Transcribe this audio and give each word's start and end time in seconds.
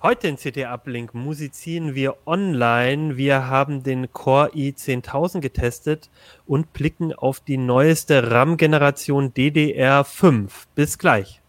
Heute 0.00 0.28
in 0.28 0.36
CT 0.36 0.58
Uplink 0.58 1.12
musizieren 1.12 1.96
wir 1.96 2.18
online. 2.24 3.16
Wir 3.16 3.48
haben 3.48 3.82
den 3.82 4.12
Core 4.12 4.52
i10000 4.54 5.40
getestet 5.40 6.08
und 6.46 6.72
blicken 6.72 7.12
auf 7.12 7.40
die 7.40 7.56
neueste 7.56 8.30
RAM-Generation 8.30 9.32
DDR5. 9.32 10.50
Bis 10.76 10.98
gleich. 10.98 11.42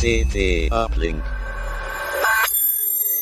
CT 0.00 0.70
Uplink. 0.70 1.20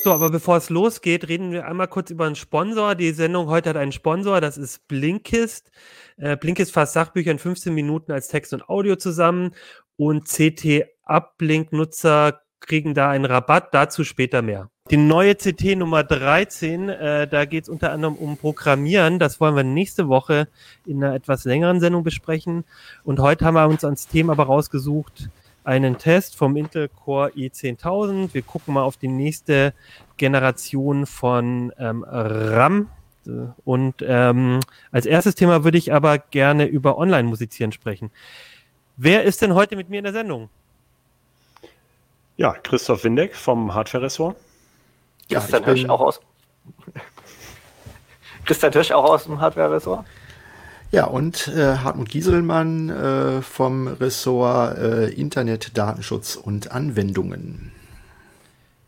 So, 0.09 0.15
aber 0.15 0.31
bevor 0.31 0.57
es 0.57 0.71
losgeht, 0.71 1.29
reden 1.29 1.53
wir 1.53 1.67
einmal 1.67 1.87
kurz 1.87 2.09
über 2.09 2.25
einen 2.25 2.35
Sponsor. 2.35 2.95
Die 2.95 3.11
Sendung 3.11 3.49
heute 3.49 3.69
hat 3.69 3.77
einen 3.77 3.93
Sponsor, 3.93 4.41
das 4.41 4.57
ist 4.57 4.89
Blinkist. 4.89 5.71
Äh, 6.17 6.35
Blinkist 6.39 6.73
fasst 6.73 6.95
Sachbücher 6.95 7.31
in 7.31 7.39
15 7.39 7.75
Minuten 7.75 8.11
als 8.13 8.29
Text 8.29 8.55
und 8.55 8.71
Audio 8.71 8.97
zusammen 8.97 9.55
und 9.99 10.25
CT 10.25 10.87
Uplink-Nutzer 11.05 12.41
kriegen 12.61 12.95
da 12.95 13.11
einen 13.11 13.27
Rabatt, 13.27 13.75
dazu 13.75 14.03
später 14.03 14.41
mehr. 14.41 14.71
Die 14.91 14.97
neue 14.97 15.35
CT 15.35 15.77
Nummer 15.77 16.05
13, 16.05 16.89
äh, 16.89 17.29
da 17.29 17.45
geht 17.45 17.65
es 17.65 17.69
unter 17.69 17.93
anderem 17.93 18.15
um 18.15 18.39
Programmieren. 18.39 19.19
Das 19.19 19.39
wollen 19.41 19.57
wir 19.57 19.63
nächste 19.63 20.09
Woche 20.09 20.49
in 20.87 21.05
einer 21.05 21.15
etwas 21.15 21.45
längeren 21.45 21.81
Sendung 21.81 22.03
besprechen. 22.03 22.65
Und 23.05 23.21
heute 23.21 23.45
haben 23.45 23.57
wir 23.57 23.69
uns 23.69 23.85
ans 23.85 24.09
Thema 24.09 24.33
aber 24.33 24.45
rausgesucht, 24.45 25.29
einen 25.69 25.99
Test 25.99 26.35
vom 26.35 26.57
Intel 26.57 26.89
Core 26.89 27.31
i10000. 27.37 28.33
Wir 28.33 28.41
gucken 28.41 28.73
mal 28.73 28.85
auf 28.85 28.97
die 28.97 29.07
nächste 29.07 29.75
Generation 30.17 31.05
von 31.05 31.75
ähm, 31.79 32.07
RAM. 32.09 32.89
Und 33.67 33.97
ähm, 34.01 34.61
als 34.91 35.05
erstes 35.05 35.35
Thema 35.35 35.65
würde 35.65 35.77
ich 35.77 35.93
aber 35.93 36.17
gerne 36.17 36.65
über 36.65 36.97
Online-Musizieren 36.97 37.73
sprechen. 37.73 38.11
Wer 38.97 39.25
ist 39.25 39.43
denn 39.43 39.53
heute 39.55 39.77
mit 39.77 39.91
mir 39.91 39.99
in 39.99 40.05
der 40.05 40.15
Sendung? 40.15 40.49
Ja, 42.39 42.55
Christoph 42.55 43.05
Windeck 43.05 43.37
vom 43.37 43.75
Hardware-Ressort. 43.75 44.37
Ja, 45.29 45.41
Christian 45.41 45.65
Hirsch 45.65 45.85
auch 45.85 46.01
aus. 46.01 46.21
Christian 48.47 48.73
Hirsch 48.73 48.91
auch 48.93 49.05
aus 49.05 49.25
dem 49.25 49.39
Hardware-Ressort. 49.39 50.07
Ja, 50.91 51.05
und 51.05 51.49
äh, 51.49 51.77
Hartmut 51.77 52.09
Gieselmann 52.09 52.89
äh, 52.89 53.43
vom 53.43 53.89
Ressort 53.89 54.79
äh, 54.79 55.09
Internet, 55.09 55.77
Datenschutz 55.77 56.35
und 56.35 56.73
Anwendungen. 56.73 57.73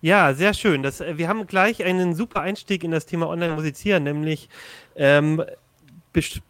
Ja, 0.01 0.33
sehr 0.33 0.55
schön. 0.55 0.83
Das, 0.83 1.03
äh, 1.03 1.19
wir 1.19 1.29
haben 1.29 1.47
gleich 1.47 1.85
einen 1.85 2.15
super 2.15 2.41
Einstieg 2.41 2.85
in 2.85 2.91
das 2.91 3.05
Thema 3.05 3.29
Online-Musizieren, 3.29 4.03
nämlich 4.03 4.49
ähm, 4.97 5.45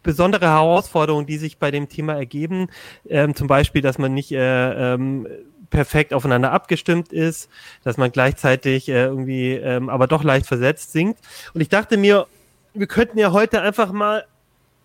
besondere 0.03 0.47
Herausforderungen, 0.47 1.27
die 1.27 1.37
sich 1.37 1.57
bei 1.57 1.69
dem 1.69 1.89
Thema 1.89 2.13
ergeben. 2.13 2.69
Ähm, 3.09 3.35
zum 3.35 3.47
Beispiel, 3.47 3.81
dass 3.81 3.97
man 3.97 4.13
nicht 4.13 4.31
äh, 4.31 4.93
ähm, 4.93 5.27
perfekt 5.69 6.13
aufeinander 6.13 6.53
abgestimmt 6.53 7.11
ist, 7.11 7.49
dass 7.83 7.97
man 7.97 8.11
gleichzeitig 8.13 8.87
äh, 8.87 9.03
irgendwie 9.03 9.53
ähm, 9.53 9.89
aber 9.89 10.07
doch 10.07 10.23
leicht 10.23 10.45
versetzt 10.45 10.93
singt. 10.93 11.17
Und 11.53 11.59
ich 11.59 11.69
dachte 11.69 11.97
mir, 11.97 12.27
wir 12.73 12.87
könnten 12.87 13.17
ja 13.17 13.33
heute 13.33 13.61
einfach 13.61 13.91
mal 13.91 14.25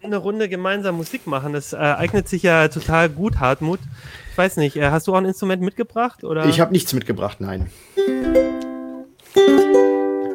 eine 0.07 0.17
Runde 0.17 0.49
gemeinsam 0.49 0.97
Musik 0.97 1.27
machen. 1.27 1.53
Das 1.53 1.73
äh, 1.73 1.77
eignet 1.77 2.29
sich 2.29 2.43
ja 2.43 2.69
total 2.69 3.09
gut, 3.09 3.39
Hartmut. 3.41 3.81
Ich 4.33 4.39
weiß 4.39 4.57
nicht, 4.57 4.77
äh, 4.77 4.91
hast 4.91 5.07
du 5.07 5.13
auch 5.13 5.19
ein 5.19 5.25
Instrument 5.25 5.63
mitgebracht? 5.63 6.25
Oder? 6.25 6.47
Ich 6.47 6.61
habe 6.61 6.73
nichts 6.73 6.93
mitgebracht, 6.93 7.41
nein. 7.41 7.71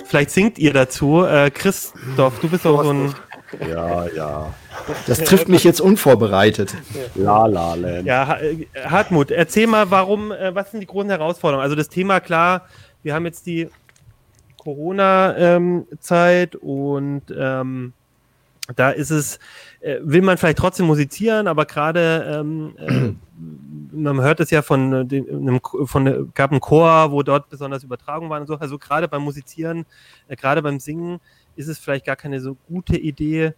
Vielleicht 0.05 0.31
singt 0.31 0.59
ihr 0.59 0.73
dazu. 0.73 1.23
Äh, 1.23 1.51
Christoph, 1.51 2.39
du 2.39 2.49
bist 2.49 2.67
auch 2.67 2.83
so 2.83 2.91
ein. 2.91 3.15
Ja, 3.69 4.07
ja. 4.07 4.53
Das 5.07 5.23
trifft 5.23 5.49
mich 5.49 5.63
jetzt 5.63 5.81
unvorbereitet. 5.81 6.75
La 7.15 7.45
La 7.45 7.75
Land. 7.75 8.05
Ja, 8.05 8.37
äh, 8.39 8.65
Hartmut, 8.85 9.31
erzähl 9.31 9.67
mal, 9.67 9.91
warum, 9.91 10.31
äh, 10.31 10.53
was 10.55 10.71
sind 10.71 10.79
die 10.79 10.85
großen 10.87 11.09
Herausforderungen? 11.09 11.63
Also 11.63 11.75
das 11.75 11.89
Thema, 11.89 12.19
klar, 12.19 12.67
wir 13.03 13.13
haben 13.13 13.25
jetzt 13.25 13.45
die 13.45 13.69
Corona-Zeit 14.57 16.55
ähm, 16.55 16.61
und 16.61 17.23
ähm, 17.37 17.93
da 18.75 18.91
ist 18.91 19.09
es, 19.09 19.39
äh, 19.79 19.97
will 20.01 20.21
man 20.21 20.37
vielleicht 20.37 20.59
trotzdem 20.59 20.85
musizieren, 20.85 21.47
aber 21.47 21.65
gerade 21.65 22.39
ähm, 22.39 22.75
äh, 22.77 23.13
man 23.95 24.21
hört 24.21 24.39
es 24.39 24.51
ja 24.51 24.61
von 24.61 24.93
äh, 24.93 25.05
dem, 25.05 25.59
von 25.85 26.31
gab 26.33 26.51
einen 26.51 26.61
Chor, 26.61 27.11
wo 27.11 27.23
dort 27.23 27.49
besonders 27.49 27.83
Übertragungen 27.83 28.29
waren 28.29 28.41
und 28.41 28.47
so. 28.47 28.55
Also 28.55 28.77
gerade 28.77 29.07
beim 29.07 29.23
Musizieren, 29.23 29.85
äh, 30.27 30.35
gerade 30.35 30.61
beim 30.61 30.79
Singen 30.79 31.19
ist 31.55 31.67
es 31.67 31.79
vielleicht 31.79 32.05
gar 32.05 32.15
keine 32.15 32.39
so 32.39 32.55
gute 32.67 32.97
Idee, 32.97 33.53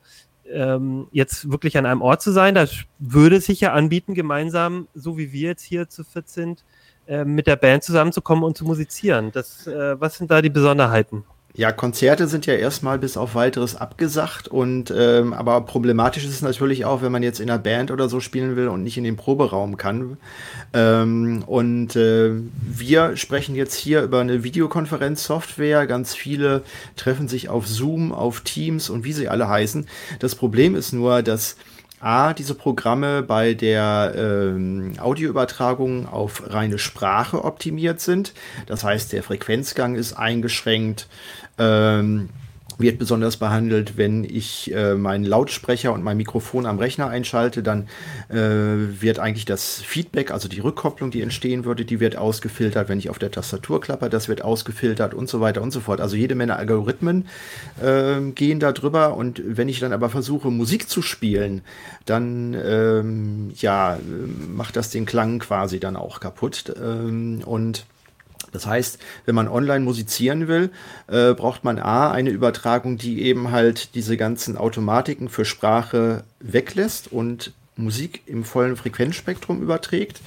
ähm, 0.52 1.08
jetzt 1.12 1.52
wirklich 1.52 1.78
an 1.78 1.86
einem 1.86 2.02
Ort 2.02 2.22
zu 2.22 2.32
sein. 2.32 2.56
Das 2.56 2.74
würde 3.00 3.40
sich 3.40 3.62
ja 3.62 3.74
anbieten, 3.74 4.14
gemeinsam, 4.14 4.88
so 4.94 5.18
wie 5.18 5.32
wir 5.32 5.50
jetzt 5.50 5.64
hier 5.64 5.90
zu 5.90 6.04
viert 6.04 6.30
sind, 6.30 6.64
äh, 7.08 7.26
mit 7.26 7.48
der 7.48 7.56
Band 7.56 7.84
zusammenzukommen 7.84 8.44
und 8.44 8.58
zu 8.58 8.66
musizieren. 8.66 9.32
Das, 9.32 9.68
äh, 9.68 10.00
was 10.00 10.18
sind 10.18 10.32
da 10.32 10.42
die 10.42 10.50
Besonderheiten? 10.50 11.24
Ja, 11.56 11.72
Konzerte 11.72 12.28
sind 12.28 12.48
ja 12.48 12.56
erstmal 12.56 12.98
bis 12.98 13.16
auf 13.16 13.36
weiteres 13.36 13.76
abgesagt 13.76 14.48
und 14.48 14.92
ähm, 14.96 15.34
aber 15.34 15.62
problematisch 15.62 16.26
ist 16.26 16.32
es 16.32 16.42
natürlich 16.42 16.84
auch, 16.84 17.04
wenn 17.04 17.12
man 17.12 17.22
jetzt 17.22 17.40
in 17.40 17.48
einer 17.48 17.60
Band 17.60 17.92
oder 17.92 18.10
so 18.10 18.20
spielen 18.20 18.56
will 18.56 18.70
und 18.70 18.82
nicht 18.82 18.98
in 18.98 19.04
den 19.04 19.18
Proberaum 19.18 19.78
kann. 19.78 20.18
Ähm, 20.74 21.44
und 21.46 21.96
äh, 21.96 22.32
wir 22.60 23.18
sprechen 23.18 23.54
jetzt 23.54 23.76
hier 23.76 24.02
über 24.02 24.22
eine 24.22 24.44
Videokonferenzsoftware. 24.44 25.86
Ganz 25.86 26.16
viele 26.16 26.64
treffen 26.96 27.28
sich 27.28 27.50
auf 27.50 27.68
Zoom, 27.68 28.14
auf 28.14 28.42
Teams 28.42 28.90
und 28.90 29.04
wie 29.04 29.14
sie 29.14 29.30
alle 29.30 29.48
heißen. 29.48 29.86
Das 30.18 30.34
Problem 30.34 30.74
ist 30.74 30.92
nur, 30.92 31.22
dass 31.22 31.56
A, 32.04 32.34
diese 32.34 32.54
Programme 32.54 33.24
bei 33.24 33.54
der 33.54 34.14
ähm, 34.18 34.92
Audioübertragung 35.00 36.06
auf 36.06 36.44
reine 36.52 36.78
Sprache 36.78 37.46
optimiert 37.46 38.02
sind. 38.02 38.34
Das 38.66 38.84
heißt, 38.84 39.14
der 39.14 39.24
Frequenzgang 39.24 39.96
ist 39.96 40.12
eingeschränkt. 40.12 41.08
Ähm, 41.58 42.30
wird 42.78 43.00
besonders 43.00 43.38
behandelt, 43.38 43.98
wenn 43.98 44.24
ich 44.24 44.74
äh, 44.74 44.96
meinen 44.96 45.24
Lautsprecher 45.24 45.94
und 45.94 46.04
mein 46.04 46.18
Mikrofon 46.18 46.66
am 46.66 46.80
Rechner 46.80 47.08
einschalte, 47.08 47.64
dann 47.64 47.88
äh, 48.30 48.36
wird 48.36 49.20
eigentlich 49.20 49.46
das 49.46 49.82
Feedback, 49.82 50.32
also 50.32 50.48
die 50.48 50.60
Rückkopplung, 50.60 51.12
die 51.12 51.22
entstehen 51.22 51.66
würde, 51.66 51.86
die 51.86 52.00
wird 52.00 52.16
ausgefiltert, 52.16 52.90
wenn 52.90 53.00
ich 53.00 53.10
auf 53.10 53.20
der 53.20 53.32
Tastatur 53.32 53.82
klapper, 53.82 54.10
das 54.10 54.28
wird 54.28 54.44
ausgefiltert 54.44 55.14
und 55.14 55.30
so 55.30 55.40
weiter 55.42 55.62
und 55.62 55.72
so 55.72 55.80
fort. 55.80 56.02
Also 56.02 56.16
jede 56.16 56.36
Menge 56.36 56.56
Algorithmen 56.56 57.28
äh, 57.82 58.20
gehen 58.32 58.60
da 58.60 58.72
drüber 58.72 59.16
und 59.16 59.42
wenn 59.46 59.70
ich 59.70 59.80
dann 59.80 59.94
aber 59.94 60.10
versuche, 60.10 60.52
Musik 60.52 60.90
zu 60.90 61.02
spielen, 61.02 61.62
dann 62.06 62.54
ähm, 62.54 63.52
ja, 63.56 64.00
macht 64.54 64.76
das 64.76 64.90
den 64.90 65.06
Klang 65.06 65.40
quasi 65.40 65.80
dann 65.80 65.96
auch 65.96 66.20
kaputt 66.20 66.74
ähm, 66.82 67.42
und 67.46 67.86
das 68.54 68.66
heißt, 68.66 69.00
wenn 69.26 69.36
man 69.36 69.50
online 69.50 69.84
musizieren 69.84 70.48
will, 70.48 70.70
äh, 71.08 71.34
braucht 71.34 71.64
man 71.64 71.80
A, 71.80 72.12
eine 72.12 72.30
Übertragung, 72.30 72.98
die 72.98 73.24
eben 73.24 73.52
halt 73.52 73.96
diese 73.96 74.16
ganzen 74.16 74.56
Automatiken 74.56 75.28
für 75.28 75.44
Sprache 75.44 76.24
weglässt 76.40 77.12
und 77.12 77.52
Musik 77.76 78.22
im 78.28 78.44
vollen 78.44 78.76
Frequenzspektrum 78.76 79.62
überträgt. 79.62 80.22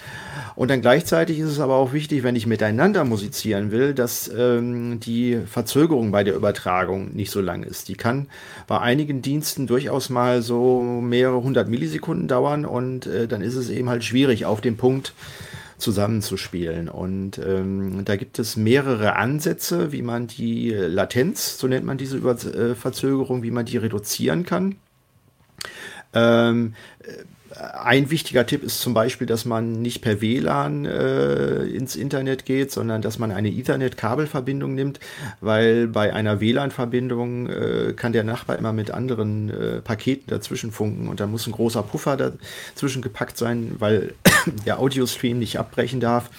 Und 0.57 0.71
dann 0.71 0.81
gleichzeitig 0.81 1.39
ist 1.39 1.51
es 1.51 1.61
aber 1.61 1.77
auch 1.77 1.93
wichtig, 1.93 2.23
wenn 2.25 2.35
ich 2.35 2.47
miteinander 2.47 3.05
musizieren 3.05 3.71
will, 3.71 3.95
dass 3.95 4.29
ähm, 4.37 4.99
die 4.99 5.39
Verzögerung 5.47 6.11
bei 6.11 6.25
der 6.25 6.35
Übertragung 6.35 7.15
nicht 7.15 7.31
so 7.31 7.41
lang 7.41 7.63
ist. 7.63 7.89
Die 7.89 7.95
kann 7.95 8.27
bei 8.67 8.81
einigen 8.81 9.23
Diensten 9.23 9.67
durchaus 9.67 10.11
mal 10.11 10.43
so 10.43 10.83
mehrere 10.83 11.43
hundert 11.43 11.69
Millisekunden 11.69 12.27
dauern 12.27 12.65
und 12.65 13.07
äh, 13.07 13.29
dann 13.29 13.43
ist 13.43 13.55
es 13.55 13.71
eben 13.71 13.89
halt 13.89 14.03
schwierig, 14.03 14.45
auf 14.45 14.61
den 14.61 14.77
Punkt 14.77 15.13
zusammenzuspielen. 15.79 16.89
Und 16.89 17.39
ähm, 17.39 18.05
da 18.05 18.17
gibt 18.17 18.39
es 18.39 18.57
mehrere 18.57 19.17
Ansätze, 19.17 19.93
wie 19.93 20.03
man 20.03 20.27
die 20.27 20.71
Latenz, 20.71 21.59
so 21.59 21.67
nennt 21.67 21.85
man 21.87 21.99
diese 21.99 22.17
Über 22.17 22.33
äh, 22.33 22.75
Verzögerung, 22.75 23.43
wie 23.43 23.51
man 23.51 23.67
die 23.67 23.77
reduzieren 23.77 24.45
kann. 24.45 24.77
Ähm, 26.15 26.75
ein 27.59 28.11
wichtiger 28.11 28.47
Tipp 28.47 28.63
ist 28.63 28.81
zum 28.81 28.95
Beispiel, 28.95 29.27
dass 29.27 29.45
man 29.45 29.73
nicht 29.73 30.03
per 30.03 30.21
WLAN 30.21 30.85
äh, 30.85 31.65
ins 31.65 31.97
Internet 31.97 32.45
geht, 32.45 32.71
sondern 32.71 33.03
dass 33.03 33.19
man 33.19 33.33
eine 33.33 33.49
Ethernet-Kabelverbindung 33.49 34.75
nimmt, 34.75 35.01
weil 35.41 35.87
bei 35.87 36.13
einer 36.13 36.41
WLAN-Verbindung 36.41 37.49
äh, 37.49 37.93
kann 37.95 38.13
der 38.13 38.25
Nachbar 38.25 38.59
immer 38.59 38.73
mit 38.73 38.91
anderen 38.91 39.51
äh, 39.51 39.81
Paketen 39.81 40.29
dazwischen 40.29 40.71
funken 40.71 41.09
und 41.09 41.21
da 41.21 41.27
muss 41.27 41.47
ein 41.47 41.53
großer 41.53 41.83
Puffer 41.83 42.17
dazwischen 42.17 43.03
gepackt 43.03 43.39
sein, 43.39 43.77
weil 43.79 44.15
der 44.67 44.79
Audiostream 44.79 45.39
nicht 45.39 45.59
abbrechen 45.59 46.01
darf 46.01 46.31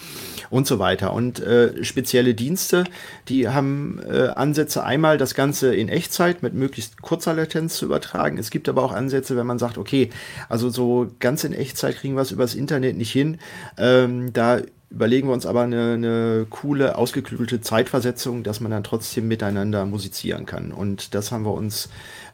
und 0.49 0.67
so 0.67 0.79
weiter. 0.79 1.13
Und 1.13 1.39
äh, 1.39 1.83
spezielle 1.83 2.33
Dienste, 2.33 2.83
die 3.29 3.49
haben 3.49 3.99
äh, 4.07 4.27
Ansätze, 4.29 4.83
einmal 4.83 5.17
das 5.17 5.33
Ganze 5.33 5.75
in 5.75 5.89
Echtzeit 5.89 6.43
mit 6.43 6.53
möglichst 6.53 7.01
kurzer 7.01 7.33
Latenz 7.33 7.77
zu 7.77 7.85
übertragen. 7.85 8.37
Es 8.37 8.49
gibt 8.49 8.69
aber 8.69 8.83
auch 8.83 8.91
Ansätze, 8.91 9.35
wenn 9.37 9.47
man 9.47 9.59
sagt, 9.59 9.77
okay, 9.77 10.09
also 10.49 10.69
so 10.69 11.07
ganz 11.19 11.43
in 11.43 11.53
Echtzeit 11.53 11.97
kriegen 11.97 12.15
wir 12.15 12.21
es 12.21 12.31
übers 12.31 12.55
Internet 12.55 12.97
nicht 12.97 13.11
hin. 13.11 13.37
Ähm, 13.77 14.33
da 14.33 14.61
überlegen 14.89 15.27
wir 15.27 15.33
uns 15.33 15.45
aber 15.45 15.61
eine, 15.61 15.93
eine 15.93 16.47
coole, 16.49 16.95
ausgeklügelte 16.97 17.61
Zeitversetzung, 17.61 18.43
dass 18.43 18.61
man 18.61 18.71
dann 18.71 18.83
trotzdem 18.83 19.27
miteinander 19.27 19.85
musizieren 19.85 20.45
kann. 20.45 20.71
Und 20.71 21.13
das 21.13 21.31
haben 21.31 21.43
wir 21.43 21.53
uns 21.53 21.89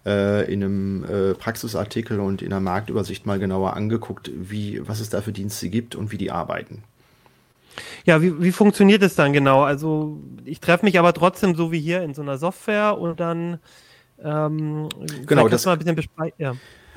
äh, 0.05 0.51
in 0.51 0.63
einem 0.63 1.03
äh, 1.05 1.33
Praxisartikel 1.33 2.19
und 2.19 2.41
in 2.41 2.49
der 2.49 2.59
Marktübersicht 2.59 3.25
mal 3.25 3.39
genauer 3.39 3.75
angeguckt, 3.75 4.29
wie, 4.35 4.87
was 4.87 4.99
es 4.99 5.09
da 5.09 5.21
für 5.21 5.31
Dienste 5.31 5.69
gibt 5.69 5.95
und 5.95 6.11
wie 6.11 6.17
die 6.17 6.31
arbeiten. 6.31 6.83
Ja, 8.05 8.21
wie, 8.21 8.41
wie 8.41 8.51
funktioniert 8.51 9.01
es 9.03 9.15
dann 9.15 9.33
genau? 9.33 9.63
Also 9.63 10.21
ich 10.45 10.59
treffe 10.59 10.85
mich 10.85 10.99
aber 10.99 11.13
trotzdem 11.13 11.55
so 11.55 11.71
wie 11.71 11.79
hier 11.79 12.01
in 12.01 12.13
so 12.13 12.21
einer 12.21 12.37
Software 12.37 12.97
und 12.97 13.19
dann 13.19 13.59
ähm, 14.23 14.89
genau, 15.25 15.47
das 15.47 15.65
mal 15.65 15.73
ein 15.73 15.95
bisschen 15.95 16.31
ja. 16.37 16.53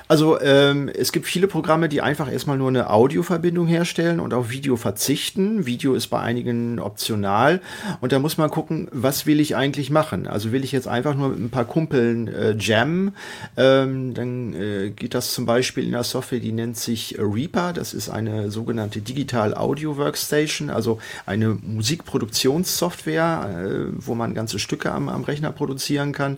Also 0.07 0.39
ähm, 0.39 0.89
es 0.89 1.11
gibt 1.11 1.25
viele 1.25 1.47
Programme, 1.47 1.89
die 1.89 2.01
einfach 2.01 2.31
erstmal 2.31 2.57
nur 2.57 2.69
eine 2.69 2.89
Audioverbindung 2.89 3.67
herstellen 3.67 4.19
und 4.19 4.33
auf 4.33 4.49
Video 4.49 4.77
verzichten. 4.77 5.65
Video 5.65 5.95
ist 5.95 6.07
bei 6.07 6.19
einigen 6.19 6.79
optional 6.79 7.61
und 7.99 8.13
da 8.13 8.19
muss 8.19 8.37
man 8.37 8.49
gucken, 8.49 8.87
was 8.91 9.25
will 9.25 9.41
ich 9.41 9.55
eigentlich 9.55 9.89
machen. 9.89 10.27
Also 10.27 10.51
will 10.51 10.63
ich 10.63 10.71
jetzt 10.71 10.87
einfach 10.87 11.15
nur 11.15 11.29
mit 11.29 11.39
ein 11.39 11.49
paar 11.49 11.65
Kumpeln 11.65 12.29
äh, 12.29 12.55
jammen, 12.57 13.15
ähm, 13.57 14.13
dann 14.13 14.53
äh, 14.53 14.91
geht 14.91 15.13
das 15.13 15.33
zum 15.33 15.45
Beispiel 15.45 15.85
in 15.85 15.93
einer 15.93 16.03
Software, 16.03 16.39
die 16.39 16.53
nennt 16.53 16.77
sich 16.77 17.17
Reaper. 17.19 17.73
Das 17.73 17.93
ist 17.93 18.09
eine 18.09 18.49
sogenannte 18.49 19.01
Digital 19.01 19.55
Audio 19.55 19.97
Workstation, 19.97 20.69
also 20.69 20.99
eine 21.25 21.49
Musikproduktionssoftware, 21.49 23.49
äh, 23.49 23.93
wo 23.97 24.15
man 24.15 24.33
ganze 24.33 24.59
Stücke 24.59 24.91
am, 24.91 25.09
am 25.09 25.25
Rechner 25.25 25.51
produzieren 25.51 26.13
kann. 26.13 26.37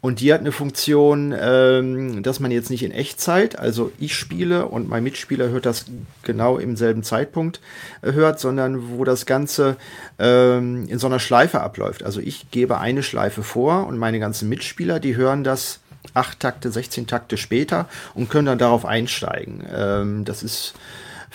Und 0.00 0.20
die 0.20 0.32
hat 0.32 0.40
eine 0.40 0.52
Funktion, 0.52 1.34
ähm, 1.38 2.22
dass 2.22 2.40
man 2.40 2.50
jetzt 2.50 2.70
nicht 2.70 2.82
in 2.82 2.92
Echtzeit, 2.92 3.58
also 3.58 3.90
ich 3.98 4.14
spiele 4.14 4.66
und 4.66 4.88
mein 4.88 5.02
Mitspieler 5.02 5.48
hört 5.48 5.66
das 5.66 5.86
genau 6.22 6.58
im 6.58 6.76
selben 6.76 7.02
Zeitpunkt 7.02 7.60
äh, 8.02 8.12
hört, 8.12 8.38
sondern 8.38 8.90
wo 8.90 9.04
das 9.04 9.26
Ganze 9.26 9.76
ähm, 10.18 10.86
in 10.88 10.98
so 10.98 11.06
einer 11.06 11.18
Schleife 11.18 11.60
abläuft. 11.60 12.02
Also 12.04 12.20
ich 12.20 12.50
gebe 12.50 12.78
eine 12.78 13.02
Schleife 13.02 13.42
vor 13.42 13.86
und 13.86 13.98
meine 13.98 14.20
ganzen 14.20 14.48
Mitspieler, 14.48 15.00
die 15.00 15.16
hören 15.16 15.44
das 15.44 15.80
acht 16.14 16.40
Takte, 16.40 16.70
16 16.70 17.06
Takte 17.06 17.36
später 17.36 17.88
und 18.14 18.30
können 18.30 18.46
dann 18.46 18.58
darauf 18.58 18.84
einsteigen. 18.84 19.64
Ähm, 19.72 20.24
das 20.24 20.42
ist 20.42 20.74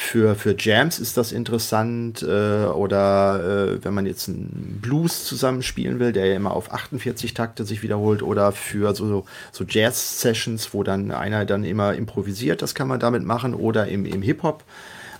für, 0.02 0.36
für 0.36 0.56
Jams 0.58 1.00
ist 1.00 1.16
das 1.16 1.32
interessant 1.32 2.24
äh, 2.24 2.66
oder 2.66 3.76
äh, 3.76 3.86
wenn 3.86 3.94
man 3.94 4.06
jetzt 4.06 4.28
einen 4.28 4.80
Blues 4.82 5.26
zusammenspielen 5.26 6.00
will, 6.00 6.12
der 6.12 6.26
ja 6.26 6.36
immer 6.36 6.54
auf 6.54 6.74
48 6.74 7.34
Takte 7.34 7.66
sich 7.66 7.84
wiederholt 7.84 8.24
oder 8.24 8.52
für 8.52 8.96
so, 8.96 9.26
so 9.52 9.64
Jazz-Sessions, 9.64 10.74
wo 10.74 10.84
dann 10.84 11.12
einer 11.12 11.46
dann 11.46 11.64
immer 11.64 11.94
improvisiert, 11.94 12.62
das 12.62 12.76
kann 12.76 12.88
man 12.88 13.00
damit 13.00 13.24
machen 13.24 13.54
oder 13.54 13.88
im, 13.88 14.06
im 14.06 14.22
Hip-Hop 14.22 14.64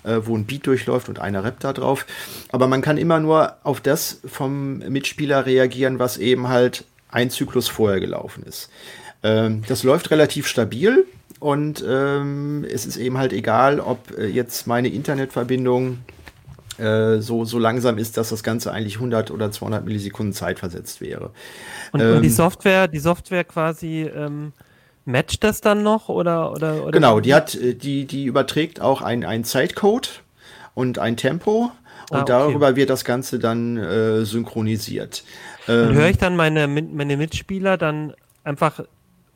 äh, 0.02 0.18
wo 0.24 0.36
ein 0.36 0.46
Beat 0.46 0.66
durchläuft 0.66 1.08
und 1.08 1.20
einer 1.20 1.44
rappt 1.44 1.62
da 1.64 1.72
drauf. 1.72 2.04
Aber 2.50 2.66
man 2.66 2.82
kann 2.82 2.98
immer 2.98 3.20
nur 3.20 3.56
auf 3.62 3.80
das 3.80 4.18
vom 4.26 4.78
Mitspieler 4.78 5.46
reagieren, 5.46 6.00
was 6.00 6.18
eben 6.18 6.48
halt 6.48 6.84
ein 7.08 7.30
Zyklus 7.30 7.68
vorher 7.68 8.00
gelaufen 8.00 8.42
ist. 8.42 8.68
Ähm, 9.22 9.62
das 9.68 9.84
läuft 9.84 10.10
relativ 10.10 10.48
stabil. 10.48 11.06
Und 11.42 11.84
ähm, 11.84 12.64
es 12.72 12.86
ist 12.86 12.96
eben 12.96 13.18
halt 13.18 13.32
egal, 13.32 13.80
ob 13.80 14.16
äh, 14.16 14.26
jetzt 14.26 14.68
meine 14.68 14.86
Internetverbindung 14.86 15.98
äh, 16.78 17.18
so, 17.18 17.44
so 17.44 17.58
langsam 17.58 17.98
ist, 17.98 18.16
dass 18.16 18.28
das 18.28 18.44
Ganze 18.44 18.70
eigentlich 18.70 18.94
100 18.94 19.32
oder 19.32 19.50
200 19.50 19.84
Millisekunden 19.84 20.34
Zeit 20.34 20.60
versetzt 20.60 21.00
wäre. 21.00 21.32
Und, 21.90 22.00
ähm, 22.00 22.16
und 22.18 22.22
die 22.22 22.28
Software, 22.28 22.86
die 22.86 23.00
Software 23.00 23.42
quasi 23.42 24.02
ähm, 24.02 24.52
matcht 25.04 25.42
das 25.42 25.60
dann 25.60 25.82
noch 25.82 26.08
oder, 26.08 26.52
oder, 26.52 26.84
oder 26.84 26.92
Genau, 26.92 27.18
die 27.18 27.34
hat, 27.34 27.56
äh, 27.56 27.74
die, 27.74 28.04
die 28.04 28.26
überträgt 28.26 28.80
auch 28.80 29.02
ein, 29.02 29.24
ein 29.24 29.42
Zeitcode 29.42 30.22
und 30.74 31.00
ein 31.00 31.16
Tempo 31.16 31.72
und 32.10 32.18
ah, 32.18 32.20
okay. 32.20 32.24
darüber 32.28 32.76
wird 32.76 32.88
das 32.88 33.04
Ganze 33.04 33.40
dann 33.40 33.78
äh, 33.78 34.24
synchronisiert. 34.24 35.24
Und 35.66 35.74
ähm, 35.74 35.94
höre 35.94 36.08
ich 36.08 36.18
dann 36.18 36.36
meine, 36.36 36.68
meine 36.68 37.16
Mitspieler 37.16 37.76
dann 37.76 38.14
einfach 38.44 38.84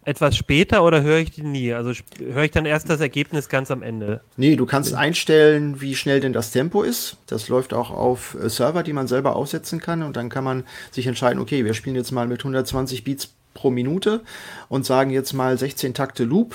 etwas 0.06 0.37
später 0.37 0.85
oder 0.85 1.03
höre 1.03 1.19
ich 1.19 1.32
die 1.32 1.43
nie? 1.43 1.75
Also 1.75 1.93
höre 2.19 2.44
ich 2.44 2.53
dann 2.53 2.64
erst 2.64 2.88
das 2.88 3.00
Ergebnis 3.00 3.49
ganz 3.49 3.73
am 3.73 3.82
Ende? 3.82 4.20
Nee, 4.37 4.55
du 4.55 4.64
kannst 4.64 4.94
einstellen, 4.94 5.81
wie 5.81 5.97
schnell 5.97 6.20
denn 6.20 6.32
das 6.32 6.53
Tempo 6.53 6.82
ist. 6.82 7.17
Das 7.26 7.49
läuft 7.49 7.75
auch 7.75 7.91
auf 7.91 8.37
äh, 8.41 8.49
Server, 8.49 8.85
die 8.85 8.93
man 8.93 9.08
selber 9.08 9.35
aufsetzen 9.35 9.81
kann. 9.81 10.05
Und 10.05 10.17
dann 10.17 10.29
kann 10.29 10.44
man 10.44 10.64
sich 10.93 11.08
entscheiden, 11.08 11.41
okay, 11.41 11.64
wir 11.64 11.75
spielen 11.75 11.97
jetzt 11.97 12.12
mal 12.12 12.29
mit 12.29 12.41
120 12.41 13.03
Beats 13.03 13.35
pro 13.53 13.70
Minute 13.70 14.20
und 14.69 14.87
sagen 14.87 15.11
jetzt 15.11 15.32
mal 15.32 15.58
16 15.58 15.93
Takte 15.93 16.23
Loop 16.23 16.55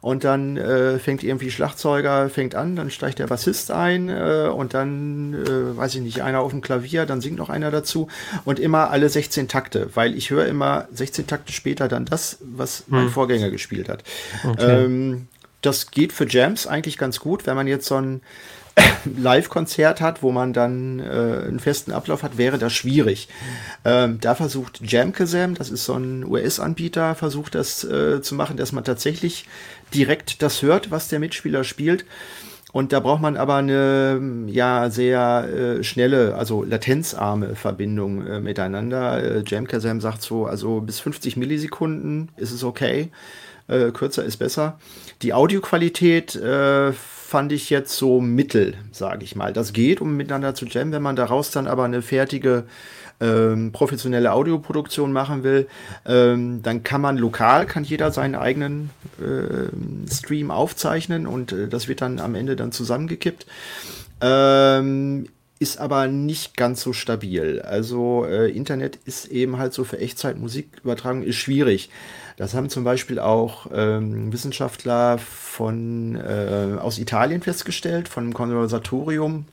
und 0.00 0.24
dann 0.24 0.56
äh, 0.56 0.98
fängt 0.98 1.22
irgendwie 1.22 1.50
Schlagzeuger, 1.50 2.28
fängt 2.30 2.54
an, 2.54 2.76
dann 2.76 2.90
steigt 2.90 3.18
der 3.18 3.26
Bassist 3.26 3.70
ein 3.70 4.08
äh, 4.08 4.48
und 4.52 4.74
dann, 4.74 5.34
äh, 5.34 5.76
weiß 5.76 5.94
ich 5.96 6.02
nicht, 6.02 6.22
einer 6.22 6.40
auf 6.40 6.52
dem 6.52 6.60
Klavier, 6.60 7.06
dann 7.06 7.20
singt 7.20 7.38
noch 7.38 7.48
einer 7.48 7.70
dazu 7.70 8.08
und 8.44 8.60
immer 8.60 8.90
alle 8.90 9.08
16 9.08 9.48
Takte, 9.48 9.90
weil 9.94 10.14
ich 10.14 10.30
höre 10.30 10.46
immer 10.46 10.86
16 10.92 11.26
Takte 11.26 11.52
später 11.52 11.88
dann 11.88 12.04
das, 12.04 12.38
was 12.40 12.80
hm. 12.80 12.84
mein 12.88 13.08
Vorgänger 13.08 13.50
gespielt 13.50 13.88
hat. 13.88 14.04
Okay. 14.44 14.84
Ähm, 14.84 15.26
das 15.62 15.90
geht 15.90 16.12
für 16.12 16.28
Jams 16.28 16.66
eigentlich 16.66 16.98
ganz 16.98 17.18
gut, 17.18 17.46
wenn 17.46 17.56
man 17.56 17.66
jetzt 17.66 17.86
so 17.86 17.96
ein 17.96 18.22
Live-Konzert 19.16 20.00
hat, 20.00 20.22
wo 20.22 20.32
man 20.32 20.52
dann 20.52 21.00
äh, 21.00 21.46
einen 21.46 21.60
festen 21.60 21.92
Ablauf 21.92 22.22
hat, 22.22 22.38
wäre 22.38 22.58
das 22.58 22.72
schwierig. 22.72 23.28
Ähm, 23.84 24.18
da 24.20 24.34
versucht 24.34 24.80
Jamkazam, 24.82 25.54
das 25.54 25.70
ist 25.70 25.84
so 25.84 25.94
ein 25.94 26.24
US-Anbieter, 26.24 27.14
versucht 27.14 27.54
das 27.54 27.84
äh, 27.84 28.20
zu 28.22 28.34
machen, 28.34 28.56
dass 28.56 28.72
man 28.72 28.84
tatsächlich 28.84 29.46
direkt 29.94 30.42
das 30.42 30.62
hört, 30.62 30.90
was 30.90 31.08
der 31.08 31.18
Mitspieler 31.18 31.64
spielt. 31.64 32.04
Und 32.70 32.92
da 32.92 33.00
braucht 33.00 33.22
man 33.22 33.38
aber 33.38 33.56
eine 33.56 34.44
ja 34.46 34.90
sehr 34.90 35.48
äh, 35.48 35.82
schnelle, 35.82 36.34
also 36.34 36.62
latenzarme 36.64 37.54
Verbindung 37.56 38.26
äh, 38.26 38.40
miteinander. 38.40 39.22
Äh, 39.22 39.42
Jamkazam 39.46 40.02
sagt 40.02 40.20
so, 40.20 40.44
also 40.44 40.80
bis 40.80 41.00
50 41.00 41.38
Millisekunden 41.38 42.28
ist 42.36 42.52
es 42.52 42.64
okay, 42.64 43.10
äh, 43.68 43.90
kürzer 43.90 44.22
ist 44.24 44.36
besser. 44.36 44.78
Die 45.22 45.32
Audioqualität 45.32 46.36
äh, 46.36 46.92
fand 47.28 47.52
ich 47.52 47.68
jetzt 47.68 47.94
so 47.94 48.22
mittel, 48.22 48.72
sage 48.90 49.22
ich 49.22 49.36
mal. 49.36 49.52
Das 49.52 49.74
geht, 49.74 50.00
um 50.00 50.16
miteinander 50.16 50.54
zu 50.54 50.64
jammen, 50.64 50.92
wenn 50.92 51.02
man 51.02 51.14
daraus 51.14 51.50
dann 51.50 51.66
aber 51.66 51.84
eine 51.84 52.00
fertige 52.00 52.64
ähm, 53.20 53.70
professionelle 53.70 54.32
Audioproduktion 54.32 55.12
machen 55.12 55.42
will, 55.42 55.68
ähm, 56.06 56.62
dann 56.62 56.84
kann 56.84 57.02
man 57.02 57.18
lokal, 57.18 57.66
kann 57.66 57.84
jeder 57.84 58.12
seinen 58.12 58.34
eigenen 58.34 58.88
äh, 59.18 60.10
Stream 60.10 60.50
aufzeichnen 60.50 61.26
und 61.26 61.52
äh, 61.52 61.68
das 61.68 61.86
wird 61.86 62.00
dann 62.00 62.18
am 62.18 62.34
Ende 62.34 62.56
dann 62.56 62.72
zusammengekippt. 62.72 63.44
Ähm, 64.22 65.26
ist 65.58 65.78
aber 65.78 66.06
nicht 66.06 66.56
ganz 66.56 66.80
so 66.80 66.94
stabil. 66.94 67.60
Also 67.60 68.24
äh, 68.24 68.50
Internet 68.50 69.00
ist 69.04 69.26
eben 69.26 69.58
halt 69.58 69.74
so 69.74 69.84
für 69.84 69.98
Echtzeitmusikübertragung 69.98 71.22
ist 71.24 71.36
schwierig. 71.36 71.90
Das 72.38 72.54
haben 72.54 72.70
zum 72.70 72.84
Beispiel 72.84 73.18
auch 73.18 73.66
ähm, 73.74 74.32
Wissenschaftler 74.32 75.18
von, 75.18 76.14
äh, 76.14 76.76
aus 76.78 77.00
Italien 77.00 77.42
festgestellt, 77.42 78.08
von 78.08 78.22
einem 78.22 78.32
Konservatorium 78.32 79.44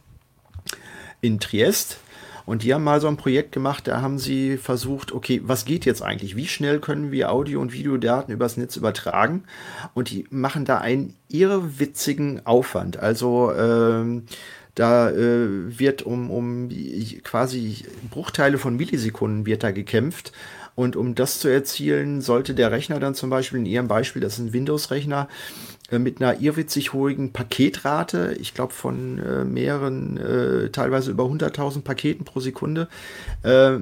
in 1.19 1.39
Triest. 1.39 1.97
Und 2.45 2.61
die 2.61 2.75
haben 2.75 2.83
mal 2.83 3.01
so 3.01 3.07
ein 3.07 3.17
Projekt 3.17 3.53
gemacht, 3.53 3.87
da 3.87 4.01
haben 4.01 4.19
sie 4.19 4.57
versucht, 4.57 5.13
okay, 5.13 5.41
was 5.43 5.65
geht 5.65 5.85
jetzt 5.85 6.03
eigentlich? 6.03 6.35
Wie 6.35 6.47
schnell 6.47 6.79
können 6.79 7.11
wir 7.11 7.31
Audio- 7.31 7.59
und 7.59 7.73
Videodaten 7.73 8.31
übers 8.31 8.55
Netz 8.55 8.75
übertragen? 8.75 9.45
Und 9.95 10.11
die 10.11 10.27
machen 10.29 10.63
da 10.63 10.77
einen 10.77 11.15
irrewitzigen 11.27 12.45
Aufwand. 12.45 12.97
Also 12.97 13.51
ähm, 13.51 14.25
da 14.75 15.09
äh, 15.09 15.79
wird 15.79 16.03
um, 16.03 16.29
um 16.29 16.69
quasi 17.23 17.83
Bruchteile 18.11 18.59
von 18.59 18.75
Millisekunden 18.75 19.47
wird 19.47 19.63
da 19.63 19.71
gekämpft. 19.71 20.31
Und 20.75 20.97
um 20.97 21.15
das 21.15 21.39
zu 21.39 21.47
erzielen, 21.47 22.21
sollte 22.21 22.53
der 22.53 22.71
Rechner 22.71 22.99
dann 22.99 23.15
zum 23.15 23.29
Beispiel 23.29 23.59
in 23.59 23.65
Ihrem 23.65 23.87
Beispiel, 23.87 24.21
das 24.21 24.33
ist 24.33 24.39
ein 24.39 24.53
Windows-Rechner, 24.53 25.29
äh, 25.89 25.99
mit 25.99 26.21
einer 26.21 26.41
irrwitzig 26.41 26.93
hohen 26.93 27.31
Paketrate, 27.31 28.35
ich 28.39 28.53
glaube 28.53 28.73
von 28.73 29.19
äh, 29.19 29.45
mehreren, 29.45 30.17
äh, 30.17 30.69
teilweise 30.71 31.11
über 31.11 31.23
100.000 31.23 31.81
Paketen 31.81 32.25
pro 32.25 32.41
Sekunde, 32.41 32.89
äh, 33.43 33.77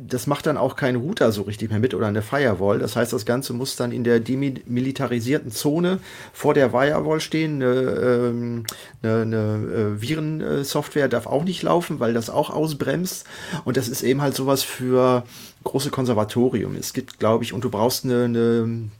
das 0.00 0.26
macht 0.26 0.46
dann 0.46 0.56
auch 0.56 0.76
kein 0.76 0.96
Router 0.96 1.32
so 1.32 1.42
richtig 1.42 1.70
mehr 1.70 1.78
mit 1.78 1.94
oder 1.94 2.06
eine 2.06 2.22
Firewall. 2.22 2.78
Das 2.78 2.96
heißt, 2.96 3.12
das 3.12 3.26
Ganze 3.26 3.52
muss 3.52 3.76
dann 3.76 3.92
in 3.92 4.04
der 4.04 4.20
demilitarisierten 4.20 5.50
Zone 5.50 5.98
vor 6.32 6.54
der 6.54 6.70
Firewall 6.70 7.20
stehen. 7.20 7.62
Eine, 7.62 7.74
ähm, 7.74 8.64
eine, 9.02 9.22
eine 9.22 9.36
äh, 9.36 10.02
Virensoftware 10.02 11.08
darf 11.08 11.26
auch 11.26 11.44
nicht 11.44 11.62
laufen, 11.62 12.00
weil 12.00 12.14
das 12.14 12.30
auch 12.30 12.50
ausbremst. 12.50 13.24
Und 13.64 13.76
das 13.76 13.88
ist 13.88 14.02
eben 14.02 14.22
halt 14.22 14.34
sowas 14.34 14.62
für 14.62 15.24
große 15.64 15.90
Konservatorium. 15.90 16.76
Es 16.76 16.92
gibt, 16.92 17.18
glaube 17.18 17.44
ich, 17.44 17.52
und 17.52 17.64
du 17.64 17.70
brauchst 17.70 18.04
eine, 18.04 18.24
eine 18.24 18.90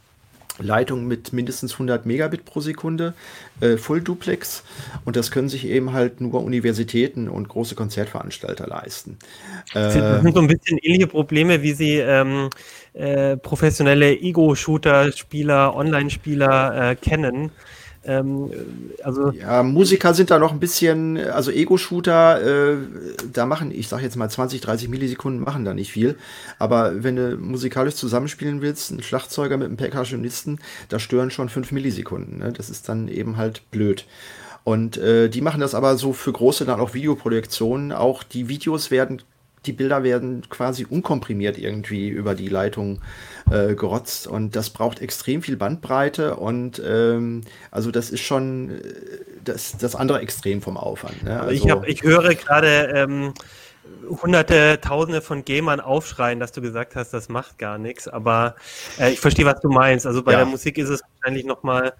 Leitung 0.59 1.07
mit 1.07 1.33
mindestens 1.33 1.73
100 1.73 2.05
Megabit 2.05 2.45
pro 2.45 2.59
Sekunde, 2.59 3.13
äh, 3.59 3.77
Full 3.77 4.01
Duplex. 4.01 4.63
Und 5.05 5.15
das 5.15 5.31
können 5.31 5.49
sich 5.49 5.65
eben 5.67 5.93
halt 5.93 6.21
nur 6.21 6.43
Universitäten 6.43 7.29
und 7.29 7.49
große 7.49 7.75
Konzertveranstalter 7.75 8.67
leisten. 8.67 9.17
Das 9.73 9.93
sind 9.93 10.33
so 10.33 10.41
ein 10.41 10.47
bisschen 10.47 10.77
ähnliche 10.81 11.07
Probleme, 11.07 11.61
wie 11.61 11.73
sie 11.73 11.97
ähm, 11.97 12.49
äh, 12.93 13.37
professionelle 13.37 14.19
Ego-Shooter-Spieler, 14.19 15.75
Online-Spieler 15.75 16.91
äh, 16.91 16.95
kennen. 16.95 17.51
Ähm, 18.07 18.49
also 19.03 19.31
ja, 19.31 19.61
Musiker 19.63 20.13
sind 20.13 20.31
da 20.31 20.39
noch 20.39 20.53
ein 20.53 20.59
bisschen, 20.59 21.17
also 21.17 21.51
Ego-Shooter, 21.51 22.71
äh, 22.71 22.77
da 23.33 23.45
machen, 23.45 23.71
ich 23.71 23.89
sag 23.89 24.01
jetzt 24.01 24.15
mal 24.15 24.29
20, 24.29 24.61
30 24.61 24.87
Millisekunden 24.87 25.43
machen 25.43 25.65
da 25.65 25.73
nicht 25.73 25.91
viel. 25.91 26.15
Aber 26.57 27.03
wenn 27.03 27.17
du 27.17 27.37
musikalisch 27.37 27.95
zusammenspielen 27.95 28.61
willst, 28.61 28.91
ein 28.91 29.03
Schlagzeuger 29.03 29.57
mit 29.57 29.67
einem 29.67 29.77
Percussionisten, 29.77 30.59
da 30.87 30.99
stören 30.99 31.31
schon 31.31 31.49
5 31.49 31.73
Millisekunden. 31.73 32.39
Ne? 32.39 32.53
Das 32.53 32.69
ist 32.69 32.87
dann 32.87 33.09
eben 33.09 33.35
halt 33.35 33.69
blöd. 33.71 34.05
Und 34.63 34.97
äh, 34.97 35.29
die 35.29 35.41
machen 35.41 35.59
das 35.59 35.75
aber 35.75 35.97
so 35.97 36.13
für 36.13 36.31
große 36.31 36.65
dann 36.65 36.79
auch 36.79 36.93
Videoprojektionen. 36.93 37.91
Auch 37.91 38.23
die 38.23 38.47
Videos 38.47 38.89
werden 38.89 39.21
die 39.67 39.73
Bilder 39.73 40.03
werden 40.03 40.43
quasi 40.49 40.85
unkomprimiert 40.89 41.57
irgendwie 41.57 42.07
über 42.09 42.33
die 42.33 42.47
Leitung 42.47 43.01
äh, 43.51 43.75
gerotzt 43.75 44.27
und 44.27 44.55
das 44.55 44.69
braucht 44.69 45.01
extrem 45.01 45.41
viel 45.41 45.57
Bandbreite 45.57 46.37
und 46.37 46.81
ähm, 46.85 47.41
also 47.69 47.91
das 47.91 48.09
ist 48.09 48.21
schon 48.21 48.71
äh, 48.71 48.81
das, 49.43 49.77
das 49.77 49.95
andere 49.95 50.21
Extrem 50.21 50.61
vom 50.61 50.77
Aufwand. 50.77 51.23
Ne? 51.23 51.39
Also, 51.39 51.51
ich, 51.51 51.69
hab, 51.69 51.87
ich 51.87 52.03
höre 52.03 52.33
gerade 52.35 52.91
ähm, 52.95 53.33
hunderte, 54.09 54.79
tausende 54.81 55.21
von 55.21 55.45
Gamern 55.45 55.79
aufschreien, 55.79 56.39
dass 56.39 56.51
du 56.51 56.61
gesagt 56.61 56.95
hast, 56.95 57.13
das 57.13 57.29
macht 57.29 57.57
gar 57.57 57.77
nichts, 57.77 58.07
aber 58.07 58.55
äh, 58.99 59.11
ich 59.11 59.19
verstehe, 59.19 59.45
was 59.45 59.59
du 59.61 59.69
meinst. 59.69 60.05
Also 60.05 60.23
bei 60.23 60.31
ja. 60.31 60.39
der 60.39 60.47
Musik 60.47 60.77
ist 60.77 60.89
es 60.89 61.01
wahrscheinlich 61.15 61.45
nochmal 61.45 61.93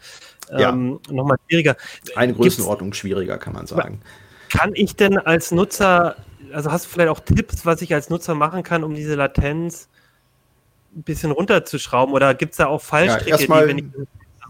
ähm, 0.51 0.99
ja. 1.07 1.13
noch 1.13 1.35
schwieriger. 1.47 1.75
Eine 2.15 2.33
Größenordnung 2.33 2.89
Gibt's, 2.89 2.99
schwieriger, 2.99 3.37
kann 3.37 3.53
man 3.53 3.67
sagen. 3.67 4.01
Kann 4.49 4.71
ich 4.75 4.95
denn 4.95 5.17
als 5.17 5.51
Nutzer 5.51 6.15
also 6.53 6.71
hast 6.71 6.85
du 6.85 6.89
vielleicht 6.89 7.09
auch 7.09 7.19
Tipps, 7.19 7.65
was 7.65 7.81
ich 7.81 7.93
als 7.93 8.09
Nutzer 8.09 8.35
machen 8.35 8.63
kann, 8.63 8.83
um 8.83 8.93
diese 8.93 9.15
Latenz 9.15 9.89
ein 10.95 11.03
bisschen 11.03 11.31
runterzuschrauben? 11.31 12.13
Oder 12.13 12.33
gibt 12.33 12.51
es 12.53 12.57
da 12.57 12.67
auch 12.67 12.81
Fallstricke, 12.81 13.29
ja, 13.29 13.35
erstmal, 13.37 13.63
die, 13.63 13.69
wenn 13.69 13.77
ich. 13.77 13.85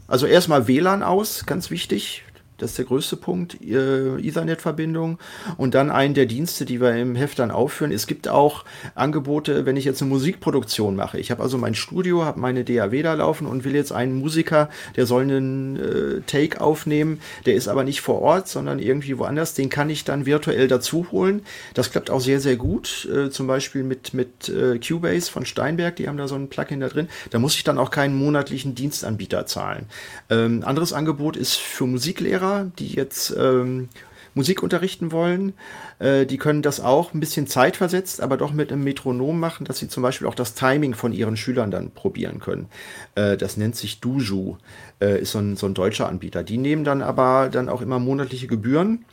Also 0.07 0.25
erstmal 0.25 0.67
WLAN 0.67 1.03
aus, 1.03 1.45
ganz 1.45 1.69
wichtig. 1.69 2.23
Das 2.57 2.71
ist 2.71 2.79
der 2.79 2.85
größte 2.85 3.17
Punkt, 3.17 3.61
Ethernet-Verbindung. 3.61 5.19
Und 5.57 5.75
dann 5.75 5.91
einen 5.91 6.15
der 6.15 6.25
Dienste, 6.25 6.65
die 6.65 6.81
wir 6.81 6.95
im 6.95 7.15
Heft 7.15 7.37
dann 7.37 7.51
aufführen. 7.51 7.91
Es 7.91 8.07
gibt 8.07 8.27
auch 8.27 8.65
Angebote, 8.95 9.65
wenn 9.65 9.77
ich 9.77 9.85
jetzt 9.85 10.01
eine 10.01 10.09
Musikproduktion 10.09 10.95
mache. 10.95 11.19
Ich 11.19 11.29
habe 11.29 11.43
also 11.43 11.57
mein 11.59 11.75
Studio, 11.75 12.25
habe 12.25 12.39
meine 12.39 12.63
DAW 12.63 13.03
da 13.03 13.13
laufen 13.13 13.45
und 13.45 13.63
will 13.63 13.75
jetzt 13.75 13.91
einen 13.91 14.15
Musiker, 14.15 14.69
der 14.95 15.05
soll 15.05 15.23
einen 15.23 15.75
äh, 15.75 16.21
Take 16.25 16.59
aufnehmen. 16.59 17.19
Der 17.45 17.53
ist 17.53 17.67
aber 17.67 17.83
nicht 17.83 18.01
vor 18.01 18.21
Ort, 18.21 18.47
sondern 18.47 18.79
irgendwie 18.79 19.19
woanders. 19.19 19.53
Den 19.53 19.69
kann 19.69 19.89
ich 19.91 20.03
dann 20.03 20.25
virtuell 20.25 20.67
dazu 20.67 21.11
holen. 21.11 21.43
Das 21.75 21.91
klappt 21.91 22.09
auch 22.09 22.21
sehr, 22.21 22.39
sehr 22.39 22.55
gut. 22.55 23.07
Äh, 23.13 23.29
zum 23.29 23.45
Beispiel 23.45 23.83
mit, 23.83 24.15
mit 24.15 24.49
äh, 24.49 24.79
Cubase 24.79 25.31
von 25.31 25.45
Steinberg. 25.45 25.95
Die 25.97 26.07
haben 26.07 26.17
da 26.17 26.27
so 26.27 26.35
ein 26.35 26.49
Plugin 26.49 26.79
da 26.79 26.89
drin. 26.89 27.07
Da 27.29 27.37
muss 27.37 27.55
ich 27.55 27.63
dann 27.63 27.77
auch 27.77 27.91
keinen 27.91 28.15
monatlichen 28.15 28.73
Dienstanbieter 28.73 29.45
zahlen. 29.45 29.85
Ähm, 30.31 30.63
anderes 30.65 30.91
Angebot 30.91 31.37
ist 31.37 31.57
für 31.57 31.85
Musiklehrer 31.85 32.46
Lehrer, 32.47 32.71
die 32.79 32.87
jetzt 32.87 33.35
ähm, 33.37 33.89
Musik 34.33 34.61
unterrichten 34.61 35.11
wollen. 35.11 35.53
Äh, 35.99 36.25
die 36.25 36.37
können 36.37 36.61
das 36.61 36.79
auch 36.79 37.13
ein 37.13 37.19
bisschen 37.19 37.47
zeitversetzt, 37.47 38.21
aber 38.21 38.37
doch 38.37 38.53
mit 38.53 38.71
einem 38.71 38.83
Metronom 38.83 39.39
machen, 39.39 39.65
dass 39.65 39.79
sie 39.79 39.87
zum 39.87 40.03
Beispiel 40.03 40.27
auch 40.27 40.35
das 40.35 40.53
Timing 40.53 40.93
von 40.93 41.11
ihren 41.11 41.37
Schülern 41.37 41.71
dann 41.71 41.91
probieren 41.91 42.39
können. 42.39 42.67
Äh, 43.15 43.37
das 43.37 43.57
nennt 43.57 43.75
sich 43.75 43.99
Duju, 43.99 44.57
äh, 45.01 45.21
ist 45.21 45.31
so 45.31 45.39
ein, 45.39 45.55
so 45.55 45.65
ein 45.65 45.73
deutscher 45.73 46.07
Anbieter. 46.07 46.43
Die 46.43 46.57
nehmen 46.57 46.83
dann 46.83 47.01
aber 47.01 47.49
dann 47.51 47.69
auch 47.69 47.81
immer 47.81 47.99
monatliche 47.99 48.47
Gebühren. 48.47 49.05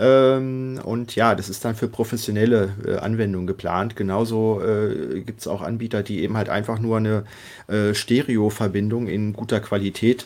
Ähm, 0.00 0.80
und 0.84 1.16
ja, 1.16 1.34
das 1.34 1.48
ist 1.48 1.64
dann 1.64 1.74
für 1.74 1.88
professionelle 1.88 2.70
äh, 2.86 2.96
Anwendungen 2.96 3.48
geplant. 3.48 3.96
Genauso 3.96 4.60
äh, 4.60 5.20
gibt 5.20 5.40
es 5.40 5.48
auch 5.48 5.60
Anbieter, 5.60 6.04
die 6.04 6.22
eben 6.22 6.36
halt 6.36 6.48
einfach 6.48 6.78
nur 6.78 6.98
eine 6.98 7.24
äh, 7.66 7.94
Stereo-Verbindung 7.94 9.08
in 9.08 9.32
guter 9.32 9.58
Qualität 9.58 10.24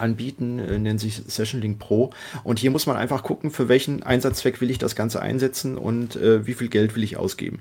anbieten, 0.00 0.58
äh, 0.58 0.78
nennt 0.78 1.00
sich 1.00 1.16
Session 1.26 1.60
Link 1.60 1.78
Pro. 1.78 2.10
Und 2.44 2.58
hier 2.58 2.70
muss 2.70 2.86
man 2.86 2.96
einfach 2.96 3.22
gucken, 3.22 3.50
für 3.50 3.68
welchen 3.68 4.02
Einsatzzweck 4.02 4.60
will 4.60 4.70
ich 4.70 4.78
das 4.78 4.94
Ganze 4.94 5.20
einsetzen 5.20 5.76
und 5.76 6.16
äh, 6.16 6.46
wie 6.46 6.54
viel 6.54 6.68
Geld 6.68 6.94
will 6.96 7.02
ich 7.02 7.16
ausgeben. 7.16 7.60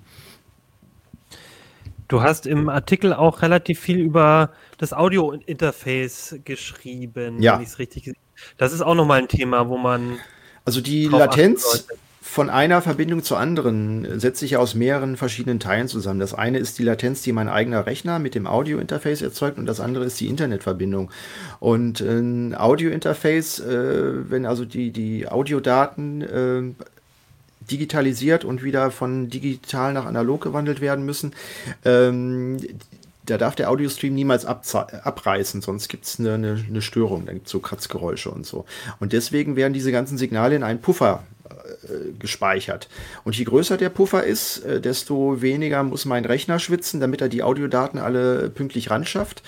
Du 2.08 2.22
hast 2.22 2.48
im 2.48 2.70
Artikel 2.70 3.13
auch 3.13 3.41
relativ 3.41 3.79
viel 3.79 4.00
über 4.00 4.51
das 4.77 4.94
Audio-Interface 4.94 6.39
geschrieben, 6.46 7.41
ja. 7.41 7.56
wenn 7.56 7.63
ich 7.63 7.70
es 7.70 7.79
richtig 7.79 8.13
Das 8.58 8.72
ist 8.72 8.82
auch 8.82 8.96
nochmal 8.96 9.20
ein 9.20 9.27
Thema, 9.27 9.67
wo 9.67 9.77
man. 9.77 10.17
Also 10.63 10.79
die 10.79 11.06
Latenz 11.08 11.88
von 12.27 12.50
einer 12.50 12.81
Verbindung 12.81 13.24
zur 13.24 13.39
anderen 13.39 14.19
setzt 14.19 14.41
sich 14.41 14.57
aus 14.57 14.75
mehreren 14.75 15.15
verschiedenen 15.15 15.60
Teilen 15.60 15.88
zusammen. 15.88 16.19
Das 16.19 16.34
eine 16.34 16.60
ist 16.60 16.77
die 16.77 16.84
Latenz, 16.84 17.22
die 17.22 17.31
mein 17.31 17.48
eigener 17.48 17.86
Rechner 17.86 18.19
mit 18.19 18.36
dem 18.36 18.46
Audio-Interface 18.48 19.22
erzeugt 19.22 19.57
und 19.57 19.65
das 19.65 19.79
andere 19.79 20.03
ist 20.03 20.19
die 20.19 20.27
Internetverbindung. 20.27 21.10
Und 21.60 22.01
ein 22.01 22.53
Audio-Interface, 22.53 23.60
äh, 23.62 24.29
wenn 24.29 24.46
also 24.46 24.65
die, 24.65 24.91
die 24.91 25.27
Audiodaten 25.27 26.22
äh, 26.22 26.84
digitalisiert 27.72 28.43
und 28.43 28.62
wieder 28.62 28.91
von 28.91 29.29
digital 29.29 29.93
nach 29.93 30.05
analog 30.05 30.41
gewandelt 30.41 30.81
werden 30.81 31.05
müssen, 31.05 31.31
ähm, 31.86 32.57
da 33.25 33.38
darf 33.38 33.55
der 33.55 33.69
Audiostream 33.72 34.13
niemals 34.13 34.46
abreißen, 34.46 35.62
sonst 35.62 35.88
gibt 35.88 36.05
es 36.05 36.19
eine, 36.19 36.34
eine, 36.34 36.65
eine, 36.67 36.81
Störung, 36.81 37.25
dann 37.25 37.36
gibt 37.36 37.48
es 37.48 37.51
so 37.51 37.60
Kratzgeräusche 37.60 38.29
und 38.29 38.46
so. 38.46 38.65
Und 39.00 39.12
deswegen 39.13 39.55
werden 39.55 39.74
diese 39.74 39.91
ganzen 39.91 40.17
Signale 40.17 40.55
in 40.55 40.63
einen 40.63 40.81
Puffer 40.81 41.24
äh, 41.83 42.12
gespeichert. 42.19 42.88
Und 43.24 43.38
je 43.38 43.45
größer 43.45 43.77
der 43.77 43.89
Puffer 43.89 44.24
ist, 44.24 44.63
äh, 44.65 44.81
desto 44.81 45.41
weniger 45.41 45.83
muss 45.83 46.05
mein 46.05 46.25
Rechner 46.25 46.59
schwitzen, 46.59 47.00
damit 47.00 47.21
er 47.21 47.29
die 47.29 47.43
Audiodaten 47.43 48.00
alle 48.00 48.50
pünktlich 48.50 48.89
ran 48.89 49.05
schafft. 49.05 49.43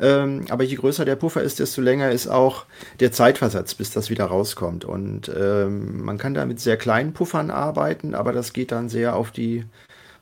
Ähm, 0.00 0.46
aber 0.48 0.64
je 0.64 0.76
größer 0.76 1.04
der 1.04 1.16
Puffer 1.16 1.42
ist, 1.42 1.60
desto 1.60 1.80
länger 1.80 2.10
ist 2.10 2.26
auch 2.26 2.66
der 3.00 3.12
Zeitversatz, 3.12 3.74
bis 3.74 3.90
das 3.90 4.10
wieder 4.10 4.24
rauskommt. 4.24 4.84
Und 4.84 5.30
ähm, 5.34 6.04
man 6.04 6.18
kann 6.18 6.34
da 6.34 6.46
mit 6.46 6.60
sehr 6.60 6.76
kleinen 6.76 7.12
Puffern 7.12 7.50
arbeiten, 7.50 8.14
aber 8.14 8.32
das 8.32 8.52
geht 8.52 8.72
dann 8.72 8.88
sehr 8.88 9.14
auf 9.16 9.30
die 9.30 9.64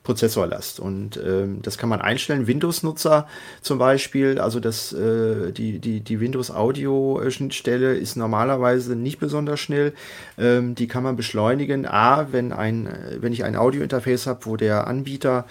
Prozessorlast. 0.03 0.79
Und 0.79 1.17
ähm, 1.17 1.61
das 1.61 1.77
kann 1.77 1.89
man 1.89 2.01
einstellen. 2.01 2.47
Windows-Nutzer 2.47 3.27
zum 3.61 3.79
Beispiel, 3.79 4.37
also 4.39 4.59
das, 4.59 4.91
äh, 4.93 5.51
die, 5.51 5.79
die, 5.79 6.01
die 6.01 6.19
Windows-Audio-Schnittstelle 6.19 7.95
ist 7.95 8.15
normalerweise 8.15 8.95
nicht 8.95 9.19
besonders 9.19 9.59
schnell. 9.59 9.93
Ähm, 10.37 10.75
die 10.75 10.87
kann 10.87 11.03
man 11.03 11.15
beschleunigen. 11.15 11.85
A, 11.85 12.27
wenn, 12.31 12.51
ein, 12.51 12.89
wenn 13.19 13.33
ich 13.33 13.43
ein 13.43 13.55
Audio-Interface 13.55 14.27
habe, 14.27 14.45
wo 14.45 14.57
der 14.57 14.87
Anbieter 14.87 15.45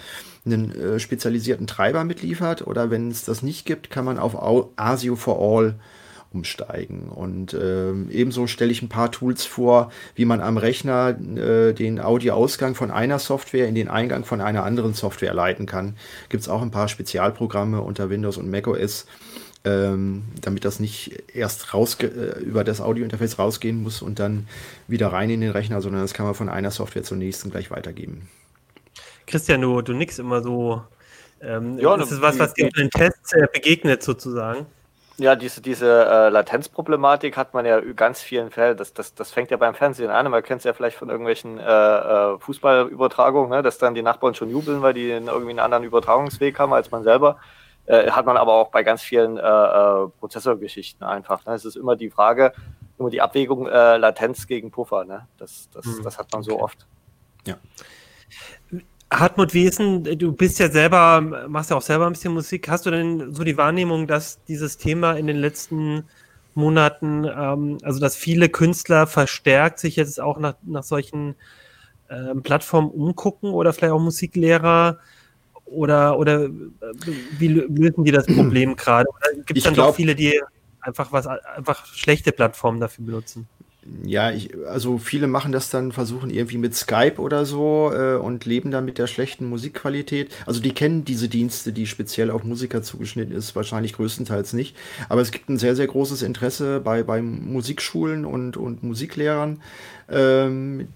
einen 0.45 0.71
äh, 0.71 0.99
spezialisierten 0.99 1.67
Treiber 1.67 2.03
mitliefert 2.03 2.67
oder 2.67 2.91
wenn 2.91 3.09
es 3.09 3.25
das 3.25 3.41
nicht 3.41 3.65
gibt, 3.65 3.89
kann 3.89 4.05
man 4.05 4.19
auf 4.19 4.35
ASIO 4.75 5.15
for 5.15 5.39
All 5.39 5.75
umsteigen. 6.33 7.09
Und 7.09 7.53
ähm, 7.53 8.09
ebenso 8.11 8.47
stelle 8.47 8.71
ich 8.71 8.81
ein 8.81 8.89
paar 8.89 9.11
Tools 9.11 9.45
vor, 9.45 9.91
wie 10.15 10.25
man 10.25 10.41
am 10.41 10.57
Rechner 10.57 11.09
äh, 11.09 11.73
den 11.73 11.99
Audioausgang 11.99 12.75
von 12.75 12.91
einer 12.91 13.19
Software 13.19 13.67
in 13.67 13.75
den 13.75 13.87
Eingang 13.87 14.25
von 14.25 14.41
einer 14.41 14.63
anderen 14.63 14.93
Software 14.93 15.33
leiten 15.33 15.65
kann. 15.65 15.95
Gibt 16.29 16.41
es 16.41 16.49
auch 16.49 16.61
ein 16.61 16.71
paar 16.71 16.87
Spezialprogramme 16.87 17.81
unter 17.81 18.09
Windows 18.09 18.37
und 18.37 18.49
macOS, 18.49 19.05
ähm, 19.65 20.23
damit 20.41 20.65
das 20.65 20.79
nicht 20.79 21.23
erst 21.33 21.73
raus 21.73 21.97
äh, 22.01 22.05
über 22.39 22.63
das 22.63 22.81
Audiointerface 22.81 23.39
rausgehen 23.39 23.81
muss 23.81 24.01
und 24.01 24.19
dann 24.19 24.47
wieder 24.87 25.07
rein 25.07 25.29
in 25.29 25.41
den 25.41 25.51
Rechner, 25.51 25.81
sondern 25.81 26.01
das 26.01 26.13
kann 26.13 26.25
man 26.25 26.35
von 26.35 26.49
einer 26.49 26.71
Software 26.71 27.03
zur 27.03 27.17
nächsten 27.17 27.51
gleich 27.51 27.71
weitergeben. 27.71 28.29
Christian, 29.25 29.61
du, 29.61 29.81
du 29.81 29.93
nix 29.93 30.19
immer 30.19 30.41
so. 30.41 30.81
Ähm, 31.41 31.77
ja, 31.79 31.95
das 31.97 32.11
ist 32.11 32.21
was, 32.21 32.39
was 32.39 32.53
dir 32.53 32.65
in 32.65 32.71
den 32.71 32.89
Tests 32.89 33.33
äh, 33.33 33.47
begegnet 33.51 34.03
sozusagen. 34.03 34.65
Ja, 35.17 35.35
diese, 35.35 35.61
diese 35.61 36.05
äh, 36.05 36.29
Latenzproblematik 36.29 37.37
hat 37.37 37.53
man 37.53 37.65
ja 37.65 37.77
in 37.77 37.95
ganz 37.95 38.21
vielen 38.21 38.49
Fällen. 38.49 38.75
Das, 38.77 38.93
das, 38.93 39.13
das 39.13 39.31
fängt 39.31 39.51
ja 39.51 39.57
beim 39.57 39.75
Fernsehen 39.75 40.09
an. 40.09 40.29
Man 40.31 40.41
kennt 40.41 40.59
es 40.59 40.65
ja 40.65 40.73
vielleicht 40.73 40.97
von 40.97 41.09
irgendwelchen 41.09 41.59
äh, 41.59 41.63
äh, 41.63 42.39
Fußballübertragungen, 42.39 43.51
ne? 43.51 43.61
dass 43.61 43.77
dann 43.77 43.93
die 43.93 44.01
Nachbarn 44.01 44.33
schon 44.33 44.49
jubeln, 44.49 44.81
weil 44.81 44.95
die 44.95 45.09
irgendwie 45.09 45.51
einen 45.51 45.59
anderen 45.59 45.83
Übertragungsweg 45.83 46.57
haben 46.57 46.73
als 46.73 46.89
man 46.89 47.03
selber. 47.03 47.37
Äh, 47.85 48.09
hat 48.11 48.25
man 48.25 48.37
aber 48.37 48.53
auch 48.53 48.69
bei 48.69 48.81
ganz 48.81 49.03
vielen 49.03 49.37
äh, 49.37 49.41
äh, 49.41 50.07
Prozessorgeschichten 50.19 51.05
einfach. 51.05 51.45
Ne? 51.45 51.53
Es 51.53 51.65
ist 51.65 51.75
immer 51.75 51.95
die 51.95 52.09
Frage, 52.09 52.53
immer 52.97 53.09
die 53.09 53.21
Abwägung 53.21 53.65
Latenz 53.65 54.47
gegen 54.47 54.71
Puffer. 54.71 55.03
Ne? 55.03 55.27
Das, 55.37 55.69
das, 55.73 55.85
hm. 55.85 56.03
das 56.03 56.17
hat 56.17 56.31
man 56.31 56.43
so 56.43 56.59
oft. 56.59 56.87
Ja. 57.45 57.57
Hartmut, 59.13 59.53
wie 59.53 59.63
ist 59.63 59.79
denn, 59.79 60.03
du 60.03 60.31
bist 60.31 60.59
ja 60.59 60.69
selber, 60.69 61.47
machst 61.47 61.69
ja 61.69 61.77
auch 61.77 61.81
selber 61.81 62.07
ein 62.07 62.13
bisschen 62.13 62.33
Musik. 62.33 62.67
Hast 62.69 62.85
du 62.85 62.91
denn 62.91 63.33
so 63.33 63.43
die 63.43 63.57
Wahrnehmung, 63.57 64.07
dass 64.07 64.43
dieses 64.45 64.77
Thema 64.77 65.13
in 65.13 65.27
den 65.27 65.37
letzten 65.37 66.05
Monaten, 66.55 67.25
ähm, 67.25 67.77
also 67.83 67.99
dass 67.99 68.15
viele 68.15 68.49
Künstler 68.49 69.07
verstärkt 69.07 69.79
sich 69.79 69.95
jetzt 69.95 70.19
auch 70.19 70.39
nach, 70.39 70.55
nach 70.63 70.83
solchen 70.83 71.35
ähm, 72.09 72.43
Plattformen 72.43 72.91
umgucken 72.91 73.51
oder 73.51 73.73
vielleicht 73.73 73.93
auch 73.93 73.99
Musiklehrer 73.99 74.99
oder, 75.65 76.17
oder 76.17 76.45
äh, 76.45 76.49
wie 77.37 77.47
lösen 77.47 78.03
die 78.03 78.11
das 78.11 78.25
Problem 78.27 78.75
gerade? 78.75 79.07
Oder 79.09 79.43
gibt 79.45 79.57
es 79.57 79.63
dann 79.63 79.73
glaub, 79.73 79.89
doch 79.89 79.95
viele, 79.95 80.15
die 80.15 80.39
einfach 80.81 81.11
was, 81.11 81.27
einfach 81.27 81.85
schlechte 81.85 82.31
Plattformen 82.31 82.79
dafür 82.79 83.05
benutzen? 83.05 83.47
Ja, 84.05 84.31
ich, 84.31 84.51
also 84.67 84.97
viele 84.97 85.27
machen 85.27 85.51
das 85.51 85.69
dann, 85.69 85.91
versuchen 85.91 86.29
irgendwie 86.29 86.57
mit 86.57 86.75
Skype 86.75 87.15
oder 87.17 87.45
so 87.45 87.91
äh, 87.93 88.15
und 88.15 88.45
leben 88.45 88.71
dann 88.71 88.85
mit 88.85 88.97
der 88.97 89.07
schlechten 89.07 89.47
Musikqualität. 89.47 90.33
Also 90.45 90.61
die 90.61 90.73
kennen 90.73 91.03
diese 91.03 91.27
Dienste, 91.27 91.73
die 91.73 91.85
speziell 91.85 92.31
auf 92.31 92.43
Musiker 92.43 92.81
zugeschnitten 92.81 93.35
ist, 93.35 93.55
wahrscheinlich 93.55 93.93
größtenteils 93.93 94.53
nicht. 94.53 94.75
Aber 95.09 95.21
es 95.21 95.31
gibt 95.31 95.49
ein 95.49 95.57
sehr, 95.57 95.75
sehr 95.75 95.87
großes 95.87 96.21
Interesse 96.21 96.79
bei, 96.79 97.03
bei 97.03 97.21
Musikschulen 97.21 98.25
und, 98.25 98.55
und 98.55 98.83
Musiklehrern, 98.83 99.61
ähm, 100.09 100.87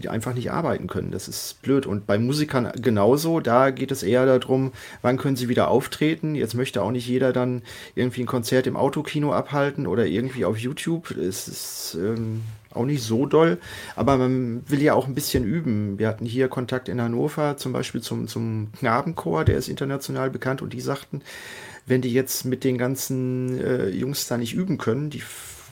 die 0.00 0.08
einfach 0.08 0.34
nicht 0.34 0.50
arbeiten 0.50 0.86
können. 0.86 1.10
Das 1.10 1.28
ist 1.28 1.60
blöd. 1.62 1.86
Und 1.86 2.06
bei 2.06 2.18
Musikern 2.18 2.70
genauso. 2.80 3.40
Da 3.40 3.70
geht 3.70 3.90
es 3.90 4.02
eher 4.02 4.26
darum, 4.26 4.72
wann 5.02 5.16
können 5.16 5.36
sie 5.36 5.48
wieder 5.48 5.68
auftreten. 5.68 6.34
Jetzt 6.34 6.54
möchte 6.54 6.82
auch 6.82 6.90
nicht 6.90 7.06
jeder 7.06 7.32
dann 7.32 7.62
irgendwie 7.94 8.22
ein 8.22 8.26
Konzert 8.26 8.66
im 8.66 8.76
Autokino 8.76 9.32
abhalten 9.32 9.86
oder 9.86 10.06
irgendwie 10.06 10.44
auf 10.44 10.58
YouTube. 10.58 11.10
Es 11.10 11.48
ist 11.48 11.96
ähm, 12.00 12.42
auch 12.72 12.84
nicht 12.84 13.02
so 13.02 13.26
doll. 13.26 13.58
Aber 13.94 14.16
man 14.16 14.62
will 14.68 14.82
ja 14.82 14.94
auch 14.94 15.06
ein 15.06 15.14
bisschen 15.14 15.44
üben. 15.44 15.98
Wir 15.98 16.08
hatten 16.08 16.26
hier 16.26 16.48
Kontakt 16.48 16.88
in 16.88 17.00
Hannover, 17.00 17.56
zum 17.56 17.72
Beispiel 17.72 18.00
zum, 18.00 18.28
zum 18.28 18.68
Knabenchor, 18.78 19.44
der 19.44 19.56
ist 19.56 19.68
international 19.68 20.30
bekannt. 20.30 20.62
Und 20.62 20.72
die 20.72 20.80
sagten, 20.80 21.22
wenn 21.86 22.02
die 22.02 22.12
jetzt 22.12 22.44
mit 22.44 22.64
den 22.64 22.78
ganzen 22.78 23.60
äh, 23.60 23.88
Jungs 23.88 24.26
da 24.26 24.36
nicht 24.36 24.54
üben 24.54 24.78
können, 24.78 25.10
die 25.10 25.22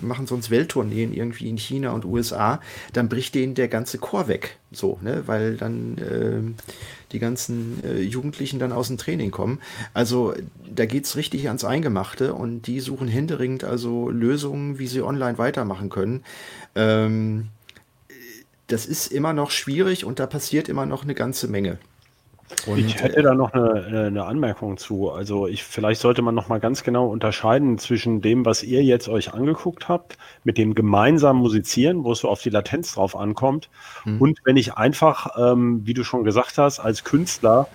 machen 0.00 0.26
sonst 0.26 0.50
Welttourneen 0.50 1.12
irgendwie 1.12 1.48
in 1.48 1.56
China 1.56 1.90
und 1.90 2.04
USA, 2.04 2.60
dann 2.92 3.08
bricht 3.08 3.34
denen 3.34 3.54
der 3.54 3.68
ganze 3.68 3.98
Chor 3.98 4.28
weg. 4.28 4.58
So, 4.72 4.98
ne? 5.02 5.24
Weil 5.26 5.56
dann 5.56 5.98
äh, 5.98 6.62
die 7.12 7.18
ganzen 7.18 7.82
äh, 7.84 8.00
Jugendlichen 8.00 8.58
dann 8.58 8.72
aus 8.72 8.88
dem 8.88 8.98
Training 8.98 9.30
kommen. 9.30 9.60
Also 9.92 10.34
da 10.68 10.86
geht 10.86 11.04
es 11.04 11.16
richtig 11.16 11.46
ans 11.46 11.64
Eingemachte 11.64 12.34
und 12.34 12.62
die 12.62 12.80
suchen 12.80 13.08
händeringend 13.08 13.64
also 13.64 14.10
Lösungen, 14.10 14.78
wie 14.78 14.86
sie 14.86 15.02
online 15.02 15.38
weitermachen 15.38 15.90
können. 15.90 16.24
Ähm, 16.74 17.48
das 18.66 18.86
ist 18.86 19.12
immer 19.12 19.32
noch 19.32 19.50
schwierig 19.50 20.04
und 20.04 20.18
da 20.18 20.26
passiert 20.26 20.68
immer 20.68 20.86
noch 20.86 21.04
eine 21.04 21.14
ganze 21.14 21.48
Menge. 21.48 21.78
Und 22.66 22.78
ich 22.78 23.02
hätte 23.02 23.22
da 23.22 23.34
noch 23.34 23.52
eine, 23.52 24.06
eine, 24.06 24.24
Anmerkung 24.24 24.76
zu. 24.76 25.10
Also 25.10 25.46
ich, 25.46 25.64
vielleicht 25.64 26.00
sollte 26.00 26.22
man 26.22 26.34
noch 26.34 26.48
mal 26.48 26.60
ganz 26.60 26.82
genau 26.82 27.06
unterscheiden 27.08 27.78
zwischen 27.78 28.20
dem, 28.20 28.44
was 28.44 28.62
ihr 28.62 28.82
jetzt 28.82 29.08
euch 29.08 29.32
angeguckt 29.32 29.88
habt, 29.88 30.18
mit 30.44 30.58
dem 30.58 30.74
gemeinsamen 30.74 31.40
Musizieren, 31.40 32.04
wo 32.04 32.12
es 32.12 32.20
so 32.20 32.28
auf 32.28 32.42
die 32.42 32.50
Latenz 32.50 32.94
drauf 32.94 33.16
ankommt, 33.16 33.68
mhm. 34.04 34.20
und 34.20 34.38
wenn 34.44 34.56
ich 34.56 34.74
einfach, 34.74 35.36
ähm, 35.38 35.82
wie 35.84 35.94
du 35.94 36.04
schon 36.04 36.24
gesagt 36.24 36.58
hast, 36.58 36.80
als 36.80 37.04
Künstler 37.04 37.68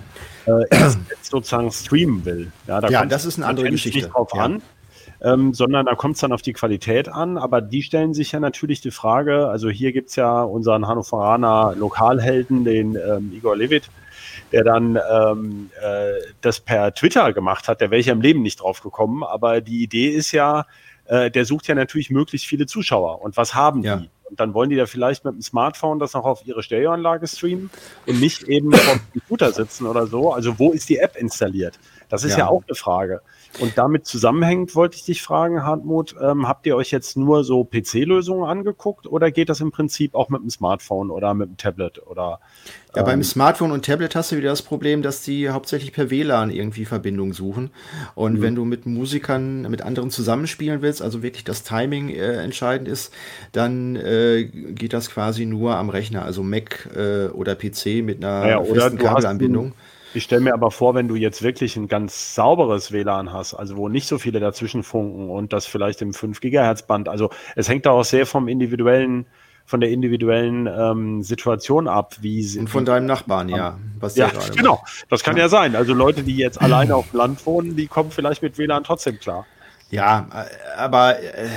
äh, 0.45 0.65
sozusagen 1.21 1.71
streamen 1.71 2.25
will. 2.25 2.51
Ja, 2.67 2.81
da 2.81 2.89
ja 2.89 3.05
das 3.05 3.25
ist 3.25 3.37
eine 3.37 3.47
andere 3.47 3.69
Geschichte. 3.69 3.99
Nicht 3.99 4.13
drauf 4.13 4.31
ja. 4.33 4.43
an. 4.43 4.61
Ähm, 5.21 5.53
sondern 5.53 5.85
da 5.85 5.95
kommt 5.95 6.15
es 6.15 6.21
dann 6.21 6.31
auf 6.31 6.41
die 6.41 6.53
Qualität 6.53 7.09
an. 7.09 7.37
Aber 7.37 7.59
die 7.59 7.83
stellen 7.83 8.13
sich 8.13 8.31
ja 8.31 8.39
natürlich 8.39 8.79
die 8.79 8.91
Frage, 8.91 9.49
also 9.49 9.69
hier 9.69 9.91
gibt 9.91 10.09
es 10.09 10.15
ja 10.15 10.43
unseren 10.43 10.87
Hannoveraner 10.87 11.75
Lokalhelden, 11.77 12.63
den 12.63 12.95
ähm, 12.95 13.33
Igor 13.33 13.57
Levit, 13.57 13.89
der 14.51 14.63
dann 14.63 14.97
ähm, 15.11 15.69
äh, 15.81 16.13
das 16.41 16.59
per 16.59 16.93
Twitter 16.93 17.33
gemacht 17.33 17.67
hat, 17.67 17.81
der 17.81 17.91
wäre 17.91 17.99
ich 17.99 18.07
im 18.07 18.21
Leben 18.21 18.41
nicht 18.41 18.61
drauf 18.61 18.81
gekommen. 18.81 19.23
Aber 19.23 19.61
die 19.61 19.83
Idee 19.83 20.09
ist 20.09 20.31
ja, 20.31 20.65
äh, 21.05 21.31
der 21.31 21.45
sucht 21.45 21.67
ja 21.67 21.75
natürlich 21.75 22.09
möglichst 22.09 22.47
viele 22.47 22.65
Zuschauer. 22.65 23.21
Und 23.21 23.37
was 23.37 23.53
haben 23.53 23.83
ja. 23.83 23.97
die? 23.97 24.09
Und 24.29 24.39
dann 24.39 24.53
wollen 24.53 24.69
die 24.69 24.75
da 24.75 24.85
vielleicht 24.85 25.25
mit 25.25 25.33
dem 25.33 25.41
Smartphone 25.41 25.97
das 25.97 26.13
noch 26.13 26.23
auf 26.23 26.45
ihre 26.45 26.61
Stereoanlage 26.61 27.27
streamen 27.27 27.71
und 28.05 28.19
nicht 28.19 28.43
eben 28.43 28.71
vom 28.71 28.99
Computer 29.11 29.51
sitzen 29.51 29.87
oder 29.87 30.05
so. 30.05 30.31
Also 30.31 30.59
wo 30.59 30.71
ist 30.71 30.87
die 30.87 30.97
App 30.97 31.15
installiert? 31.15 31.79
Das 32.09 32.23
ist 32.23 32.33
ja, 32.33 32.39
ja 32.39 32.47
auch 32.47 32.63
eine 32.67 32.75
Frage. 32.75 33.21
Und 33.59 33.77
damit 33.77 34.05
zusammenhängend 34.05 34.75
wollte 34.75 34.95
ich 34.95 35.03
dich 35.03 35.21
fragen, 35.21 35.63
Hartmut, 35.63 36.15
ähm, 36.21 36.47
habt 36.47 36.65
ihr 36.67 36.75
euch 36.75 36.91
jetzt 36.91 37.17
nur 37.17 37.43
so 37.43 37.63
PC-Lösungen 37.63 38.47
angeguckt 38.47 39.07
oder 39.07 39.31
geht 39.31 39.49
das 39.49 39.59
im 39.59 39.71
Prinzip 39.71 40.13
auch 40.15 40.29
mit 40.29 40.41
dem 40.41 40.49
Smartphone 40.49 41.09
oder 41.09 41.33
mit 41.33 41.49
dem 41.49 41.57
Tablet 41.57 42.05
oder? 42.05 42.39
Ja, 42.95 43.03
beim 43.03 43.19
ähm, 43.19 43.23
Smartphone 43.23 43.71
und 43.71 43.85
Tablet 43.85 44.15
hast 44.15 44.31
du 44.31 44.37
wieder 44.37 44.49
das 44.49 44.61
Problem, 44.61 45.01
dass 45.01 45.21
die 45.21 45.49
hauptsächlich 45.49 45.93
per 45.93 46.09
WLAN 46.09 46.51
irgendwie 46.51 46.85
Verbindung 46.85 47.33
suchen. 47.33 47.71
Und 48.15 48.35
mhm. 48.35 48.41
wenn 48.41 48.55
du 48.55 48.65
mit 48.65 48.85
Musikern, 48.85 49.63
mit 49.63 49.81
anderen 49.81 50.09
zusammenspielen 50.09 50.81
willst, 50.81 51.01
also 51.01 51.21
wirklich 51.21 51.43
das 51.43 51.63
Timing 51.63 52.09
äh, 52.09 52.41
entscheidend 52.43 52.87
ist, 52.87 53.13
dann 53.51 53.95
äh, 53.95 54.45
geht 54.45 54.93
das 54.93 55.09
quasi 55.09 55.45
nur 55.45 55.75
am 55.75 55.89
Rechner, 55.89 56.23
also 56.23 56.43
Mac 56.43 56.89
äh, 56.95 57.27
oder 57.27 57.55
PC 57.55 58.03
mit 58.03 58.23
einer 58.23 58.47
ja, 58.47 58.63
festen 58.63 58.97
Kabelanbindung. 58.97 59.73
Ich 60.13 60.23
stelle 60.23 60.41
mir 60.41 60.53
aber 60.53 60.71
vor, 60.71 60.95
wenn 60.95 61.07
du 61.07 61.15
jetzt 61.15 61.43
wirklich 61.43 61.75
ein 61.75 61.87
ganz 61.87 62.33
sauberes 62.35 62.91
WLAN 62.91 63.31
hast, 63.31 63.53
also 63.53 63.77
wo 63.77 63.89
nicht 63.89 64.07
so 64.07 64.17
viele 64.17 64.39
dazwischen 64.39 64.83
funken 64.83 65.29
und 65.29 65.53
das 65.53 65.65
vielleicht 65.65 66.01
im 66.01 66.13
5 66.13 66.41
Gigahertz 66.41 66.83
Band, 66.83 67.07
also 67.07 67.29
es 67.55 67.69
hängt 67.69 67.85
da 67.85 67.91
auch 67.91 68.03
sehr 68.03 68.25
vom 68.25 68.47
individuellen 68.47 69.25
von 69.65 69.81
der 69.81 69.91
individuellen 69.91 70.65
ähm, 70.65 71.21
Situation 71.21 71.87
ab, 71.87 72.15
wie 72.21 72.41
sie. 72.41 72.57
Und 72.57 72.71
von 72.71 72.85
deinem 72.85 73.05
Nachbarn, 73.05 73.49
ja. 73.49 73.77
Was 73.99 74.15
ja, 74.15 74.31
genau. 74.55 74.83
Das 75.09 75.23
kann 75.23 75.37
ja. 75.37 75.43
ja 75.43 75.49
sein. 75.49 75.75
Also 75.75 75.93
Leute, 75.93 76.23
die 76.23 76.35
jetzt 76.35 76.59
alleine 76.59 76.95
auf 76.95 77.11
dem 77.11 77.17
Land 77.17 77.45
wohnen, 77.45 77.75
die 77.75 77.85
kommen 77.85 78.09
vielleicht 78.09 78.41
mit 78.41 78.57
WLAN 78.57 78.83
trotzdem 78.83 79.19
klar. 79.19 79.45
Ja, 79.91 80.27
aber 80.77 81.19
äh, 81.19 81.49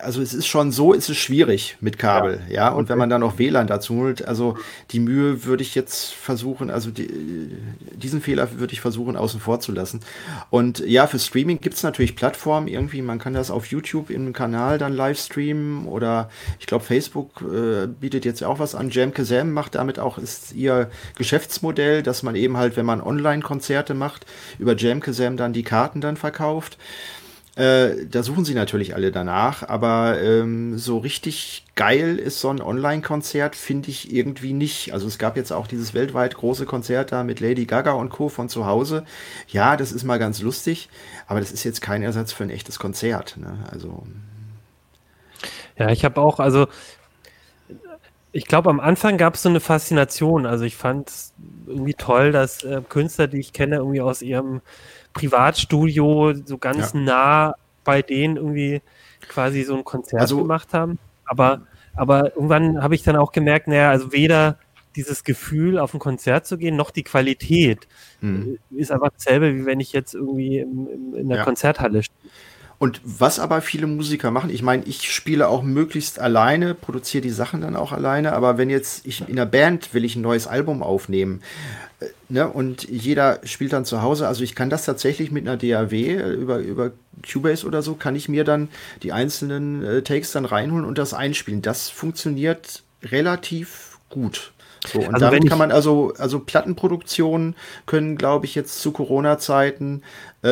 also 0.00 0.22
es 0.22 0.32
ist 0.32 0.46
schon 0.46 0.72
so, 0.72 0.94
es 0.94 1.10
ist 1.10 1.18
schwierig 1.18 1.76
mit 1.80 1.98
Kabel, 1.98 2.40
ja. 2.48 2.54
ja? 2.54 2.68
Und 2.70 2.84
okay. 2.84 2.90
wenn 2.90 2.98
man 2.98 3.10
dann 3.10 3.20
noch 3.20 3.38
WLAN 3.38 3.66
dazu 3.66 3.96
holt, 3.96 4.26
also 4.26 4.56
die 4.92 5.00
Mühe 5.00 5.44
würde 5.44 5.62
ich 5.62 5.74
jetzt 5.74 6.14
versuchen, 6.14 6.70
also 6.70 6.90
die, 6.90 7.54
diesen 7.92 8.22
Fehler 8.22 8.58
würde 8.58 8.72
ich 8.72 8.80
versuchen 8.80 9.14
außen 9.14 9.40
vor 9.40 9.60
zu 9.60 9.72
lassen. 9.72 10.00
Und 10.48 10.78
ja, 10.78 11.06
für 11.06 11.18
Streaming 11.18 11.60
gibt 11.60 11.76
es 11.76 11.82
natürlich 11.82 12.16
Plattformen 12.16 12.66
irgendwie, 12.66 13.02
man 13.02 13.18
kann 13.18 13.34
das 13.34 13.50
auf 13.50 13.66
YouTube 13.66 14.08
im 14.08 14.32
Kanal 14.32 14.78
dann 14.78 14.94
live 14.94 15.18
streamen 15.18 15.86
oder 15.86 16.30
ich 16.58 16.66
glaube 16.66 16.84
Facebook 16.84 17.42
äh, 17.42 17.86
bietet 17.86 18.24
jetzt 18.24 18.42
auch 18.42 18.58
was 18.58 18.74
an. 18.74 18.88
Jam 18.88 19.12
Kazam 19.12 19.52
macht 19.52 19.74
damit 19.74 19.98
auch, 19.98 20.16
ist 20.16 20.54
ihr 20.54 20.90
Geschäftsmodell, 21.16 22.02
dass 22.02 22.22
man 22.22 22.36
eben 22.36 22.56
halt, 22.56 22.78
wenn 22.78 22.86
man 22.86 23.02
Online-Konzerte 23.02 23.92
macht, 23.92 24.24
über 24.58 24.74
Jam 24.76 25.00
Kazam 25.00 25.36
dann 25.36 25.52
die 25.52 25.62
Karten 25.62 26.00
dann 26.00 26.16
verkauft. 26.16 26.78
Äh, 27.56 28.04
da 28.10 28.22
suchen 28.22 28.44
sie 28.44 28.52
natürlich 28.52 28.94
alle 28.94 29.10
danach, 29.10 29.66
aber 29.66 30.20
ähm, 30.20 30.76
so 30.76 30.98
richtig 30.98 31.64
geil 31.74 32.18
ist 32.18 32.38
so 32.38 32.50
ein 32.50 32.60
Online-Konzert, 32.60 33.56
finde 33.56 33.88
ich 33.88 34.12
irgendwie 34.12 34.52
nicht. 34.52 34.92
Also 34.92 35.06
es 35.06 35.16
gab 35.16 35.38
jetzt 35.38 35.52
auch 35.52 35.66
dieses 35.66 35.94
weltweit 35.94 36.36
große 36.36 36.66
Konzert 36.66 37.12
da 37.12 37.24
mit 37.24 37.40
Lady 37.40 37.64
Gaga 37.64 37.92
und 37.92 38.10
Co. 38.10 38.28
von 38.28 38.50
zu 38.50 38.66
Hause. 38.66 39.04
Ja, 39.48 39.78
das 39.78 39.90
ist 39.90 40.04
mal 40.04 40.18
ganz 40.18 40.42
lustig, 40.42 40.90
aber 41.26 41.40
das 41.40 41.50
ist 41.50 41.64
jetzt 41.64 41.80
kein 41.80 42.02
Ersatz 42.02 42.30
für 42.30 42.44
ein 42.44 42.50
echtes 42.50 42.78
Konzert. 42.78 43.38
Ne? 43.38 43.56
Also. 43.72 44.06
Ja, 45.78 45.88
ich 45.88 46.04
habe 46.04 46.20
auch, 46.20 46.40
also 46.40 46.66
ich 48.32 48.44
glaube, 48.44 48.68
am 48.68 48.80
Anfang 48.80 49.16
gab 49.16 49.34
es 49.34 49.42
so 49.42 49.48
eine 49.48 49.60
Faszination. 49.60 50.44
Also 50.44 50.64
ich 50.64 50.76
fand 50.76 51.08
es 51.08 51.32
irgendwie 51.66 51.94
toll, 51.94 52.32
dass 52.32 52.64
äh, 52.64 52.82
Künstler, 52.86 53.28
die 53.28 53.38
ich 53.38 53.54
kenne, 53.54 53.76
irgendwie 53.76 54.02
aus 54.02 54.20
ihrem 54.20 54.60
Privatstudio 55.16 56.34
so 56.44 56.58
ganz 56.58 56.92
ja. 56.92 57.00
nah 57.00 57.54
bei 57.84 58.02
denen 58.02 58.36
irgendwie 58.36 58.82
quasi 59.28 59.62
so 59.62 59.76
ein 59.76 59.84
Konzert 59.84 60.20
also, 60.20 60.38
gemacht 60.38 60.74
haben. 60.74 60.98
Aber, 61.24 61.62
aber 61.94 62.34
irgendwann 62.34 62.82
habe 62.82 62.94
ich 62.94 63.02
dann 63.02 63.16
auch 63.16 63.32
gemerkt, 63.32 63.68
naja, 63.68 63.90
also 63.90 64.12
weder 64.12 64.58
dieses 64.94 65.24
Gefühl, 65.24 65.78
auf 65.78 65.94
ein 65.94 66.00
Konzert 66.00 66.46
zu 66.46 66.58
gehen, 66.58 66.76
noch 66.76 66.90
die 66.90 67.02
Qualität 67.02 67.86
mhm. 68.20 68.58
ist 68.70 68.90
einfach 68.90 69.10
dasselbe, 69.10 69.54
wie 69.54 69.66
wenn 69.66 69.80
ich 69.80 69.92
jetzt 69.92 70.14
irgendwie 70.14 70.58
im, 70.58 70.88
im, 70.88 71.14
in 71.14 71.28
der 71.28 71.38
ja. 71.38 71.44
Konzerthalle 71.44 72.02
stehe. 72.02 72.30
Und 72.78 73.00
was 73.04 73.38
aber 73.38 73.62
viele 73.62 73.86
Musiker 73.86 74.30
machen, 74.30 74.50
ich 74.50 74.62
meine, 74.62 74.84
ich 74.84 75.10
spiele 75.10 75.48
auch 75.48 75.62
möglichst 75.62 76.18
alleine, 76.18 76.74
produziere 76.74 77.22
die 77.22 77.30
Sachen 77.30 77.62
dann 77.62 77.74
auch 77.74 77.92
alleine, 77.92 78.34
aber 78.34 78.58
wenn 78.58 78.68
jetzt 78.68 79.06
ich 79.06 79.26
in 79.26 79.36
der 79.36 79.46
Band 79.46 79.94
will 79.94 80.04
ich 80.04 80.14
ein 80.16 80.22
neues 80.22 80.46
Album 80.46 80.82
aufnehmen, 80.82 81.40
äh, 82.00 82.06
ne, 82.28 82.46
und 82.48 82.86
jeder 82.88 83.40
spielt 83.44 83.72
dann 83.72 83.86
zu 83.86 84.02
Hause, 84.02 84.28
also 84.28 84.44
ich 84.44 84.54
kann 84.54 84.68
das 84.68 84.84
tatsächlich 84.84 85.30
mit 85.30 85.48
einer 85.48 85.56
DAW 85.56 85.94
äh, 85.94 86.32
über, 86.32 86.58
über 86.58 86.92
Cubase 87.26 87.66
oder 87.66 87.80
so, 87.80 87.94
kann 87.94 88.14
ich 88.14 88.28
mir 88.28 88.44
dann 88.44 88.68
die 89.02 89.12
einzelnen 89.12 89.82
äh, 89.82 90.02
Takes 90.02 90.32
dann 90.32 90.44
reinholen 90.44 90.84
und 90.84 90.98
das 90.98 91.14
einspielen. 91.14 91.62
Das 91.62 91.88
funktioniert 91.88 92.82
relativ 93.02 93.98
gut. 94.10 94.52
So, 94.86 95.00
und 95.00 95.14
also 95.14 95.26
damit 95.26 95.48
kann 95.48 95.58
man 95.58 95.72
also, 95.72 96.12
also 96.18 96.40
Plattenproduktionen 96.40 97.54
können, 97.86 98.16
glaube 98.16 98.46
ich, 98.46 98.54
jetzt 98.54 98.80
zu 98.80 98.92
Corona-Zeiten 98.92 100.02
äh, 100.42 100.48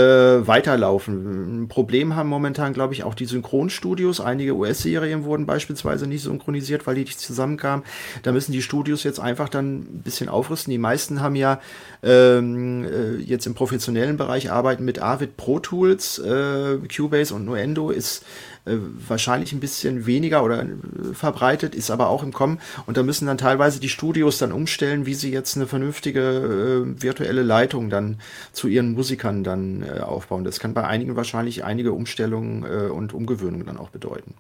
weiterlaufen. 0.47 1.63
Ein 1.63 1.69
Problem 1.69 2.17
haben 2.17 2.29
momentan, 2.29 2.73
glaube 2.73 2.95
ich, 2.95 3.05
auch 3.05 3.15
die 3.15 3.27
Synchronstudios. 3.27 4.21
Einige 4.21 4.55
US-Serien 4.55 5.25
wurden 5.25 5.47
beispielsweise 5.47 6.07
nicht 6.07 6.23
synchronisiert, 6.23 6.87
weil 6.87 6.97
die 6.97 7.05
nicht 7.05 7.21
zusammenkamen. 7.21 7.85
Da 8.23 8.33
müssen 8.33 8.53
die 8.53 8.63
Studios 8.63 9.05
jetzt 9.05 9.21
einfach 9.21 9.49
dann 9.49 9.77
ein 9.77 10.03
bisschen 10.03 10.29
aufrüsten. 10.29 10.71
Die 10.71 10.79
meisten 10.79 11.21
haben 11.21 11.37
ja 11.37 11.61
ähm, 12.03 12.85
äh, 12.85 13.17
jetzt 13.17 13.47
im 13.47 13.55
professionellen 13.55 14.17
Bereich 14.17 14.51
arbeiten 14.51 14.85
mit 14.85 15.01
Avid 15.01 15.37
Pro 15.37 15.61
Tools. 15.61 16.19
Äh, 16.19 16.79
Cubase 16.95 17.35
und 17.35 17.45
Nuendo 17.45 17.91
ist 17.91 18.25
äh, 18.67 18.77
wahrscheinlich 19.09 19.53
ein 19.53 19.61
bisschen 19.61 20.07
weniger 20.07 20.43
oder 20.43 20.63
äh, 20.63 20.67
verbreitet, 21.13 21.75
ist 21.75 21.91
aber 21.91 22.09
auch 22.09 22.23
im 22.23 22.33
Kommen. 22.33 22.61
Und 22.87 22.97
da 22.97 23.03
müssen 23.03 23.27
dann 23.27 23.37
teilweise 23.37 23.79
die 23.79 23.89
Studios 23.89 24.39
dann 24.39 24.53
umstellen, 24.53 25.05
wie 25.05 25.15
sie 25.15 25.31
jetzt 25.31 25.57
eine 25.57 25.67
vernünftige 25.67 26.21
äh, 26.21 27.03
virtuelle 27.03 27.43
Leitung 27.43 27.91
dann 27.91 28.21
zu 28.53 28.69
ihren 28.69 28.93
Musikern 28.93 29.45
dann 29.45 29.83
äh, 29.83 30.01
aufbauen. 30.01 30.45
Das 30.45 30.61
kann 30.61 30.73
bei 30.73 30.85
einigen 30.85 31.15
wahrscheinlich 31.15 31.65
einige 31.65 31.93
Umstellungen 31.93 32.65
äh, 32.65 32.91
und 32.91 33.13
Umgewöhnungen 33.13 33.67
dann 33.67 33.77
auch 33.77 33.91
bedeuten. 33.91 34.35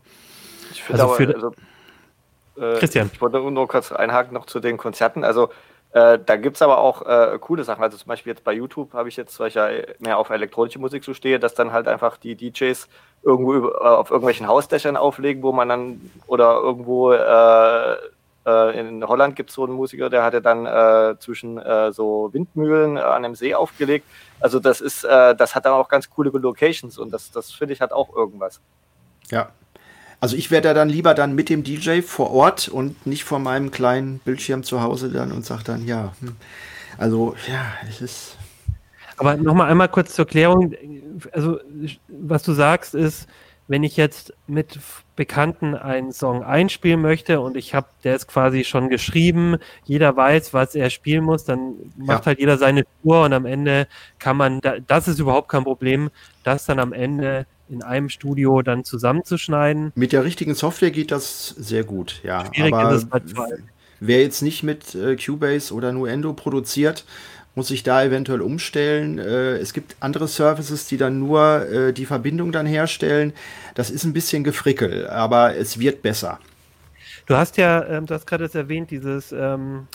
Ich 0.73 0.83
finde 0.83 1.03
also 1.03 1.15
aber, 1.15 1.35
also, 1.35 1.55
äh, 2.57 2.79
Christian. 2.79 3.11
Ich 3.13 3.21
wollte 3.21 3.39
nur 3.39 3.69
kurz 3.69 3.93
einhaken 3.93 4.33
noch 4.33 4.47
zu 4.47 4.61
den 4.61 4.77
Konzerten. 4.77 5.23
Also 5.25 5.51
äh, 5.95 6.19
da 6.27 6.35
gibt 6.35 6.57
es 6.57 6.63
aber 6.63 6.79
auch 6.79 7.03
äh, 7.03 7.39
coole 7.41 7.63
Sachen. 7.63 7.85
Also 7.85 7.97
zum 7.97 8.09
Beispiel 8.09 8.33
jetzt 8.33 8.43
bei 8.43 8.53
YouTube 8.53 8.95
habe 8.95 9.09
ich 9.09 9.17
jetzt, 9.17 9.39
weil 9.39 9.47
ich 9.47 9.55
ja 9.55 9.69
mehr 10.01 10.19
auf 10.19 10.29
elektronische 10.31 10.81
Musik 10.81 11.05
so 11.05 11.15
stehe, 11.15 11.39
dass 11.39 11.55
dann 11.55 11.71
halt 11.71 11.87
einfach 11.87 12.17
die 12.17 12.35
DJs 12.35 12.89
irgendwo 13.23 13.55
über, 13.55 13.81
äh, 13.81 13.85
auf 13.85 14.11
irgendwelchen 14.11 14.49
Hausdächern 14.49 14.97
auflegen, 14.97 15.45
wo 15.45 15.53
man 15.53 15.69
dann 15.69 16.11
oder 16.27 16.55
irgendwo 16.57 17.13
äh, 17.13 17.93
äh, 18.45 18.81
in 18.81 19.07
Holland 19.07 19.37
gibt 19.37 19.51
es 19.51 19.55
so 19.55 19.63
einen 19.63 19.75
Musiker, 19.75 20.11
der 20.11 20.25
hatte 20.25 20.43
dann 20.43 21.17
zwischen 21.21 21.61
so 21.93 22.29
Windmühlen 22.33 22.99
an 22.99 23.25
einem 23.25 23.37
See 23.37 23.55
aufgelegt. 23.55 24.05
Also 24.41 24.59
das 24.59 24.81
ist, 24.81 25.05
das 25.05 25.55
hat 25.55 25.65
dann 25.65 25.75
auch 25.75 25.89
ganz 25.89 26.11
coole 26.11 26.31
Locations 26.31 26.99
und 26.99 27.13
das, 27.13 27.31
das 27.31 27.53
finde 27.53 27.73
ich 27.73 27.81
hat 27.81 27.93
auch 27.93 28.15
irgendwas. 28.15 28.61
Ja. 29.31 29.49
Also 30.25 30.39
ich 30.39 30.51
wäre 30.51 30.63
da 30.63 30.73
dann 30.73 30.89
lieber 30.89 31.13
dann 31.13 31.35
mit 31.35 31.51
dem 31.51 31.65
DJ 31.65 32.01
vor 32.01 32.31
Ort 32.31 32.69
und 32.69 33.07
nicht 33.07 33.25
vor 33.25 33.39
meinem 33.41 33.71
kleinen 33.71 34.21
Bildschirm 34.21 34.63
zu 34.63 34.81
Hause 34.81 35.11
dann 35.11 35.33
und 35.33 35.45
sage 35.45 35.65
dann, 35.65 35.87
ja, 35.87 36.15
hm. 36.21 36.37
also 36.97 37.35
ja, 37.47 37.67
es 37.87 38.01
ist. 38.01 38.39
Aber 39.19 39.37
nochmal 39.37 39.71
einmal 39.71 39.91
kurz 39.91 40.15
zur 40.15 40.27
Klärung. 40.27 40.73
Also 41.33 41.61
was 42.09 42.43
du 42.43 42.55
sagst 42.55 42.95
ist, 42.95 43.29
wenn 43.69 43.83
ich 43.83 43.99
jetzt 43.99 44.33
mit 44.47 44.79
Bekannten 45.15 45.75
einen 45.75 46.11
Song 46.11 46.43
einspielen 46.43 47.03
möchte 47.03 47.43
und 47.43 47.59
ich 47.59 47.75
habe, 47.75 47.89
der 48.03 48.17
ist 48.17 48.27
quasi 48.27 48.65
schon 48.65 48.89
geschrieben, 48.89 49.59
jeder 49.85 50.17
weiß, 50.17 50.55
was 50.55 50.75
er 50.75 50.89
spielen 50.89 51.25
muss, 51.25 51.45
dann 51.45 51.75
macht 51.99 52.21
ja. 52.21 52.27
halt 52.29 52.39
jeder 52.39 52.57
seine 52.57 52.87
Tour 53.03 53.27
und 53.27 53.35
am 53.35 53.45
Ende 53.45 53.89
kann 54.19 54.39
man, 54.39 54.63
das 54.87 55.07
ist 55.07 55.19
überhaupt 55.19 55.51
kein 55.51 55.65
Problem, 55.65 56.09
das 56.45 56.65
dann 56.65 56.79
am 56.79 56.95
Ende 56.95 57.45
in 57.69 57.83
einem 57.83 58.09
Studio 58.09 58.63
dann 58.63 58.85
zusammenzuschneiden. 58.85 59.93
Mit 59.95 60.13
der 60.13 60.25
richtigen 60.25 60.55
Software 60.55 60.91
geht 60.91 61.11
das 61.11 61.49
sehr 61.49 61.85
gut, 61.85 62.21
ja. 62.23 62.45
Schwierig 62.47 62.75
Aber 62.75 62.95
ist 62.95 63.05
es 63.05 63.11
halt 63.11 63.25
wer 64.01 64.21
jetzt 64.21 64.43
nicht 64.43 64.63
mit 64.63 64.95
äh, 64.95 65.17
Cubase 65.17 65.73
oder 65.75 65.93
Nuendo 65.93 66.33
produziert, 66.33 67.05
muss 67.55 67.71
ich 67.71 67.83
da 67.83 68.03
eventuell 68.03 68.41
umstellen. 68.41 69.19
Äh, 69.19 69.57
es 69.57 69.73
gibt 69.73 69.97
andere 70.01 70.29
Services, 70.29 70.87
die 70.87 70.97
dann 70.97 71.19
nur 71.19 71.67
äh, 71.69 71.93
die 71.93 72.07
Verbindung 72.07 72.53
dann 72.53 72.67
herstellen. 72.67 73.33
Das 73.75 73.91
ist 73.91 74.05
ein 74.05 74.13
bisschen 74.13 74.45
gefrickel, 74.45 75.09
aber 75.09 75.57
es 75.57 75.79
wird 75.79 76.03
besser. 76.03 76.39
Du 77.27 77.37
hast 77.37 77.57
ja, 77.57 77.85
ähm, 77.87 78.07
du 78.07 78.15
hast 78.15 78.27
gerade 78.27 78.51
erwähnt, 78.53 78.91
dieses, 78.91 79.33
ähm, 79.33 79.87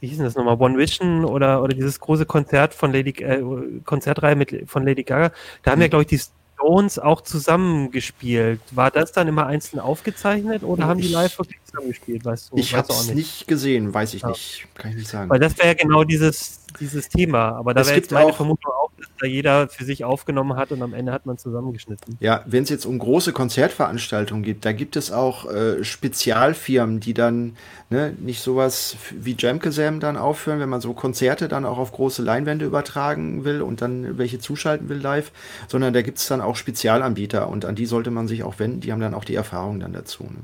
wie 0.00 0.06
hieß 0.06 0.18
das 0.18 0.36
nochmal, 0.36 0.56
One 0.58 0.78
Vision 0.78 1.24
oder, 1.24 1.62
oder 1.62 1.74
dieses 1.74 2.00
große 2.00 2.26
Konzert 2.26 2.72
von 2.72 2.92
Lady, 2.92 3.10
äh, 3.22 3.42
Konzertreihe 3.84 4.36
mit, 4.36 4.64
von 4.66 4.84
Lady 4.84 5.02
Gaga. 5.02 5.32
Da 5.62 5.72
haben 5.72 5.78
hm. 5.78 5.82
ja, 5.82 5.88
glaube 5.88 6.02
ich, 6.02 6.08
die 6.08 6.20
Stones 6.54 6.98
auch 6.98 7.20
zusammengespielt. 7.22 8.60
War 8.70 8.90
das 8.90 9.12
dann 9.12 9.28
immer 9.28 9.46
einzeln 9.46 9.80
aufgezeichnet 9.80 10.62
oder 10.62 10.86
haben 10.86 11.00
die 11.00 11.08
live 11.08 11.38
wirklich 11.38 11.63
zusammengespielt? 11.74 12.24
Weißt 12.24 12.52
du, 12.52 12.56
ich 12.56 12.74
habe 12.74 12.92
es 12.92 13.06
nicht. 13.06 13.16
nicht 13.16 13.48
gesehen, 13.48 13.92
weiß 13.92 14.14
ich 14.14 14.22
ja. 14.22 14.28
nicht. 14.28 14.66
Kann 14.74 14.90
ich 14.90 14.98
nicht 14.98 15.08
sagen. 15.08 15.30
Weil 15.30 15.40
das 15.40 15.56
wäre 15.58 15.68
ja 15.68 15.74
genau 15.74 16.04
dieses, 16.04 16.60
dieses 16.80 17.08
Thema. 17.08 17.52
Aber 17.52 17.74
da 17.74 17.84
wäre 17.86 17.96
jetzt 17.96 18.10
meine 18.10 18.26
auch, 18.26 18.36
Vermutung 18.36 18.72
auch, 18.72 18.90
dass 18.98 19.08
da 19.20 19.26
jeder 19.26 19.68
für 19.68 19.84
sich 19.84 20.04
aufgenommen 20.04 20.56
hat 20.56 20.72
und 20.72 20.82
am 20.82 20.94
Ende 20.94 21.12
hat 21.12 21.26
man 21.26 21.38
zusammengeschnitten. 21.38 22.16
Ja, 22.20 22.42
wenn 22.46 22.62
es 22.64 22.70
jetzt 22.70 22.86
um 22.86 22.98
große 22.98 23.32
Konzertveranstaltungen 23.32 24.42
geht, 24.42 24.64
da 24.64 24.72
gibt 24.72 24.96
es 24.96 25.12
auch 25.12 25.50
äh, 25.50 25.84
Spezialfirmen, 25.84 27.00
die 27.00 27.14
dann 27.14 27.56
ne, 27.90 28.14
nicht 28.18 28.40
sowas 28.40 28.96
wie 29.10 29.36
Jamkesam 29.38 30.00
dann 30.00 30.16
aufführen, 30.16 30.60
wenn 30.60 30.68
man 30.68 30.80
so 30.80 30.92
Konzerte 30.94 31.48
dann 31.48 31.64
auch 31.64 31.78
auf 31.78 31.92
große 31.92 32.22
Leinwände 32.22 32.64
übertragen 32.64 33.44
will 33.44 33.62
und 33.62 33.82
dann 33.82 34.18
welche 34.18 34.38
zuschalten 34.38 34.88
will 34.88 34.98
live, 34.98 35.32
sondern 35.68 35.92
da 35.92 36.02
gibt 36.02 36.18
es 36.18 36.26
dann 36.26 36.40
auch 36.40 36.56
Spezialanbieter 36.56 37.48
und 37.48 37.64
an 37.64 37.74
die 37.74 37.86
sollte 37.86 38.10
man 38.10 38.28
sich 38.28 38.42
auch 38.42 38.58
wenden. 38.58 38.80
Die 38.80 38.92
haben 38.92 39.00
dann 39.00 39.14
auch 39.14 39.24
die 39.24 39.34
Erfahrung 39.34 39.80
dann 39.80 39.92
dazu. 39.92 40.24
Ne? 40.24 40.38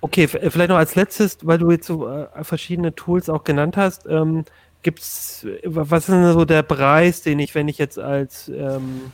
Okay, 0.00 0.24
äh, 0.24 0.50
vielleicht 0.50 0.70
noch 0.70 0.76
als 0.76 0.94
letztes, 0.94 1.38
weil 1.42 1.58
du 1.58 1.70
jetzt 1.70 1.86
so 1.86 2.08
äh, 2.08 2.26
verschiedene 2.42 2.94
Tools 2.94 3.28
auch 3.28 3.44
genannt 3.44 3.76
hast. 3.76 4.06
Ähm, 4.06 4.44
gibt's, 4.82 5.46
was 5.64 6.04
ist 6.04 6.08
denn 6.08 6.32
so 6.32 6.44
der 6.44 6.62
Preis, 6.62 7.22
den 7.22 7.38
ich, 7.38 7.54
wenn 7.54 7.68
ich 7.68 7.78
jetzt 7.78 7.98
als 7.98 8.48
ähm, 8.48 9.12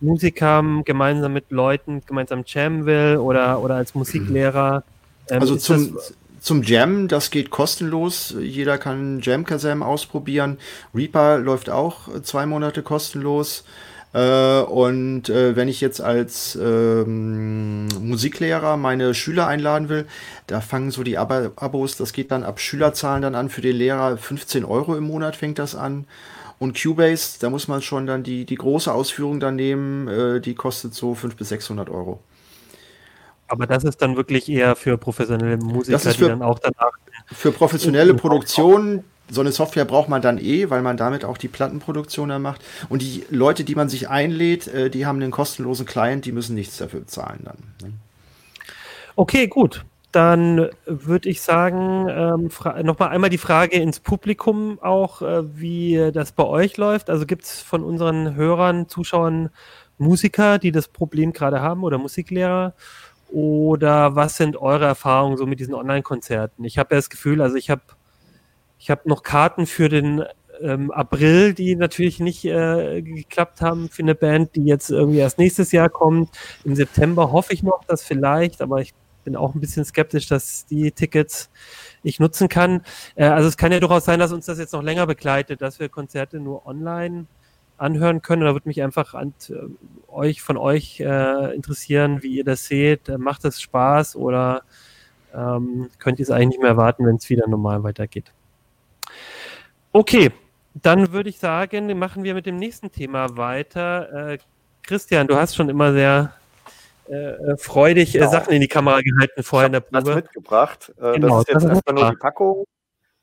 Musiker 0.00 0.62
gemeinsam 0.84 1.32
mit 1.32 1.50
Leuten 1.50 2.02
gemeinsam 2.06 2.42
jammen 2.46 2.84
will 2.84 3.18
oder, 3.18 3.60
oder 3.60 3.76
als 3.76 3.94
Musiklehrer? 3.94 4.82
Ähm, 5.30 5.40
also 5.40 5.56
zum, 5.56 5.98
zum 6.40 6.62
Jam, 6.62 7.08
das 7.08 7.30
geht 7.30 7.50
kostenlos. 7.50 8.34
Jeder 8.38 8.76
kann 8.76 9.20
Jam-Kasam 9.22 9.82
ausprobieren. 9.82 10.58
Reaper 10.94 11.38
läuft 11.38 11.70
auch 11.70 12.20
zwei 12.22 12.44
Monate 12.44 12.82
kostenlos. 12.82 13.64
Äh, 14.14 14.60
und 14.60 15.28
äh, 15.28 15.56
wenn 15.56 15.66
ich 15.66 15.80
jetzt 15.80 16.00
als 16.00 16.56
ähm, 16.60 17.88
Musiklehrer 18.00 18.76
meine 18.76 19.12
Schüler 19.12 19.48
einladen 19.48 19.88
will, 19.88 20.06
da 20.46 20.60
fangen 20.60 20.92
so 20.92 21.02
die 21.02 21.18
Ab 21.18 21.32
Abos, 21.56 21.96
das 21.96 22.12
geht 22.12 22.30
dann 22.30 22.44
ab 22.44 22.60
Schülerzahlen 22.60 23.22
dann 23.22 23.34
an 23.34 23.50
für 23.50 23.60
den 23.60 23.76
Lehrer. 23.76 24.16
15 24.16 24.64
Euro 24.64 24.94
im 24.96 25.04
Monat 25.04 25.34
fängt 25.34 25.58
das 25.58 25.74
an. 25.74 26.06
Und 26.60 26.80
Cubase, 26.80 27.40
da 27.40 27.50
muss 27.50 27.66
man 27.66 27.82
schon 27.82 28.06
dann 28.06 28.22
die, 28.22 28.44
die 28.44 28.54
große 28.54 28.92
Ausführung 28.92 29.40
dann 29.40 29.56
nehmen, 29.56 30.06
äh, 30.06 30.40
die 30.40 30.54
kostet 30.54 30.94
so 30.94 31.14
500 31.14 31.36
bis 31.36 31.48
600 31.48 31.90
Euro. 31.90 32.20
Aber 33.48 33.66
das 33.66 33.82
ist 33.82 34.00
dann 34.00 34.16
wirklich 34.16 34.48
eher 34.48 34.76
für 34.76 34.96
professionelle 34.96 35.56
Musiker, 35.56 35.98
für, 35.98 36.12
die 36.12 36.24
dann 36.24 36.42
auch 36.42 36.60
danach. 36.60 36.92
Für 37.26 37.50
professionelle 37.50 38.14
Produktion, 38.14 39.02
so 39.30 39.40
eine 39.40 39.52
Software 39.52 39.84
braucht 39.84 40.08
man 40.08 40.22
dann 40.22 40.38
eh, 40.38 40.70
weil 40.70 40.82
man 40.82 40.96
damit 40.96 41.24
auch 41.24 41.38
die 41.38 41.48
Plattenproduktion 41.48 42.28
dann 42.28 42.42
macht. 42.42 42.62
Und 42.88 43.02
die 43.02 43.24
Leute, 43.30 43.64
die 43.64 43.74
man 43.74 43.88
sich 43.88 44.08
einlädt, 44.08 44.68
äh, 44.68 44.90
die 44.90 45.06
haben 45.06 45.20
einen 45.20 45.30
kostenlosen 45.30 45.86
Client, 45.86 46.24
die 46.24 46.32
müssen 46.32 46.54
nichts 46.54 46.76
dafür 46.76 47.00
bezahlen 47.00 47.40
dann. 47.44 47.56
Ne? 47.82 47.94
Okay, 49.16 49.46
gut. 49.46 49.84
Dann 50.12 50.68
würde 50.86 51.28
ich 51.28 51.42
sagen, 51.42 52.06
ähm, 52.08 52.50
nochmal 52.84 53.08
einmal 53.08 53.30
die 53.30 53.38
Frage 53.38 53.76
ins 53.76 53.98
Publikum 53.98 54.78
auch, 54.80 55.22
äh, 55.22 55.42
wie 55.58 56.10
das 56.12 56.32
bei 56.32 56.44
euch 56.44 56.76
läuft. 56.76 57.10
Also 57.10 57.26
gibt 57.26 57.44
es 57.44 57.60
von 57.60 57.82
unseren 57.82 58.36
Hörern, 58.36 58.88
Zuschauern 58.88 59.50
Musiker, 59.98 60.58
die 60.58 60.72
das 60.72 60.88
Problem 60.88 61.32
gerade 61.32 61.60
haben 61.60 61.82
oder 61.82 61.98
Musiklehrer? 61.98 62.74
Oder 63.28 64.14
was 64.14 64.36
sind 64.36 64.56
eure 64.56 64.84
Erfahrungen 64.84 65.36
so 65.36 65.46
mit 65.46 65.58
diesen 65.58 65.74
Online-Konzerten? 65.74 66.62
Ich 66.64 66.78
habe 66.78 66.94
ja 66.94 66.98
das 66.98 67.10
Gefühl, 67.10 67.42
also 67.42 67.56
ich 67.56 67.70
habe 67.70 67.82
ich 68.84 68.90
habe 68.90 69.08
noch 69.08 69.22
Karten 69.22 69.64
für 69.64 69.88
den 69.88 70.22
ähm, 70.60 70.90
April, 70.90 71.54
die 71.54 71.74
natürlich 71.74 72.20
nicht 72.20 72.44
äh, 72.44 73.00
geklappt 73.00 73.62
haben 73.62 73.88
für 73.88 74.02
eine 74.02 74.14
Band, 74.14 74.56
die 74.56 74.66
jetzt 74.66 74.90
irgendwie 74.90 75.20
erst 75.20 75.38
nächstes 75.38 75.72
Jahr 75.72 75.88
kommt. 75.88 76.28
Im 76.64 76.76
September 76.76 77.32
hoffe 77.32 77.54
ich 77.54 77.62
noch, 77.62 77.82
dass 77.86 78.04
vielleicht, 78.04 78.60
aber 78.60 78.82
ich 78.82 78.92
bin 79.24 79.36
auch 79.36 79.54
ein 79.54 79.60
bisschen 79.62 79.86
skeptisch, 79.86 80.28
dass 80.28 80.66
die 80.66 80.92
Tickets 80.92 81.48
ich 82.02 82.20
nutzen 82.20 82.50
kann. 82.50 82.82
Äh, 83.14 83.24
also 83.24 83.48
es 83.48 83.56
kann 83.56 83.72
ja 83.72 83.80
durchaus 83.80 84.04
sein, 84.04 84.20
dass 84.20 84.32
uns 84.32 84.44
das 84.44 84.58
jetzt 84.58 84.74
noch 84.74 84.82
länger 84.82 85.06
begleitet, 85.06 85.62
dass 85.62 85.80
wir 85.80 85.88
Konzerte 85.88 86.38
nur 86.38 86.66
online 86.66 87.24
anhören 87.78 88.20
können. 88.20 88.42
Da 88.42 88.52
würde 88.52 88.68
mich 88.68 88.82
einfach 88.82 89.14
an 89.14 89.32
äh, 89.48 89.54
euch 90.12 90.42
von 90.42 90.58
euch 90.58 91.00
äh, 91.00 91.54
interessieren, 91.54 92.22
wie 92.22 92.36
ihr 92.36 92.44
das 92.44 92.66
seht. 92.66 93.08
Äh, 93.08 93.16
macht 93.16 93.46
es 93.46 93.62
Spaß 93.62 94.14
oder 94.14 94.60
ähm, 95.34 95.88
könnt 95.98 96.18
ihr 96.18 96.24
es 96.24 96.30
eigentlich 96.30 96.48
nicht 96.48 96.60
mehr 96.60 96.72
erwarten, 96.72 97.06
wenn 97.06 97.16
es 97.16 97.30
wieder 97.30 97.48
normal 97.48 97.82
weitergeht? 97.82 98.34
Okay, 99.96 100.32
dann 100.74 101.12
würde 101.12 101.28
ich 101.30 101.38
sagen, 101.38 101.96
machen 101.96 102.24
wir 102.24 102.34
mit 102.34 102.46
dem 102.46 102.56
nächsten 102.56 102.90
Thema 102.90 103.36
weiter. 103.36 104.32
Äh, 104.32 104.38
Christian, 104.82 105.28
du 105.28 105.36
hast 105.36 105.54
schon 105.54 105.68
immer 105.68 105.92
sehr 105.92 106.34
äh, 107.08 107.14
äh 107.14 107.56
freudig 107.56 108.16
äh, 108.16 108.18
genau. 108.18 108.30
Sachen 108.32 108.52
in 108.54 108.60
die 108.60 108.66
Kamera 108.66 109.00
gehalten 109.02 109.44
vorher 109.44 109.66
in 109.66 109.72
der 109.72 109.80
Probe. 109.80 110.02
Das 110.02 110.14
mitgebracht. 110.16 110.92
Äh, 111.00 111.12
genau, 111.12 111.28
das 111.28 111.42
ist 111.42 111.48
jetzt 111.48 111.62
das 111.62 111.70
erstmal 111.74 111.94
nur 111.94 112.10
die 112.10 112.16
Packung. 112.16 112.64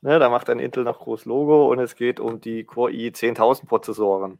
Ne, 0.00 0.18
da 0.18 0.30
macht 0.30 0.48
ein 0.48 0.58
Intel 0.60 0.84
noch 0.84 1.00
groß 1.00 1.26
Logo 1.26 1.70
und 1.70 1.78
es 1.78 1.94
geht 1.94 2.18
um 2.20 2.40
die 2.40 2.64
Core 2.64 2.90
i 2.90 3.12
10000 3.12 3.68
Prozessoren. 3.68 4.38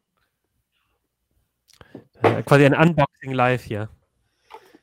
Äh, 2.23 2.42
quasi 2.45 2.64
ein 2.64 2.75
Unboxing 2.75 3.33
live 3.33 3.62
hier. 3.62 3.90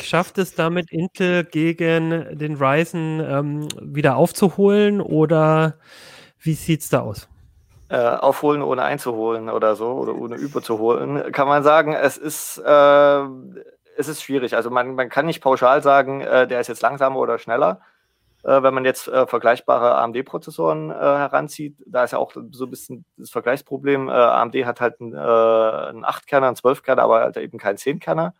schafft 0.00 0.38
es 0.38 0.54
damit 0.54 0.92
Intel 0.92 1.42
gegen 1.42 2.38
den 2.38 2.54
Ryzen 2.54 3.18
ähm, 3.18 3.66
wieder 3.80 4.14
aufzuholen 4.14 5.00
oder 5.00 5.74
wie 6.38 6.54
sieht 6.54 6.82
es 6.82 6.90
da 6.90 7.00
aus? 7.00 7.28
Äh, 7.88 7.96
aufholen 7.96 8.62
ohne 8.62 8.84
einzuholen 8.84 9.50
oder 9.50 9.74
so 9.74 9.88
oder 9.88 10.14
ohne 10.14 10.36
überzuholen, 10.36 11.32
kann 11.32 11.48
man 11.48 11.64
sagen, 11.64 11.92
es 11.92 12.16
ist, 12.18 12.58
äh, 12.64 13.22
es 13.96 14.06
ist 14.06 14.22
schwierig. 14.22 14.54
Also 14.54 14.70
man, 14.70 14.94
man 14.94 15.08
kann 15.08 15.26
nicht 15.26 15.40
pauschal 15.40 15.82
sagen, 15.82 16.20
äh, 16.20 16.46
der 16.46 16.60
ist 16.60 16.68
jetzt 16.68 16.82
langsamer 16.82 17.16
oder 17.16 17.40
schneller. 17.40 17.80
Äh, 18.44 18.62
wenn 18.62 18.74
man 18.74 18.84
jetzt 18.84 19.08
äh, 19.08 19.26
vergleichbare 19.26 19.96
AMD-Prozessoren 19.96 20.90
äh, 20.90 20.94
heranzieht, 20.94 21.76
da 21.86 22.04
ist 22.04 22.12
ja 22.12 22.18
auch 22.18 22.32
so 22.50 22.64
ein 22.64 22.70
bisschen 22.70 23.04
das 23.16 23.30
Vergleichsproblem. 23.30 24.08
Äh, 24.08 24.12
AMD 24.12 24.54
hat 24.66 24.80
halt 24.80 25.00
einen, 25.00 25.14
äh, 25.14 25.16
einen 25.16 26.04
8-Kerner, 26.04 26.48
einen 26.48 26.56
12-Kerner, 26.56 27.02
aber 27.02 27.20
halt 27.20 27.36
eben 27.36 27.58
keinen 27.58 27.76
10-Kerner. 27.76 28.34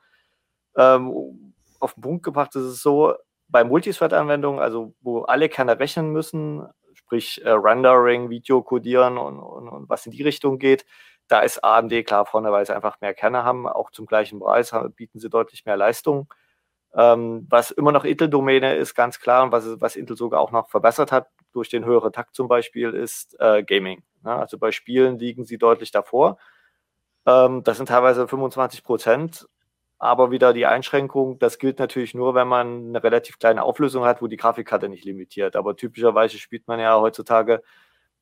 Ähm, 0.76 1.52
auf 1.80 1.94
den 1.94 2.02
Punkt 2.02 2.24
gebracht 2.24 2.54
ist 2.56 2.62
es 2.62 2.82
so, 2.82 3.14
bei 3.48 3.64
Multithread-Anwendungen, 3.64 4.60
also 4.60 4.94
wo 5.02 5.22
alle 5.22 5.48
Kerne 5.48 5.78
rechnen 5.78 6.10
müssen, 6.10 6.66
sprich 6.94 7.44
äh, 7.44 7.50
Rendering, 7.50 8.30
Video 8.30 8.62
codieren 8.62 9.18
und, 9.18 9.38
und, 9.38 9.68
und, 9.68 9.88
was 9.88 10.06
in 10.06 10.12
die 10.12 10.22
Richtung 10.22 10.58
geht, 10.58 10.86
da 11.28 11.40
ist 11.40 11.62
AMD 11.62 12.06
klar 12.06 12.26
vorne, 12.26 12.50
weil 12.50 12.66
sie 12.66 12.74
einfach 12.74 13.00
mehr 13.00 13.14
Kerne 13.14 13.44
haben, 13.44 13.68
auch 13.68 13.90
zum 13.90 14.06
gleichen 14.06 14.40
Preis 14.40 14.74
bieten 14.96 15.18
sie 15.20 15.28
deutlich 15.28 15.64
mehr 15.66 15.76
Leistung. 15.76 16.32
Ähm, 16.94 17.46
was 17.48 17.70
immer 17.70 17.92
noch 17.92 18.04
Intel-Domäne 18.04 18.76
ist, 18.76 18.94
ganz 18.94 19.18
klar, 19.18 19.44
und 19.44 19.52
was, 19.52 19.80
was 19.80 19.96
Intel 19.96 20.16
sogar 20.16 20.40
auch 20.40 20.52
noch 20.52 20.68
verbessert 20.68 21.10
hat, 21.10 21.28
durch 21.52 21.68
den 21.70 21.84
höheren 21.84 22.12
Takt 22.12 22.34
zum 22.34 22.48
Beispiel, 22.48 22.90
ist 22.92 23.36
äh, 23.40 23.62
Gaming. 23.62 24.02
Ne? 24.22 24.34
Also 24.34 24.58
bei 24.58 24.72
Spielen 24.72 25.18
liegen 25.18 25.44
sie 25.44 25.58
deutlich 25.58 25.90
davor. 25.90 26.38
Ähm, 27.26 27.62
das 27.64 27.78
sind 27.78 27.86
teilweise 27.88 28.28
25 28.28 28.84
Prozent, 28.84 29.48
aber 29.98 30.30
wieder 30.30 30.52
die 30.52 30.66
Einschränkung, 30.66 31.38
das 31.38 31.58
gilt 31.58 31.78
natürlich 31.78 32.14
nur, 32.14 32.34
wenn 32.34 32.48
man 32.48 32.88
eine 32.88 33.02
relativ 33.02 33.38
kleine 33.38 33.62
Auflösung 33.62 34.04
hat, 34.04 34.20
wo 34.20 34.26
die 34.26 34.36
Grafikkarte 34.36 34.88
nicht 34.88 35.04
limitiert. 35.04 35.56
Aber 35.56 35.76
typischerweise 35.76 36.38
spielt 36.38 36.66
man 36.68 36.80
ja 36.80 37.00
heutzutage 37.00 37.62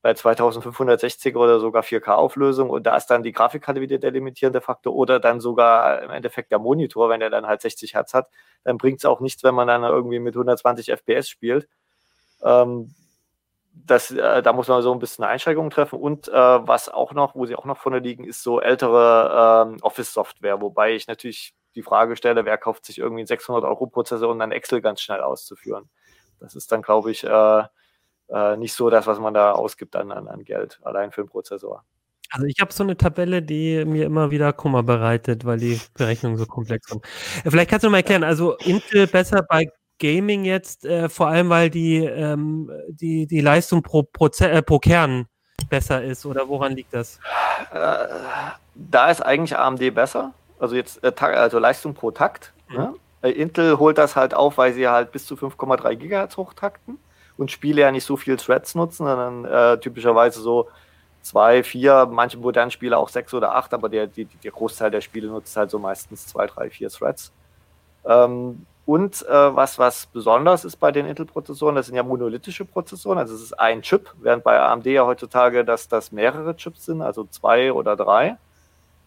bei 0.03 0.15
2560 0.15 1.37
oder 1.37 1.61
sogar 1.61 1.83
4K-Auflösung 1.83 2.71
und 2.71 2.85
da 2.87 2.97
ist 2.97 3.07
dann 3.07 3.23
die 3.23 3.33
Grafikkarte 3.33 3.81
wieder 3.81 3.99
der 3.99 4.11
limitierende 4.11 4.61
Faktor 4.61 4.95
oder 4.95 5.21
dann 5.21 5.41
sogar 5.41 6.03
im 6.03 6.11
Endeffekt 6.11 6.51
der 6.53 6.59
Monitor, 6.59 7.11
wenn 7.11 7.21
er 7.21 7.31
dann 7.31 7.47
halt 7.47 7.61
60 7.61 7.95
Hertz 7.95 8.15
hat, 8.15 8.31
dann 8.65 8.79
bringt 8.79 8.99
es 8.99 9.05
auch 9.05 9.21
nichts, 9.21 9.43
wenn 9.45 9.55
man 9.55 9.69
dann 9.69 9.83
irgendwie 9.83 10.19
mit 10.19 10.35
120 10.35 10.91
FPS 10.91 11.29
spielt. 11.29 11.69
Ähm, 12.43 12.95
das, 13.73 14.11
äh, 14.11 14.43
da 14.43 14.53
muss 14.53 14.69
man 14.69 14.83
so 14.83 14.93
ein 14.93 14.99
bisschen 14.99 15.25
Einschränkungen 15.25 15.71
treffen 15.71 15.99
und 15.99 16.29
äh, 16.29 16.33
was 16.33 16.89
auch 16.89 17.13
noch, 17.13 17.35
wo 17.35 17.47
sie 17.47 17.57
auch 17.57 17.65
noch 17.67 17.79
vorne 17.79 17.99
liegen, 17.99 18.25
ist 18.25 18.43
so 18.43 18.61
ältere 18.61 19.67
ähm, 19.69 19.79
Office-Software, 19.83 20.61
wobei 20.61 20.95
ich 20.95 21.07
natürlich 21.07 21.55
die 21.75 21.83
Frage 21.83 22.17
stelle, 22.17 22.45
wer 22.45 22.59
kauft 22.59 22.85
sich 22.85 22.99
irgendwie 22.99 23.21
einen 23.21 23.27
600 23.27 23.65
Euro 23.65 23.87
Prozessor 23.87 24.29
und 24.29 24.39
dann 24.41 24.53
Excel 24.53 24.81
ganz 24.81 25.01
schnell 25.01 25.21
auszuführen. 25.21 25.89
Das 26.41 26.55
ist 26.55 26.73
dann, 26.73 26.83
glaube 26.83 27.11
ich, 27.11 27.23
äh, 27.25 27.63
äh, 28.33 28.57
nicht 28.57 28.73
so 28.75 28.90
das, 28.90 29.07
was 29.07 29.19
man 29.19 29.35
da 29.35 29.53
ausgibt 29.53 29.97
an, 29.97 30.12
an, 30.12 30.29
an 30.29 30.45
Geld, 30.45 30.81
allein 30.83 31.11
für 31.11 31.23
einen 31.23 31.29
Prozessor. 31.29 31.85
Also 32.31 32.47
ich 32.47 32.61
habe 32.61 32.73
so 32.73 32.85
eine 32.85 32.97
Tabelle, 32.97 33.43
die 33.43 33.85
mir 33.85 34.07
immer 34.07 34.31
wieder 34.31 34.53
Kummer 34.53 34.85
bereitet, 34.85 35.45
weil 35.45 35.59
die 35.59 35.81
Berechnungen 35.95 36.38
so 36.38 36.47
komplex 36.47 36.88
sind. 36.88 37.05
Äh, 37.45 37.51
vielleicht 37.51 37.71
kannst 37.71 37.85
du 37.85 37.90
mal 37.90 37.99
erklären, 37.99 38.25
also 38.25 38.57
Intel 38.59 39.07
besser 39.07 39.43
bei 39.49 39.66
Gaming 39.99 40.45
jetzt, 40.45 40.85
äh, 40.85 41.09
vor 41.09 41.27
allem 41.27 41.51
weil 41.51 41.71
die, 41.71 41.97
ähm, 41.97 42.71
die, 42.88 43.27
die 43.27 43.40
Leistung 43.40 43.83
pro, 43.83 44.05
pro, 44.05 44.29
äh, 44.38 44.62
pro 44.62 44.79
Kern 44.79 45.27
besser 45.69 46.03
ist 46.03 46.25
oder 46.25 46.49
woran 46.49 46.73
liegt 46.73 46.95
das? 46.95 47.19
Äh, 47.73 48.07
da 48.75 49.11
ist 49.11 49.21
eigentlich 49.21 49.57
AMD 49.59 49.95
besser, 49.95 50.33
also 50.59 50.75
jetzt 50.75 51.05
äh, 51.05 51.12
also 51.21 51.59
Leistung 51.59 51.95
pro 51.95 52.12
Takt. 52.12 52.53
Mhm. 52.69 52.77
Ne? 52.77 52.95
Intel 53.33 53.79
holt 53.79 53.99
das 53.99 54.16
halt 54.16 54.33
auf, 54.33 54.57
weil 54.57 54.73
sie 54.73 54.88
halt 54.88 55.12
bis 55.12 55.27
zu 55.27 55.35
5,3 55.35 55.95
Gigahertz 55.97 56.38
hochtakten 56.38 56.99
und 57.40 57.50
Spiele 57.50 57.81
ja 57.81 57.90
nicht 57.90 58.05
so 58.05 58.16
viel 58.16 58.37
Threads 58.37 58.74
nutzen, 58.74 59.07
sondern 59.07 59.44
äh, 59.46 59.81
typischerweise 59.81 60.40
so 60.40 60.68
zwei, 61.22 61.62
vier, 61.62 62.07
manche 62.11 62.38
modernen 62.38 62.70
Spiele 62.70 62.98
auch 62.98 63.09
sechs 63.09 63.33
oder 63.35 63.55
acht, 63.55 63.72
aber 63.72 63.88
der, 63.88 64.07
die, 64.07 64.26
der 64.26 64.50
Großteil 64.50 64.90
der 64.90 65.00
Spiele 65.00 65.29
nutzt 65.29 65.57
halt 65.57 65.70
so 65.70 65.79
meistens 65.79 66.26
zwei, 66.26 66.46
drei, 66.46 66.70
vier 66.70 66.90
Threads. 66.90 67.33
Ähm, 68.05 68.66
und 68.87 69.22
äh, 69.26 69.57
was, 69.57 69.79
was 69.79 70.07
besonders 70.07 70.64
ist 70.64 70.76
bei 70.76 70.92
den 70.92 71.07
Intel-Prozessoren, 71.07 71.76
das 71.76 71.87
sind 71.87 71.96
ja 71.96 72.03
monolithische 72.03 72.64
Prozessoren, 72.64 73.18
also 73.18 73.35
es 73.35 73.42
ist 73.42 73.59
ein 73.59 73.83
Chip, 73.83 74.12
während 74.20 74.44
bei 74.44 74.61
AMD 74.61 74.87
ja 74.87 75.07
heutzutage 75.07 75.64
dass 75.64 75.88
das 75.88 76.12
mehrere 76.12 76.57
Chips 76.57 76.87
sind, 76.87 77.00
also 77.00 77.24
zwei 77.24 77.72
oder 77.72 77.96
drei. 77.96 78.37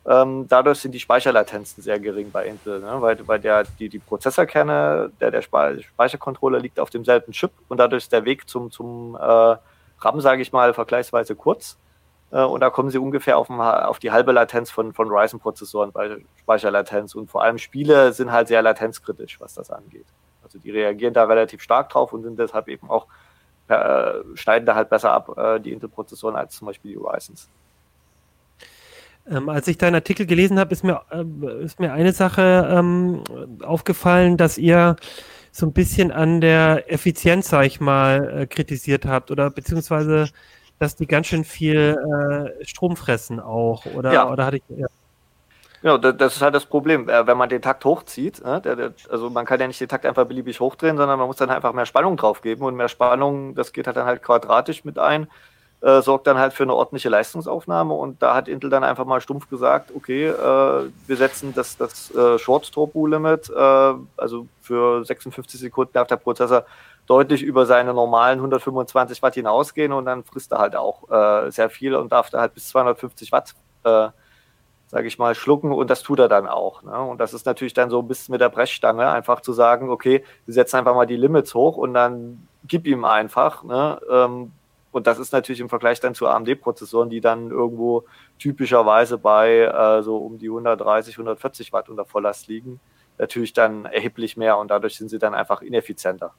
Ähm, 0.06 0.48
dadurch 0.50 0.80
sind 0.80 0.92
die 0.92 1.00
Speicherlatenzen 1.00 1.82
sehr 1.82 1.98
gering 1.98 2.30
bei 2.30 2.46
Intel, 2.46 2.82
ne? 2.82 2.98
weil, 3.00 3.26
weil 3.26 3.40
der, 3.40 3.64
die, 3.80 3.88
die 3.88 4.00
Prozessorkerne, 4.00 5.12
der, 5.22 5.32
der 5.32 5.42
Speichercontroller 5.42 6.60
liegt 6.60 6.80
auf 6.80 6.90
demselben 6.90 7.32
Chip 7.32 7.52
und 7.70 7.78
dadurch 7.78 8.04
ist 8.04 8.12
der 8.12 8.26
Weg 8.26 8.50
zum, 8.50 8.70
zum 8.70 9.16
äh, 9.16 9.56
RAM, 10.00 10.20
sage 10.20 10.42
ich 10.42 10.52
mal, 10.52 10.74
vergleichsweise 10.74 11.36
kurz. 11.36 11.78
Äh, 12.32 12.44
und 12.44 12.60
da 12.60 12.70
kommen 12.70 12.90
sie 12.90 12.98
ungefähr 12.98 13.38
auf, 13.38 13.50
auf 13.50 14.00
die 14.00 14.12
halbe 14.12 14.34
Latenz 14.34 14.72
von, 14.72 14.94
von 14.94 15.08
Ryzen-Prozessoren 15.10 15.92
bei 15.92 16.18
Speicherlatenz. 16.42 17.16
Und 17.16 17.30
vor 17.30 17.44
allem 17.44 17.58
Spiele 17.58 18.12
sind 18.12 18.32
halt 18.32 18.50
sehr 18.50 18.62
latenzkritisch, 18.62 19.40
was 19.40 19.54
das 19.54 19.72
angeht. 19.72 20.08
Also 20.44 20.60
die 20.60 20.72
reagieren 20.72 21.14
da 21.14 21.24
relativ 21.24 21.62
stark 21.62 21.90
drauf 21.90 22.12
und 22.12 22.24
sind 22.24 22.38
deshalb 22.38 22.68
eben 22.68 22.90
auch, 22.90 23.08
äh, 23.70 24.16
schneiden 24.34 24.66
da 24.66 24.76
halt 24.76 24.90
besser 24.90 25.12
ab, 25.14 25.38
äh, 25.38 25.60
die 25.60 25.72
Intel-Prozessoren, 25.72 26.36
als 26.36 26.56
zum 26.56 26.68
Beispiel 26.68 26.92
die 26.92 26.98
Ryzens. 26.98 27.50
Ähm, 29.30 29.48
als 29.50 29.68
ich 29.68 29.78
deinen 29.78 29.96
Artikel 29.96 30.26
gelesen 30.26 30.60
habe, 30.60 30.74
ist 30.74 30.84
mir, 30.84 31.02
äh, 31.12 31.64
ist 31.64 31.80
mir 31.80 31.94
eine 31.94 32.12
Sache 32.12 32.68
ähm, 32.70 33.24
aufgefallen, 33.64 34.36
dass 34.38 34.58
ihr 34.58 34.98
so 35.52 35.66
ein 35.66 35.74
bisschen 35.74 36.12
an 36.12 36.42
der 36.42 36.92
Effizienz, 36.92 37.50
sag 37.50 37.66
ich 37.66 37.80
mal, 37.80 38.42
äh, 38.42 38.48
kritisiert 38.48 39.06
habt 39.06 39.32
oder 39.32 39.50
beziehungsweise, 39.50 40.30
dass 40.80 40.96
die 40.96 41.08
ganz 41.08 41.28
schön 41.28 41.46
viel 41.46 41.98
äh, 42.60 42.66
Strom 42.66 42.98
fressen 42.98 43.40
auch. 43.40 43.86
Oder, 43.86 44.12
ja. 44.12 44.30
oder 44.30 44.46
hatte 44.46 44.58
ich. 44.58 44.64
Ja. 44.70 44.88
Genau, 45.84 45.98
das 45.98 46.38
ist 46.38 46.42
halt 46.42 46.56
das 46.56 46.66
Problem. 46.66 47.08
Äh, 47.08 47.28
wenn 47.28 47.38
man 47.38 47.50
den 47.50 47.62
Takt 47.62 47.86
hochzieht, 47.86 48.44
ne, 48.44 48.94
also 49.10 49.30
man 49.30 49.46
kann 49.46 49.60
ja 49.60 49.68
nicht 49.68 49.82
den 49.82 49.90
Takt 49.90 50.06
einfach 50.06 50.26
beliebig 50.26 50.60
hochdrehen, 50.60 50.98
sondern 50.98 51.20
man 51.20 51.28
muss 51.28 51.36
dann 51.36 51.50
einfach 51.50 51.74
mehr 51.74 51.86
Spannung 51.86 52.18
drauf 52.18 52.42
geben 52.42 52.64
und 52.64 52.76
mehr 52.76 52.88
Spannung, 52.88 53.54
das 53.54 53.74
geht 53.74 53.88
halt 53.88 53.98
dann 53.98 54.06
halt 54.06 54.24
quadratisch 54.24 54.86
mit 54.86 54.98
ein 54.98 55.28
äh, 55.84 56.02
sorgt 56.02 56.28
dann 56.28 56.38
halt 56.38 56.54
für 56.54 56.64
eine 56.64 56.74
ordentliche 56.74 57.10
Leistungsaufnahme. 57.10 57.94
Und 57.94 58.22
da 58.24 58.34
hat 58.34 58.48
Intel 58.48 58.70
dann 58.70 58.86
einfach 58.86 59.06
mal 59.06 59.20
stumpf 59.20 59.50
gesagt, 59.50 59.92
okay, 59.94 60.28
äh, 60.28 60.90
wir 61.08 61.18
setzen 61.18 61.54
das, 61.54 61.76
das 61.76 62.10
äh, 62.16 62.40
Short 62.40 62.72
Turbo 62.72 63.06
Limit, 63.06 63.50
äh, 63.50 63.94
also 64.16 64.48
für 64.62 65.04
56 65.04 65.60
Sekunden 65.60 65.92
darf 65.94 66.08
der 66.08 66.16
Prozessor 66.16 66.66
deutlich 67.06 67.44
über 67.44 67.66
seine 67.66 67.94
normalen 67.94 68.40
125 68.40 69.22
Watt 69.22 69.34
hinausgehen 69.34 69.92
und 69.92 70.06
dann 70.06 70.24
frisst 70.24 70.54
er 70.54 70.60
halt 70.60 70.78
auch 70.78 71.10
äh, 71.12 71.52
sehr 71.52 71.70
viel 71.70 71.96
und 71.96 72.14
darf 72.14 72.30
da 72.30 72.40
halt 72.40 72.54
bis 72.54 72.70
250 72.70 73.34
Watt, 73.34 73.54
äh, 73.84 74.08
sage 74.88 75.08
ich 75.08 75.20
mal, 75.20 75.36
schlucken 75.36 75.74
und 75.74 75.90
das 75.90 76.02
tut 76.02 76.20
er 76.20 76.30
dann 76.30 76.48
auch. 76.48 76.82
Ne? 76.84 76.98
Und 76.98 77.18
das 77.18 77.34
ist 77.34 77.46
natürlich 77.46 77.74
dann 77.74 77.90
so 77.90 78.00
ein 78.00 78.08
bisschen 78.08 78.32
mit 78.32 78.40
der 78.40 78.48
Brechstange, 78.48 79.10
einfach 79.10 79.42
zu 79.42 79.52
sagen, 79.52 79.90
okay, 79.90 80.24
wir 80.46 80.54
setzen 80.54 80.78
einfach 80.78 80.96
mal 80.96 81.08
die 81.08 81.18
Limits 81.18 81.54
hoch 81.54 81.76
und 81.76 81.94
dann 81.94 82.48
gib 82.66 82.88
ihm 82.88 83.04
einfach. 83.04 83.66
Ne? 83.66 84.00
Ähm, 84.10 84.54
und 84.94 85.08
das 85.08 85.18
ist 85.18 85.34
natürlich 85.34 85.60
im 85.60 85.70
Vergleich 85.70 86.00
dann 86.00 86.14
zu 86.14 86.28
AMD-Prozessoren, 86.28 87.10
die 87.10 87.20
dann 87.20 87.50
irgendwo 87.50 88.04
typischerweise 88.38 89.18
bei 89.18 89.62
äh, 89.62 90.04
so 90.04 90.18
um 90.18 90.38
die 90.38 90.50
130, 90.50 91.16
140 91.16 91.74
Watt 91.74 91.90
unter 91.90 92.06
Volllast 92.06 92.48
liegen, 92.48 92.80
natürlich 93.18 93.54
dann 93.54 93.86
erheblich 93.86 94.38
mehr 94.38 94.60
und 94.60 94.70
dadurch 94.70 94.96
sind 94.96 95.10
sie 95.10 95.18
dann 95.18 95.34
einfach 95.34 95.64
ineffizienter. 95.64 96.34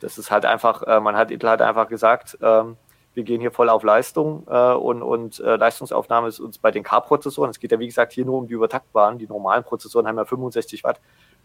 Das 0.00 0.16
ist 0.16 0.30
halt 0.30 0.46
einfach, 0.46 0.84
äh, 0.84 1.00
man 1.00 1.16
hat 1.16 1.32
Intel 1.32 1.50
halt 1.50 1.60
einfach 1.60 1.88
gesagt, 1.88 2.38
ähm, 2.40 2.76
wir 3.14 3.24
gehen 3.24 3.40
hier 3.40 3.50
voll 3.50 3.68
auf 3.68 3.82
Leistung 3.82 4.46
äh, 4.48 4.72
und, 4.72 5.02
und 5.02 5.40
äh, 5.40 5.56
Leistungsaufnahme 5.56 6.28
ist 6.28 6.38
uns 6.38 6.58
bei 6.58 6.70
den 6.70 6.84
K-Prozessoren, 6.84 7.50
es 7.50 7.58
geht 7.58 7.72
ja 7.72 7.80
wie 7.80 7.88
gesagt 7.88 8.12
hier 8.12 8.24
nur 8.24 8.38
um 8.38 8.46
die 8.46 8.54
übertaktbaren, 8.54 9.18
die 9.18 9.26
normalen 9.26 9.64
Prozessoren 9.64 10.06
haben 10.06 10.18
ja 10.18 10.24
65 10.24 10.84
Watt 10.84 11.00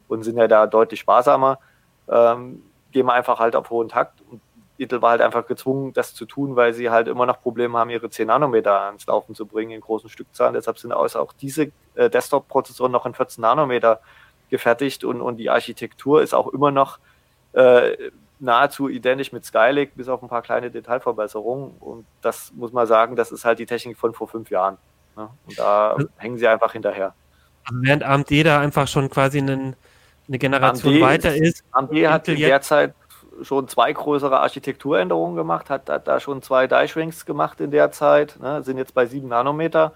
und 0.08 0.22
sind 0.22 0.38
ja 0.38 0.48
da 0.48 0.68
deutlich 0.68 1.00
sparsamer, 1.00 1.58
ähm, 2.08 2.62
gehen 2.92 3.08
wir 3.08 3.14
einfach 3.14 3.40
halt 3.40 3.56
auf 3.56 3.72
hohen 3.72 3.90
Takt 3.90 4.22
und 4.30 4.40
Intel 4.78 5.02
war 5.02 5.12
halt 5.12 5.22
einfach 5.22 5.46
gezwungen, 5.48 5.94
das 5.94 6.14
zu 6.14 6.26
tun, 6.26 6.56
weil 6.56 6.74
sie 6.74 6.90
halt 6.90 7.08
immer 7.08 7.26
noch 7.26 7.42
Probleme 7.42 7.78
haben, 7.78 7.90
ihre 7.90 8.10
10 8.10 8.28
Nanometer 8.28 8.82
ans 8.82 9.06
Laufen 9.08 9.34
zu 9.34 9.46
bringen 9.46 9.72
in 9.72 9.82
großen 9.82 10.10
Stückzahlen. 10.10 10.54
Deshalb 10.54 10.78
sind 10.78 10.92
auch 10.92 11.34
diese 11.34 11.72
äh, 11.96 12.10
Desktop-Prozessoren 12.10 12.92
noch 12.92 13.06
in 13.06 13.14
14 13.14 13.42
Nanometer 13.42 14.02
gefertigt 14.50 15.04
und, 15.04 15.22
und 15.22 15.38
die 15.38 15.50
Architektur 15.50 16.22
ist 16.22 16.34
auch 16.34 16.48
immer 16.50 16.72
noch 16.72 17.00
äh, 17.54 18.12
nahezu 18.40 18.90
identisch 18.90 19.32
mit 19.32 19.46
Skylake, 19.46 19.94
bis 19.96 20.10
auf 20.10 20.22
ein 20.22 20.30
paar 20.30 20.42
kleine 20.42 20.70
Detailverbesserungen. 20.70 21.72
Und 21.80 22.06
das 22.22 22.52
muss 22.54 22.74
man 22.74 22.86
sagen, 22.86 23.16
das 23.16 23.32
ist 23.32 23.46
halt 23.46 23.60
die 23.60 23.66
Technik 23.66 23.98
von 23.98 24.14
vor 24.14 24.28
fünf 24.28 24.50
Jahren. 24.50 24.78
Ne? 25.16 25.30
Und 25.48 25.58
da 25.58 25.94
also, 25.94 26.08
hängen 26.18 26.38
sie 26.38 26.48
einfach 26.48 26.74
hinterher. 26.74 27.14
Also 27.64 27.82
während 27.82 28.04
AMD 28.04 28.46
da 28.46 28.60
einfach 28.60 28.88
schon 28.88 29.10
quasi 29.10 29.40
einen, 29.40 29.76
eine 30.28 30.38
Generation 30.38 30.94
AMD 30.94 31.02
weiter 31.02 31.36
ist. 31.36 31.64
AMD 31.72 31.94
hat 32.08 32.28
in 32.28 32.40
der 32.40 32.62
Zeit 32.62 32.94
schon 33.42 33.68
zwei 33.68 33.92
größere 33.94 34.40
Architekturänderungen 34.40 35.36
gemacht, 35.36 35.70
hat, 35.70 35.90
hat 35.90 36.08
da 36.08 36.20
schon 36.20 36.42
zwei 36.42 36.68
Die 36.68 36.88
Shrinks 36.88 37.26
gemacht 37.26 37.60
in 37.62 37.72
der 37.72 37.92
Zeit, 37.92 38.38
ne, 38.40 38.64
sind 38.64 38.78
jetzt 38.78 38.94
bei 38.94 39.06
sieben 39.06 39.28
Nanometer. 39.28 39.94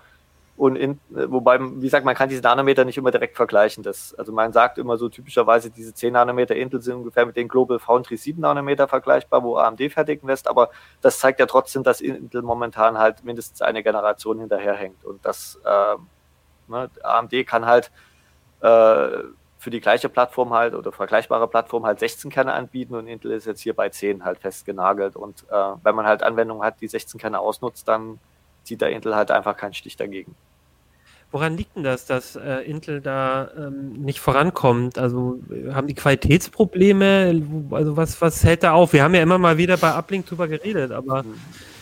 Und 0.58 0.76
in, 0.76 1.00
wobei, 1.10 1.58
wie 1.62 1.80
gesagt, 1.80 2.04
man 2.04 2.16
kann 2.16 2.28
diese 2.28 2.42
Nanometer 2.42 2.84
nicht 2.84 2.98
immer 2.98 3.12
direkt 3.12 3.38
vergleichen. 3.38 3.82
Das, 3.82 4.14
also 4.16 4.34
man 4.34 4.52
sagt 4.52 4.78
immer 4.78 4.98
so 4.98 5.08
typischerweise, 5.08 5.70
diese 5.72 5.94
10 5.94 6.12
Nanometer 6.12 6.54
Intel 6.54 6.82
sind 6.82 6.96
ungefähr 6.96 7.26
mit 7.26 7.38
den 7.38 7.48
Global 7.48 7.80
Foundry 7.80 8.18
7 8.18 8.42
Nanometer 8.42 8.90
vergleichbar, 8.90 9.42
wo 9.42 9.56
AMD 9.56 9.80
fertigen 9.90 10.28
lässt. 10.28 10.50
Aber 10.50 10.70
das 11.00 11.20
zeigt 11.20 11.40
ja 11.40 11.46
trotzdem, 11.46 11.84
dass 11.84 12.02
Intel 12.02 12.42
momentan 12.42 12.98
halt 12.98 13.24
mindestens 13.24 13.62
eine 13.62 13.84
Generation 13.84 14.40
hinterherhängt. 14.40 15.06
Und 15.06 15.26
das 15.26 15.62
äh, 15.64 15.96
ne, 16.68 16.90
AMD 17.04 17.48
kann 17.48 17.66
halt 17.66 17.90
äh, 18.60 19.24
für 19.60 19.70
die 19.70 19.82
gleiche 19.82 20.08
Plattform 20.08 20.54
halt 20.54 20.74
oder 20.74 20.94
vergleichbare 20.94 21.48
Plattform 21.48 21.86
halt 21.86 22.00
16 22.00 22.32
Kerne 22.32 22.54
anbieten 22.54 22.96
und 22.96 23.08
Intel 23.08 23.32
ist 23.32 23.46
jetzt 23.46 23.60
hier 23.60 23.76
bei 23.76 23.90
10 23.90 24.24
halt 24.24 24.40
festgenagelt. 24.40 25.18
Und 25.18 25.44
äh, 25.52 25.74
wenn 25.84 25.96
man 25.96 26.06
halt 26.06 26.24
Anwendungen 26.24 26.64
hat, 26.64 26.80
die 26.80 26.88
16 26.88 27.20
Kerne 27.20 27.40
ausnutzt, 27.40 27.86
dann 27.86 28.20
zieht 28.64 28.80
der 28.80 28.92
Intel 28.92 29.18
halt 29.18 29.32
einfach 29.32 29.58
keinen 29.58 29.74
Stich 29.74 29.98
dagegen. 29.98 30.34
Woran 31.32 31.58
liegt 31.58 31.76
denn 31.76 31.84
das, 31.84 32.08
dass 32.08 32.36
äh, 32.36 32.62
Intel 32.62 33.02
da 33.02 33.50
ähm, 33.56 33.94
nicht 34.02 34.20
vorankommt? 34.20 34.98
Also 34.98 35.40
haben 35.72 35.86
die 35.86 35.94
Qualitätsprobleme? 35.94 37.40
Also 37.70 37.96
was, 37.96 38.20
was 38.20 38.44
hält 38.44 38.64
da 38.64 38.74
auf? 38.74 38.94
Wir 38.94 39.04
haben 39.04 39.14
ja 39.14 39.22
immer 39.22 39.38
mal 39.38 39.58
wieder 39.58 39.78
bei 39.78 39.96
Uplink 39.96 40.26
drüber 40.26 40.48
geredet, 40.48 40.92
aber 40.92 41.24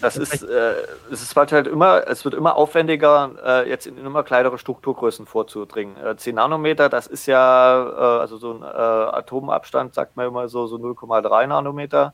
das 0.02 0.18
ist, 0.18 0.44
äh, 0.44 0.74
es 1.12 1.22
ist 1.22 1.36
halt 1.36 1.68
immer, 1.68 2.06
es 2.08 2.26
wird 2.26 2.36
immer 2.36 2.56
aufwendiger, 2.56 3.32
äh, 3.44 3.70
jetzt 3.70 3.88
in 3.88 3.98
immer 3.98 4.24
kleinere 4.24 4.58
Strukturgrößen 4.58 5.26
vorzudringen. 5.26 5.96
Äh, 5.98 6.18
10 6.18 6.36
Nanometer, 6.36 6.90
das 6.90 7.08
ist 7.08 7.26
ja, 7.26 7.84
äh, 7.84 8.20
also 8.20 8.38
so 8.38 8.54
ein 8.54 8.62
äh, 8.62 8.66
Atomabstand, 8.66 9.94
sagt 9.94 10.18
man 10.18 10.28
immer 10.28 10.50
so, 10.50 10.68
so 10.68 10.76
0,3 10.76 11.48
Nanometer 11.48 12.14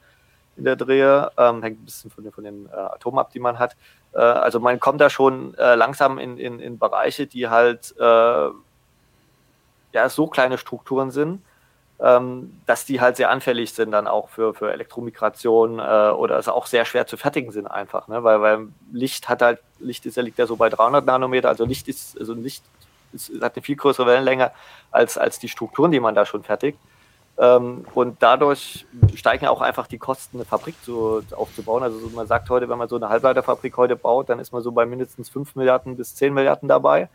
in 0.58 0.66
der 0.66 0.76
Drehe, 0.76 1.32
ähm, 1.38 1.62
hängt 1.64 1.82
ein 1.82 1.86
bisschen 1.86 2.12
von, 2.12 2.32
von 2.32 2.44
den 2.44 2.68
äh, 2.68 2.76
Atomen 2.76 3.20
ab, 3.20 3.32
die 3.32 3.40
man 3.40 3.60
hat. 3.60 3.76
Äh, 4.14 4.20
also 4.20 4.60
man 4.60 4.80
kommt 4.80 5.02
da 5.02 5.10
schon 5.10 5.56
äh, 5.56 5.76
langsam 5.76 6.20
in, 6.20 6.38
in, 6.38 6.60
in 6.60 6.78
Bereiche, 6.78 7.28
die 7.28 7.48
halt 7.50 7.96
äh, 8.00 8.50
ja 9.94 10.10
so 10.10 10.28
kleine 10.28 10.58
Strukturen 10.58 11.12
sind, 11.12 11.42
ähm, 12.00 12.60
dass 12.66 12.86
die 12.86 13.02
halt 13.02 13.18
sehr 13.18 13.30
anfällig 13.30 13.74
sind 13.74 13.92
dann 13.92 14.08
auch 14.08 14.30
für, 14.30 14.54
für 14.54 14.72
Elektromigration 14.72 15.80
äh, 15.80 15.82
oder 15.82 16.38
es 16.38 16.48
auch 16.48 16.66
sehr 16.66 16.86
schwer 16.86 17.08
zu 17.08 17.18
fertigen 17.18 17.52
sind 17.52 17.68
einfach, 17.68 18.08
ne? 18.08 18.24
weil, 18.24 18.42
weil 18.42 18.68
Licht 18.92 19.30
hat 19.30 19.42
halt, 19.42 19.60
Licht 19.80 20.06
ist 20.06 20.18
ja, 20.18 20.24
liegt 20.24 20.38
ja 20.38 20.46
so 20.46 20.56
bei 20.56 20.70
300 20.70 21.06
Nanometer, 21.06 21.50
also 21.50 21.66
Licht 21.66 21.88
ist, 21.88 22.20
also 22.20 22.34
Licht 22.34 22.64
ist, 23.14 23.32
hat 23.42 23.56
eine 23.56 23.64
viel 23.64 23.76
größere 23.76 24.08
Wellenlänge 24.08 24.52
als, 24.92 25.18
als 25.18 25.40
die 25.40 25.50
Strukturen, 25.50 25.92
die 25.92 26.00
man 26.00 26.16
da 26.16 26.26
schon 26.26 26.44
fertigt. 26.44 26.78
Ähm, 27.38 27.86
und 27.96 28.22
dadurch 28.22 28.86
steigen 29.16 29.48
auch 29.48 29.62
einfach 29.62 29.88
die 29.88 29.98
Kosten, 29.98 30.38
eine 30.38 30.46
Fabrik 30.46 30.76
zu, 30.84 31.24
aufzubauen. 31.36 31.82
Also 31.82 31.98
man 32.14 32.28
sagt 32.28 32.50
heute, 32.50 32.70
wenn 32.70 32.78
man 32.78 32.88
so 32.88 32.96
eine 32.96 33.10
Halbleiterfabrik 33.10 33.76
heute 33.78 33.96
baut, 33.96 34.30
dann 34.30 34.40
ist 34.40 34.52
man 34.54 34.62
so 34.62 34.72
bei 34.72 34.86
mindestens 34.86 35.30
5 35.30 35.56
Milliarden 35.56 35.98
bis 35.98 36.16
10 36.16 36.34
Milliarden 36.34 36.70
dabei. 36.70 37.10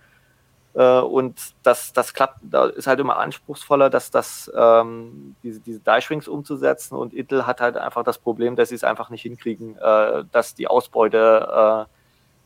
Äh, 0.75 1.01
und 1.01 1.55
das, 1.63 1.93
das 1.93 2.15
klappt, 2.15 2.39
da 2.43 2.67
ist 2.67 2.89
halt 2.89 2.99
immer 2.99 3.19
anspruchsvoller, 3.19 3.91
dass 3.91 4.11
das, 4.11 4.51
ähm, 4.57 5.37
diese, 5.45 5.61
diese 5.61 5.81
Die-Shrinks 5.81 6.27
umzusetzen. 6.27 6.97
Und 6.97 7.15
Intel 7.15 7.47
hat 7.47 7.61
halt 7.61 7.77
einfach 7.77 8.03
das 8.03 8.19
Problem, 8.19 8.57
dass 8.57 8.71
sie 8.71 8.75
es 8.75 8.85
einfach 8.85 9.11
nicht 9.11 9.23
hinkriegen, 9.23 9.77
äh, 9.79 10.25
dass 10.33 10.55
die 10.55 10.67
Ausbeute 10.67 11.87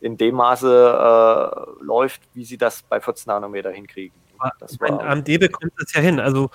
äh, 0.01 0.07
in 0.07 0.17
dem 0.19 0.35
Maße 0.35 0.69
äh, 0.69 1.83
läuft, 1.85 2.23
wie 2.35 2.45
sie 2.45 2.59
das 2.59 2.83
bei 2.83 3.01
14 3.01 3.31
Nanometer 3.31 3.71
hinkriegen. 3.71 4.22
Das 4.59 4.81
war, 4.81 5.01
AMD 5.01 5.27
bekommt 5.41 5.73
das 5.79 5.93
ja 5.95 6.01
hin. 6.01 6.21
Also 6.21 6.51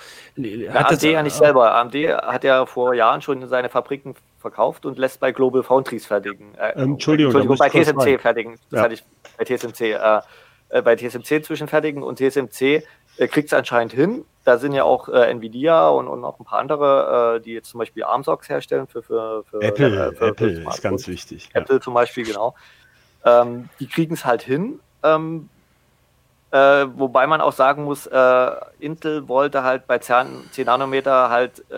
hat 0.70 0.92
AMD 0.92 1.04
ja 1.04 1.24
nicht 1.24 1.36
selber. 1.36 1.76
AMD 1.76 1.96
hat 1.96 2.44
ja 2.44 2.66
vor 2.66 2.94
Jahren 2.94 3.22
schon 3.22 3.48
seine 3.48 3.70
Fabriken 3.70 4.16
verkauft 4.40 4.86
und 4.86 4.98
lässt 4.98 5.20
bei 5.20 5.32
Global 5.32 5.64
Foundries 5.64 6.06
fertigen. 6.06 6.56
Äh, 6.56 6.74
ähm, 6.74 6.94
Entschuldigung, 6.94 7.34
Entschuldigung 7.34 7.58
bei 7.58 7.70
TSMC 7.70 8.20
fertigen. 8.22 8.58
Das 8.70 8.78
ja. 8.78 8.84
hatte 8.84 8.94
ich 8.94 9.04
bei 9.38 9.44
TSMC, 9.44 9.82
äh, 9.82 10.22
äh, 10.70 10.82
bei 10.82 10.96
TSMC 10.96 11.44
zwischenfertigen 11.44 12.04
und 12.04 12.18
TSMC 12.20 12.84
äh, 13.18 13.28
kriegt 13.28 13.48
es 13.48 13.54
anscheinend 13.54 13.94
hin. 13.94 14.26
Da 14.44 14.58
sind 14.58 14.74
ja 14.74 14.84
auch 14.84 15.10
äh, 15.10 15.30
Nvidia 15.30 15.90
und, 15.90 16.08
und 16.08 16.22
noch 16.22 16.40
ein 16.40 16.46
paar 16.46 16.60
andere, 16.60 17.38
äh, 17.38 17.42
die 17.42 17.54
jetzt 17.54 17.70
zum 17.70 17.80
Beispiel 17.80 18.04
ARM-Socks 18.04 18.48
herstellen 18.48 18.88
für, 18.88 19.02
für, 19.02 19.44
für 19.44 19.62
Apple. 19.62 20.14
Für, 20.16 20.28
Apple 20.28 20.64
für 20.64 20.70
ist 20.70 20.82
ganz 20.82 21.08
wichtig. 21.08 21.50
Apple 21.54 21.76
ja. 21.76 21.82
zum 21.82 21.94
Beispiel, 21.94 22.26
genau. 22.26 22.56
Ähm, 23.26 23.70
die 23.80 23.88
kriegen 23.88 24.14
es 24.14 24.24
halt 24.24 24.42
hin. 24.42 24.80
Ähm, 25.04 25.50
äh, 26.52 26.86
wobei 26.96 27.28
man 27.28 27.42
auch 27.42 27.52
sagen 27.52 27.84
muss, 27.84 28.08
äh, 28.08 28.52
Intel 28.80 29.28
wollte 29.28 29.64
halt 29.64 29.86
bei 29.86 30.00
10, 30.00 30.50
10 30.52 30.66
Nanometer 30.66 31.30
halt 31.30 31.70
äh, 31.70 31.76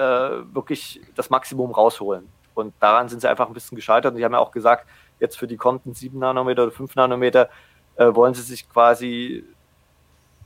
wirklich 0.53 1.01
das 1.15 1.29
Maximum 1.29 1.71
rausholen. 1.71 2.29
Und 2.53 2.73
daran 2.79 3.09
sind 3.09 3.21
sie 3.21 3.29
einfach 3.29 3.47
ein 3.47 3.53
bisschen 3.53 3.75
gescheitert. 3.75 4.11
Und 4.11 4.17
die 4.17 4.25
haben 4.25 4.33
ja 4.33 4.39
auch 4.39 4.51
gesagt, 4.51 4.85
jetzt 5.19 5.37
für 5.37 5.47
die 5.47 5.57
kommenden 5.57 5.95
7 5.95 6.19
Nanometer 6.19 6.63
oder 6.63 6.71
5 6.71 6.95
Nanometer 6.95 7.49
äh, 7.95 8.13
wollen 8.13 8.33
sie 8.33 8.43
sich 8.43 8.69
quasi 8.69 9.43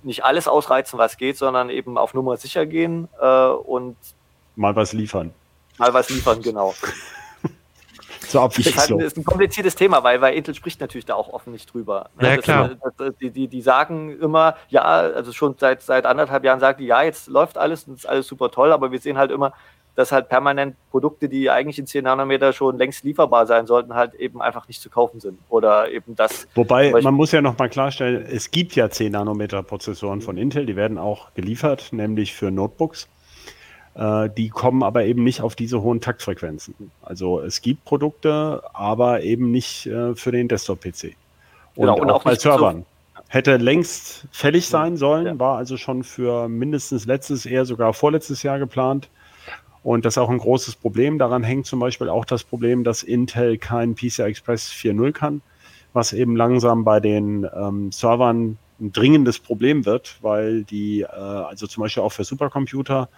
nicht 0.03 0.23
alles 0.23 0.47
ausreizen, 0.47 0.99
was 0.99 1.17
geht, 1.17 1.37
sondern 1.37 1.69
eben 1.69 1.97
auf 1.97 2.13
Nummer 2.13 2.37
sicher 2.37 2.65
gehen 2.65 3.09
äh, 3.19 3.47
und 3.47 3.95
mal 4.55 4.75
was 4.75 4.93
liefern. 4.93 5.33
Mal 5.77 5.93
was 5.93 6.09
liefern, 6.09 6.41
genau. 6.41 6.73
zur 8.33 8.41
Abwechslung. 8.41 8.99
Das 8.99 9.13
ist 9.13 9.17
ein 9.17 9.23
kompliziertes 9.23 9.75
Thema, 9.75 10.03
weil, 10.03 10.19
weil 10.19 10.35
Intel 10.35 10.55
spricht 10.55 10.81
natürlich 10.81 11.05
da 11.05 11.13
auch 11.13 11.31
offen 11.31 11.53
nicht 11.53 11.71
drüber. 11.71 12.09
Ne? 12.19 12.29
Ja, 12.29 12.37
klar. 12.37 12.71
Das, 12.97 13.13
die, 13.21 13.29
die, 13.29 13.47
die 13.47 13.61
sagen 13.61 14.19
immer, 14.19 14.55
ja, 14.69 14.81
also 14.81 15.31
schon 15.31 15.55
seit, 15.57 15.83
seit 15.83 16.05
anderthalb 16.05 16.43
Jahren 16.43 16.59
sagen 16.59 16.79
die, 16.79 16.87
ja, 16.87 17.03
jetzt 17.03 17.27
läuft 17.27 17.57
alles 17.57 17.83
und 17.83 17.95
ist 17.95 18.07
alles 18.07 18.27
super 18.27 18.49
toll, 18.49 18.71
aber 18.71 18.91
wir 18.91 18.99
sehen 18.99 19.17
halt 19.17 19.29
immer, 19.29 19.53
dass 19.95 20.11
halt 20.11 20.27
permanent 20.27 20.75
Produkte, 20.89 21.29
die 21.29 21.51
eigentlich 21.51 21.77
in 21.77 21.85
10 21.85 22.05
Nanometer 22.05 22.51
schon 22.51 22.79
längst 22.79 23.03
lieferbar 23.03 23.45
sein 23.45 23.67
sollten, 23.67 23.93
halt 23.93 24.15
eben 24.15 24.41
einfach 24.41 24.67
nicht 24.67 24.81
zu 24.81 24.89
kaufen 24.89 25.19
sind. 25.19 25.37
Oder 25.49 25.91
eben 25.91 26.15
das. 26.15 26.47
Wobei, 26.55 26.91
man 27.03 27.13
muss 27.13 27.31
ja 27.31 27.41
nochmal 27.41 27.69
klarstellen, 27.69 28.25
es 28.27 28.49
gibt 28.49 28.75
ja 28.75 28.89
10 28.89 29.11
Nanometer 29.11 29.61
Prozessoren 29.61 30.21
von 30.21 30.37
Intel, 30.37 30.65
die 30.65 30.75
werden 30.75 30.97
auch 30.97 31.35
geliefert, 31.35 31.89
nämlich 31.91 32.33
für 32.33 32.49
Notebooks. 32.49 33.07
Äh, 33.95 34.29
die 34.35 34.49
kommen 34.49 34.83
aber 34.83 35.05
eben 35.05 35.23
nicht 35.23 35.41
auf 35.41 35.55
diese 35.55 35.81
hohen 35.81 36.01
Taktfrequenzen. 36.01 36.91
Also 37.01 37.41
es 37.41 37.61
gibt 37.61 37.85
Produkte, 37.85 38.63
aber 38.73 39.21
eben 39.21 39.51
nicht 39.51 39.85
äh, 39.85 40.15
für 40.15 40.31
den 40.31 40.47
Desktop-PC. 40.47 41.15
Und, 41.75 41.87
genau, 41.87 41.99
und 41.99 42.09
auch, 42.09 42.15
auch 42.17 42.23
bei 42.23 42.35
Servern. 42.35 42.79
So 42.79 42.85
Hätte 43.29 43.57
längst 43.57 44.27
fällig 44.31 44.67
sein 44.67 44.95
sollen, 44.95 45.25
ja. 45.25 45.39
war 45.39 45.57
also 45.57 45.77
schon 45.77 46.03
für 46.03 46.47
mindestens 46.47 47.05
letztes, 47.05 47.47
eher 47.47 47.65
sogar 47.65 47.93
vorletztes 47.93 48.43
Jahr 48.43 48.59
geplant. 48.59 49.09
Und 49.81 50.05
das 50.05 50.13
ist 50.13 50.17
auch 50.19 50.29
ein 50.29 50.37
großes 50.37 50.75
Problem. 50.75 51.17
Daran 51.17 51.43
hängt 51.43 51.65
zum 51.65 51.79
Beispiel 51.79 52.09
auch 52.09 52.25
das 52.25 52.43
Problem, 52.43 52.83
dass 52.83 53.03
Intel 53.03 53.57
kein 53.57 53.95
PCI 53.95 54.23
Express 54.23 54.71
4.0 54.71 55.11
kann, 55.13 55.41
was 55.93 56.13
eben 56.13 56.35
langsam 56.35 56.83
bei 56.83 56.99
den 56.99 57.47
ähm, 57.55 57.91
Servern 57.91 58.57
ein 58.79 58.91
dringendes 58.93 59.39
Problem 59.39 59.85
wird, 59.85 60.17
weil 60.21 60.63
die, 60.63 61.01
äh, 61.01 61.07
also 61.07 61.67
zum 61.67 61.81
Beispiel 61.81 62.03
auch 62.03 62.11
für 62.11 62.23
Supercomputer, 62.23 63.09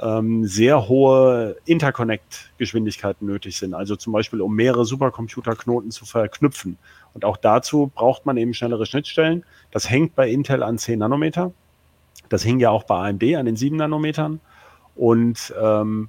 ähm, 0.00 0.44
sehr 0.44 0.88
hohe 0.88 1.56
Interconnect-Geschwindigkeiten 1.64 3.26
nötig 3.26 3.56
sind. 3.56 3.74
Also 3.74 3.96
zum 3.96 4.12
Beispiel, 4.12 4.40
um 4.40 4.54
mehrere 4.54 4.84
Supercomputerknoten 4.84 5.90
zu 5.90 6.06
verknüpfen. 6.06 6.78
Und 7.14 7.24
auch 7.24 7.36
dazu 7.36 7.90
braucht 7.94 8.26
man 8.26 8.36
eben 8.36 8.54
schnellere 8.54 8.86
Schnittstellen. 8.86 9.44
Das 9.70 9.90
hängt 9.90 10.14
bei 10.14 10.30
Intel 10.30 10.62
an 10.62 10.78
10 10.78 10.98
Nanometer. 10.98 11.52
Das 12.28 12.42
hing 12.42 12.60
ja 12.60 12.70
auch 12.70 12.84
bei 12.84 13.08
AMD 13.08 13.22
an 13.34 13.46
den 13.46 13.56
7 13.56 13.76
Nanometern. 13.76 14.40
Und 14.94 15.54
ähm, 15.60 16.08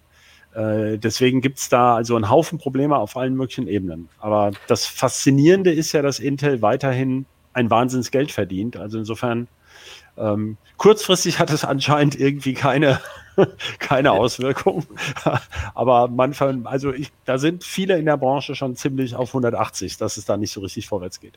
äh, 0.53 0.97
deswegen 0.97 1.41
gibt's 1.41 1.69
da 1.69 1.95
also 1.95 2.15
einen 2.15 2.29
Haufen 2.29 2.57
Probleme 2.57 2.97
auf 2.97 3.15
allen 3.15 3.35
möglichen 3.35 3.67
Ebenen. 3.67 4.09
Aber 4.19 4.51
das 4.67 4.85
Faszinierende 4.85 5.71
ist 5.71 5.91
ja, 5.91 6.01
dass 6.01 6.19
Intel 6.19 6.61
weiterhin 6.61 7.25
ein 7.53 7.69
Wahnsinnsgeld 7.69 8.31
verdient. 8.31 8.77
Also 8.77 8.97
insofern 8.97 9.47
ähm, 10.17 10.57
kurzfristig 10.77 11.39
hat 11.39 11.49
es 11.51 11.63
anscheinend 11.63 12.19
irgendwie 12.19 12.53
keine, 12.53 12.99
keine 13.79 14.11
Auswirkung. 14.11 14.85
Aber 15.73 16.07
man, 16.07 16.33
also 16.65 16.93
ich, 16.93 17.11
da 17.25 17.37
sind 17.37 17.63
viele 17.63 17.97
in 17.97 18.05
der 18.05 18.17
Branche 18.17 18.55
schon 18.55 18.75
ziemlich 18.75 19.15
auf 19.15 19.29
180, 19.29 19.97
dass 19.97 20.17
es 20.17 20.25
da 20.25 20.37
nicht 20.37 20.51
so 20.51 20.61
richtig 20.61 20.87
vorwärts 20.87 21.19
geht. 21.19 21.33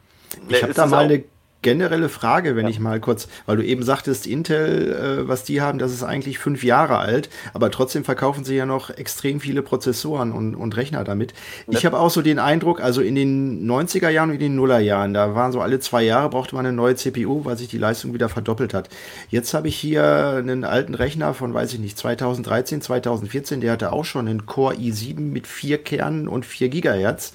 Ich 0.49 0.63
habe 0.63 0.75
da 0.75 0.87
mal 0.87 1.05
eine 1.05 1.25
generelle 1.63 2.09
Frage, 2.09 2.57
wenn 2.57 2.65
ja. 2.65 2.71
ich 2.71 2.81
mal 2.81 3.01
kurz, 3.01 3.29
weil 3.47 3.57
du 3.57 3.65
eben 3.65 3.83
sagtest, 3.83 4.27
Intel, 4.27 5.23
äh, 5.23 5.29
was 5.29 5.45
die 5.45 5.61
haben, 5.61 5.79
das 5.79 5.93
ist 5.93 6.03
eigentlich 6.03 6.39
fünf 6.39 6.65
Jahre 6.65 6.99
alt, 6.99 7.31
aber 7.55 7.71
trotzdem 7.71 8.05
verkaufen 8.05 8.45
sie 8.45 8.57
ja 8.57 8.67
noch 8.67 8.91
extrem 8.91 9.41
viele 9.41 9.63
Prozessoren 9.63 10.33
und, 10.33 10.55
und 10.55 10.77
Rechner 10.77 11.05
damit. 11.05 11.33
Ja. 11.67 11.79
Ich 11.79 11.87
habe 11.87 11.99
auch 11.99 12.11
so 12.11 12.23
den 12.23 12.39
Eindruck, 12.39 12.81
also 12.81 13.01
in 13.01 13.15
den 13.15 13.69
90er 13.69 14.09
Jahren 14.09 14.31
und 14.31 14.35
in 14.35 14.41
den 14.41 14.57
Nuller 14.57 14.81
Jahren, 14.81 15.15
da 15.15 15.35
waren 15.35 15.53
so 15.53 15.61
alle 15.61 15.81
zwei 15.81 16.03
Jahre 16.03 16.29
brauchte 16.31 16.55
man 16.55 16.67
eine 16.67 16.75
neue 16.75 16.97
CPU, 16.97 17.45
weil 17.45 17.57
sich 17.57 17.69
die 17.69 17.79
Leistung 17.79 18.15
wieder 18.15 18.29
verdoppelt 18.29 18.75
hat. 18.75 18.89
Jetzt 19.29 19.55
habe 19.55 19.69
ich 19.69 19.77
hier 19.77 20.37
einen 20.39 20.65
alten 20.65 20.95
Rechner 20.95 21.35
von, 21.35 21.55
weiß 21.55 21.73
ich 21.75 21.79
nicht, 21.79 21.97
2013, 21.97 22.81
2014, 22.81 23.61
der 23.61 23.73
hatte 23.73 23.93
auch 23.93 24.05
schon 24.05 24.29
einen 24.29 24.47
Core 24.47 24.75
i7 24.75 25.21
mit 25.21 25.47
vier 25.47 25.79
Kernen 25.79 26.29
und 26.29 26.45
vier 26.45 26.69
Gigahertz. 26.69 27.33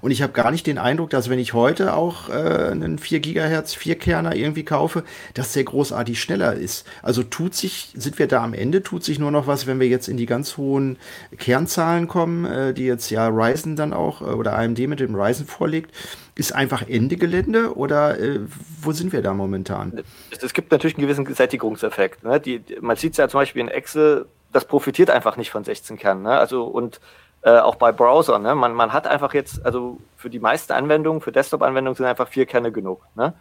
Und 0.00 0.10
ich 0.10 0.22
habe 0.22 0.32
gar 0.32 0.50
nicht 0.50 0.66
den 0.66 0.78
Eindruck, 0.78 1.10
dass 1.10 1.30
wenn 1.30 1.38
ich 1.38 1.54
heute 1.54 1.94
auch 1.94 2.28
äh, 2.28 2.70
einen 2.70 2.98
4 2.98 3.20
Gigahertz 3.20 3.69
Vierkerner 3.74 4.34
irgendwie 4.34 4.64
kaufe, 4.64 5.04
dass 5.34 5.52
der 5.52 5.64
großartig 5.64 6.20
schneller 6.20 6.54
ist. 6.54 6.86
Also 7.02 7.22
tut 7.22 7.54
sich, 7.54 7.92
sind 7.94 8.18
wir 8.18 8.26
da 8.26 8.42
am 8.42 8.54
Ende, 8.54 8.82
tut 8.82 9.04
sich 9.04 9.18
nur 9.18 9.30
noch 9.30 9.46
was, 9.46 9.66
wenn 9.66 9.80
wir 9.80 9.88
jetzt 9.88 10.08
in 10.08 10.16
die 10.16 10.26
ganz 10.26 10.56
hohen 10.56 10.98
Kernzahlen 11.38 12.08
kommen, 12.08 12.44
äh, 12.44 12.74
die 12.74 12.84
jetzt 12.84 13.10
ja 13.10 13.28
Ryzen 13.28 13.76
dann 13.76 13.92
auch 13.92 14.20
äh, 14.22 14.24
oder 14.24 14.58
AMD 14.58 14.78
mit 14.80 15.00
dem 15.00 15.14
Ryzen 15.14 15.46
vorlegt. 15.46 15.94
Ist 16.34 16.54
einfach 16.54 16.88
Ende 16.88 17.16
Gelände 17.16 17.76
oder 17.76 18.18
äh, 18.18 18.40
wo 18.80 18.92
sind 18.92 19.12
wir 19.12 19.22
da 19.22 19.34
momentan? 19.34 20.02
Es, 20.30 20.54
gibt 20.54 20.72
natürlich 20.72 20.96
einen 20.96 21.06
gewissen 21.06 21.26
Sättigungseffekt. 21.34 22.24
Ne? 22.24 22.40
Die, 22.40 22.62
man 22.80 22.96
sieht 22.96 23.12
es 23.12 23.18
ja 23.18 23.28
zum 23.28 23.40
Beispiel 23.40 23.62
in 23.62 23.68
Excel, 23.68 24.26
das 24.52 24.64
profitiert 24.64 25.10
einfach 25.10 25.36
nicht 25.36 25.50
von 25.50 25.64
16 25.64 25.96
Kernen. 25.98 26.22
Ne? 26.22 26.30
Also 26.30 26.64
und 26.64 27.00
äh, 27.42 27.58
auch 27.58 27.76
bei 27.76 27.92
Browser. 27.92 28.38
Ne? 28.38 28.54
Man, 28.54 28.74
man 28.74 28.92
hat 28.92 29.06
einfach 29.06 29.34
jetzt, 29.34 29.64
also 29.64 29.98
für 30.16 30.30
die 30.30 30.38
meisten 30.38 30.72
Anwendungen, 30.72 31.20
für 31.20 31.32
Desktop-Anwendungen 31.32 31.96
sind 31.96 32.06
einfach 32.06 32.28
vier 32.28 32.46
Kerne 32.46 32.72
genug. 32.72 33.06
Ne? 33.14 33.34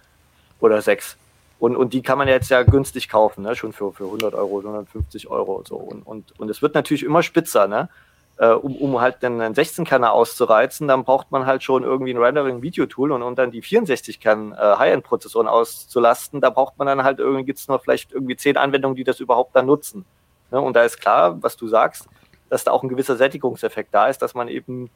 Oder 0.59 0.81
sechs. 0.81 1.17
Und, 1.59 1.75
und 1.75 1.93
die 1.93 2.01
kann 2.01 2.17
man 2.17 2.27
jetzt 2.27 2.49
ja 2.49 2.63
günstig 2.63 3.09
kaufen, 3.09 3.43
ne? 3.43 3.55
schon 3.55 3.73
für, 3.73 3.91
für 3.91 4.05
100 4.05 4.33
Euro, 4.33 4.59
150 4.59 5.29
Euro 5.29 5.53
und 5.53 5.67
so. 5.67 5.75
Und, 5.75 6.03
und, 6.03 6.39
und 6.39 6.49
es 6.49 6.61
wird 6.61 6.73
natürlich 6.73 7.03
immer 7.03 7.21
spitzer, 7.21 7.67
ne? 7.67 7.89
Äh, 8.37 8.51
um, 8.51 8.77
um 8.77 9.01
halt 9.01 9.21
einen 9.25 9.53
16-Kerner 9.53 10.13
auszureizen, 10.13 10.87
dann 10.87 11.03
braucht 11.03 11.29
man 11.29 11.45
halt 11.45 11.61
schon 11.61 11.83
irgendwie 11.83 12.13
ein 12.13 12.17
Rendering-Video-Tool 12.17 13.11
und 13.11 13.21
um 13.21 13.35
dann 13.35 13.51
die 13.51 13.61
64-Kern 13.61 14.53
äh, 14.53 15.47
auszulasten, 15.49 16.39
da 16.39 16.49
braucht 16.49 16.77
man 16.77 16.87
dann 16.87 17.03
halt 17.03 17.19
irgendwie, 17.19 17.43
gibt 17.43 17.59
es 17.59 17.67
noch 17.67 17.83
vielleicht 17.83 18.13
irgendwie 18.13 18.37
zehn 18.37 18.55
Anwendungen, 18.55 18.95
die 18.95 19.03
das 19.03 19.19
überhaupt 19.19 19.53
dann 19.57 19.65
nutzen. 19.65 20.05
Ne? 20.51 20.61
Und 20.61 20.73
da 20.77 20.83
ist 20.83 21.01
klar, 21.01 21.43
was 21.43 21.57
du 21.57 21.67
sagst, 21.67 22.07
dass 22.49 22.63
da 22.63 22.71
auch 22.71 22.81
ein 22.81 22.87
gewisser 22.87 23.17
Sättigungseffekt 23.17 23.93
da 23.93 24.07
ist, 24.07 24.21
dass 24.21 24.33
man 24.33 24.47
eben 24.47 24.89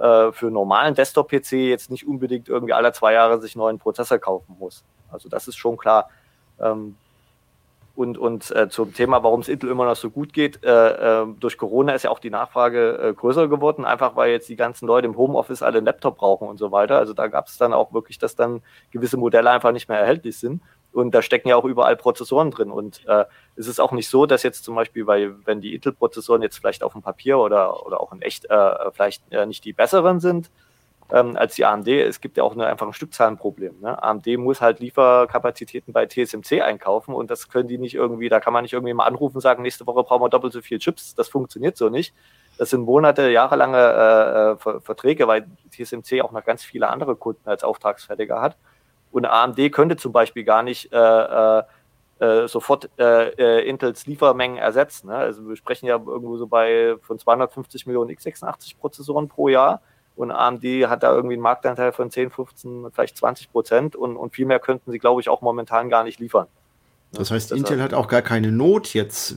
äh, 0.00 0.32
für 0.32 0.50
normalen 0.50 0.94
Desktop-PC 0.94 1.52
jetzt 1.52 1.90
nicht 1.90 2.06
unbedingt 2.06 2.48
irgendwie 2.48 2.72
alle 2.72 2.92
zwei 2.92 3.12
Jahre 3.12 3.40
sich 3.40 3.54
einen 3.54 3.60
neuen 3.60 3.78
Prozessor 3.78 4.18
kaufen 4.18 4.56
muss. 4.58 4.84
Also 5.10 5.28
das 5.28 5.46
ist 5.46 5.56
schon 5.56 5.76
klar. 5.76 6.08
Ähm, 6.58 6.96
und, 7.96 8.16
und 8.16 8.50
äh, 8.52 8.70
zum 8.70 8.94
Thema, 8.94 9.22
warum 9.22 9.40
es 9.40 9.48
Intel 9.48 9.68
immer 9.68 9.84
noch 9.84 9.96
so 9.96 10.08
gut 10.08 10.32
geht, 10.32 10.64
äh, 10.64 11.22
äh, 11.22 11.26
durch 11.38 11.58
Corona 11.58 11.92
ist 11.92 12.04
ja 12.04 12.10
auch 12.10 12.18
die 12.18 12.30
Nachfrage 12.30 12.98
äh, 12.98 13.12
größer 13.12 13.48
geworden, 13.48 13.84
einfach 13.84 14.16
weil 14.16 14.30
jetzt 14.30 14.48
die 14.48 14.56
ganzen 14.56 14.86
Leute 14.86 15.06
im 15.06 15.18
Homeoffice 15.18 15.62
alle 15.62 15.78
einen 15.78 15.86
Laptop 15.86 16.16
brauchen 16.16 16.48
und 16.48 16.56
so 16.56 16.72
weiter. 16.72 16.96
Also 16.96 17.12
da 17.12 17.26
gab 17.26 17.48
es 17.48 17.58
dann 17.58 17.74
auch 17.74 17.92
wirklich, 17.92 18.18
dass 18.18 18.36
dann 18.36 18.62
gewisse 18.90 19.18
Modelle 19.18 19.50
einfach 19.50 19.72
nicht 19.72 19.88
mehr 19.88 19.98
erhältlich 19.98 20.38
sind. 20.38 20.62
Und 20.92 21.14
da 21.14 21.22
stecken 21.22 21.48
ja 21.48 21.56
auch 21.56 21.64
überall 21.64 21.96
Prozessoren 21.96 22.50
drin. 22.50 22.70
Und 22.70 23.06
äh, 23.06 23.24
es 23.56 23.66
ist 23.66 23.80
auch 23.80 23.92
nicht 23.92 24.08
so, 24.08 24.26
dass 24.26 24.42
jetzt 24.42 24.64
zum 24.64 24.74
Beispiel, 24.74 25.06
weil 25.06 25.34
wenn 25.46 25.60
die 25.60 25.74
Intel-Prozessoren 25.74 26.42
jetzt 26.42 26.58
vielleicht 26.58 26.82
auf 26.82 26.92
dem 26.92 27.02
Papier 27.02 27.38
oder, 27.38 27.86
oder 27.86 28.00
auch 28.00 28.12
in 28.12 28.22
echt 28.22 28.46
äh, 28.50 28.90
vielleicht 28.92 29.22
äh, 29.30 29.46
nicht 29.46 29.64
die 29.64 29.72
besseren 29.72 30.20
sind 30.20 30.50
ähm, 31.12 31.36
als 31.36 31.54
die 31.54 31.64
AMD, 31.64 31.88
es 31.88 32.20
gibt 32.20 32.36
ja 32.36 32.44
auch 32.44 32.52
eine, 32.52 32.66
einfach 32.66 32.86
ein 32.86 32.92
Stückzahlenproblem. 32.92 33.80
Ne? 33.80 34.02
AMD 34.02 34.26
muss 34.38 34.60
halt 34.60 34.80
Lieferkapazitäten 34.80 35.92
bei 35.92 36.06
TSMC 36.06 36.62
einkaufen 36.62 37.14
und 37.14 37.30
das 37.30 37.48
können 37.48 37.68
die 37.68 37.78
nicht 37.78 37.94
irgendwie, 37.94 38.28
da 38.28 38.40
kann 38.40 38.52
man 38.52 38.62
nicht 38.62 38.72
irgendwie 38.72 38.94
mal 38.94 39.06
anrufen 39.06 39.36
und 39.36 39.40
sagen, 39.40 39.62
nächste 39.62 39.86
Woche 39.86 40.02
brauchen 40.02 40.22
wir 40.22 40.28
doppelt 40.28 40.52
so 40.52 40.60
viel 40.60 40.78
Chips. 40.78 41.14
Das 41.14 41.28
funktioniert 41.28 41.76
so 41.76 41.88
nicht. 41.88 42.14
Das 42.58 42.70
sind 42.70 42.82
Monate, 42.82 43.30
jahrelange 43.30 44.58
äh, 44.64 44.68
äh 44.68 44.80
Verträge, 44.80 45.26
weil 45.26 45.46
TSMC 45.70 46.22
auch 46.22 46.32
noch 46.32 46.44
ganz 46.44 46.62
viele 46.62 46.88
andere 46.88 47.16
Kunden 47.16 47.48
als 47.48 47.64
Auftragsfertiger 47.64 48.40
hat. 48.40 48.56
Und 49.10 49.26
AMD 49.26 49.72
könnte 49.72 49.96
zum 49.96 50.12
Beispiel 50.12 50.44
gar 50.44 50.62
nicht 50.62 50.92
äh, 50.92 50.98
äh, 50.98 51.62
äh 52.20 52.48
sofort 52.48 52.90
äh, 52.98 53.30
äh, 53.30 53.68
Intels 53.68 54.06
Liefermengen 54.06 54.58
ersetzen. 54.58 55.08
Ne? 55.08 55.16
Also 55.16 55.48
wir 55.48 55.56
sprechen 55.56 55.86
ja 55.86 55.96
irgendwo 55.96 56.36
so 56.36 56.46
bei 56.46 56.96
von 57.02 57.18
250 57.18 57.86
Millionen 57.86 58.10
x86 58.10 58.78
Prozessoren 58.78 59.28
pro 59.28 59.48
Jahr 59.48 59.80
und 60.16 60.30
AMD 60.30 60.64
hat 60.86 61.02
da 61.02 61.12
irgendwie 61.14 61.34
einen 61.34 61.42
Marktanteil 61.42 61.92
von 61.92 62.10
10, 62.10 62.30
15, 62.30 62.90
vielleicht 62.92 63.16
20 63.16 63.50
Prozent 63.50 63.96
und, 63.96 64.16
und 64.16 64.34
viel 64.34 64.46
mehr 64.46 64.60
könnten 64.60 64.90
sie, 64.90 64.98
glaube 64.98 65.20
ich, 65.20 65.28
auch 65.28 65.40
momentan 65.40 65.88
gar 65.88 66.04
nicht 66.04 66.20
liefern. 66.20 66.46
Das 67.12 67.32
heißt, 67.32 67.50
Intel 67.52 67.82
hat 67.82 67.92
auch 67.92 68.06
gar 68.06 68.22
keine 68.22 68.52
Not, 68.52 68.94
jetzt 68.94 69.34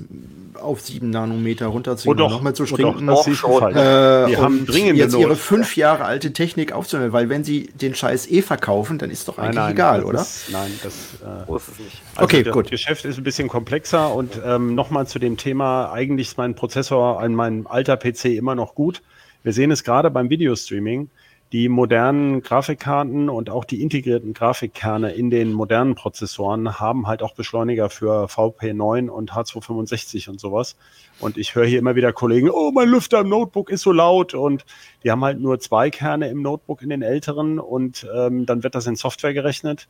auf 0.53 0.81
7 0.81 1.09
Nanometer 1.09 1.67
runterzuziehen 1.67 2.11
und 2.11 2.17
nochmal 2.17 2.53
zu 2.53 2.67
springen. 2.67 3.07
Doch, 3.07 3.25
das 3.25 3.35
schon. 3.35 3.75
Äh, 3.75 4.27
die 4.27 4.37
haben 4.37 4.65
dringend 4.67 4.97
jetzt 4.97 5.13
Not. 5.13 5.21
ihre 5.21 5.35
fünf 5.35 5.75
Jahre 5.75 6.05
alte 6.05 6.33
Technik 6.33 6.71
aufzunehmen, 6.71 7.13
weil 7.13 7.29
wenn 7.29 7.43
sie 7.43 7.71
den 7.73 7.95
Scheiß 7.95 8.29
eh 8.29 8.43
verkaufen, 8.43 8.99
dann 8.99 9.09
ist 9.09 9.27
doch 9.27 9.39
eigentlich 9.39 9.55
nein, 9.55 9.65
nein, 9.65 9.73
egal, 9.73 10.03
oder? 10.03 10.21
Ist, 10.21 10.49
nein, 10.51 10.71
das 10.83 10.93
äh, 10.93 11.55
ist 11.55 11.67
es 11.67 11.79
nicht. 11.79 12.01
Also 12.15 12.23
okay, 12.23 12.43
das 12.43 12.53
gut. 12.53 12.69
Geschäft 12.69 13.05
ist 13.05 13.17
ein 13.17 13.23
bisschen 13.23 13.47
komplexer 13.47 14.13
und 14.13 14.39
ähm, 14.45 14.75
nochmal 14.75 15.07
zu 15.07 15.17
dem 15.17 15.37
Thema, 15.37 15.91
eigentlich 15.91 16.27
ist 16.27 16.37
mein 16.37 16.53
Prozessor 16.53 17.19
an 17.21 17.33
meinem 17.33 17.65
alter 17.65 17.97
PC 17.97 18.25
immer 18.25 18.53
noch 18.53 18.75
gut. 18.75 19.01
Wir 19.41 19.51
sehen 19.51 19.71
es 19.71 19.83
gerade 19.83 20.11
beim 20.11 20.29
Videostreaming 20.29 21.09
die 21.53 21.69
modernen 21.69 22.41
Grafikkarten 22.41 23.29
und 23.29 23.51
auch 23.51 23.63
die 23.63 23.83
integrierten 23.83 24.33
Grafikkerne 24.33 25.11
in 25.11 25.29
den 25.29 25.53
modernen 25.53 25.93
Prozessoren 25.93 26.79
haben 26.79 27.05
halt 27.05 27.21
auch 27.21 27.35
Beschleuniger 27.35 27.91
für 27.91 28.25
VP9 28.25 29.07
und 29.07 29.33
H265 29.33 30.29
und 30.29 30.39
sowas. 30.39 30.75
Und 31.19 31.37
ich 31.37 31.53
höre 31.53 31.67
hier 31.67 31.77
immer 31.77 31.95
wieder 31.95 32.11
Kollegen, 32.11 32.49
oh, 32.49 32.71
mein 32.71 32.89
Lüfter 32.89 33.19
im 33.19 33.29
Notebook 33.29 33.69
ist 33.69 33.83
so 33.83 33.91
laut 33.91 34.33
und 34.33 34.65
die 35.03 35.11
haben 35.11 35.23
halt 35.23 35.39
nur 35.39 35.59
zwei 35.59 35.91
Kerne 35.91 36.27
im 36.29 36.41
Notebook 36.41 36.81
in 36.81 36.89
den 36.89 37.03
älteren 37.03 37.59
und 37.59 38.07
ähm, 38.15 38.47
dann 38.47 38.63
wird 38.63 38.73
das 38.73 38.87
in 38.87 38.95
Software 38.95 39.35
gerechnet. 39.35 39.87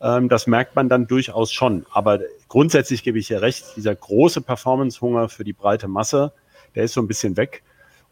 Ähm, 0.00 0.28
das 0.28 0.48
merkt 0.48 0.74
man 0.74 0.88
dann 0.88 1.06
durchaus 1.06 1.52
schon. 1.52 1.86
Aber 1.92 2.18
grundsätzlich 2.48 3.04
gebe 3.04 3.20
ich 3.20 3.28
hier 3.28 3.40
recht, 3.40 3.64
dieser 3.76 3.94
große 3.94 4.40
Performance-Hunger 4.40 5.28
für 5.28 5.44
die 5.44 5.52
breite 5.52 5.86
Masse, 5.86 6.32
der 6.74 6.82
ist 6.82 6.94
so 6.94 7.00
ein 7.00 7.06
bisschen 7.06 7.36
weg. 7.36 7.62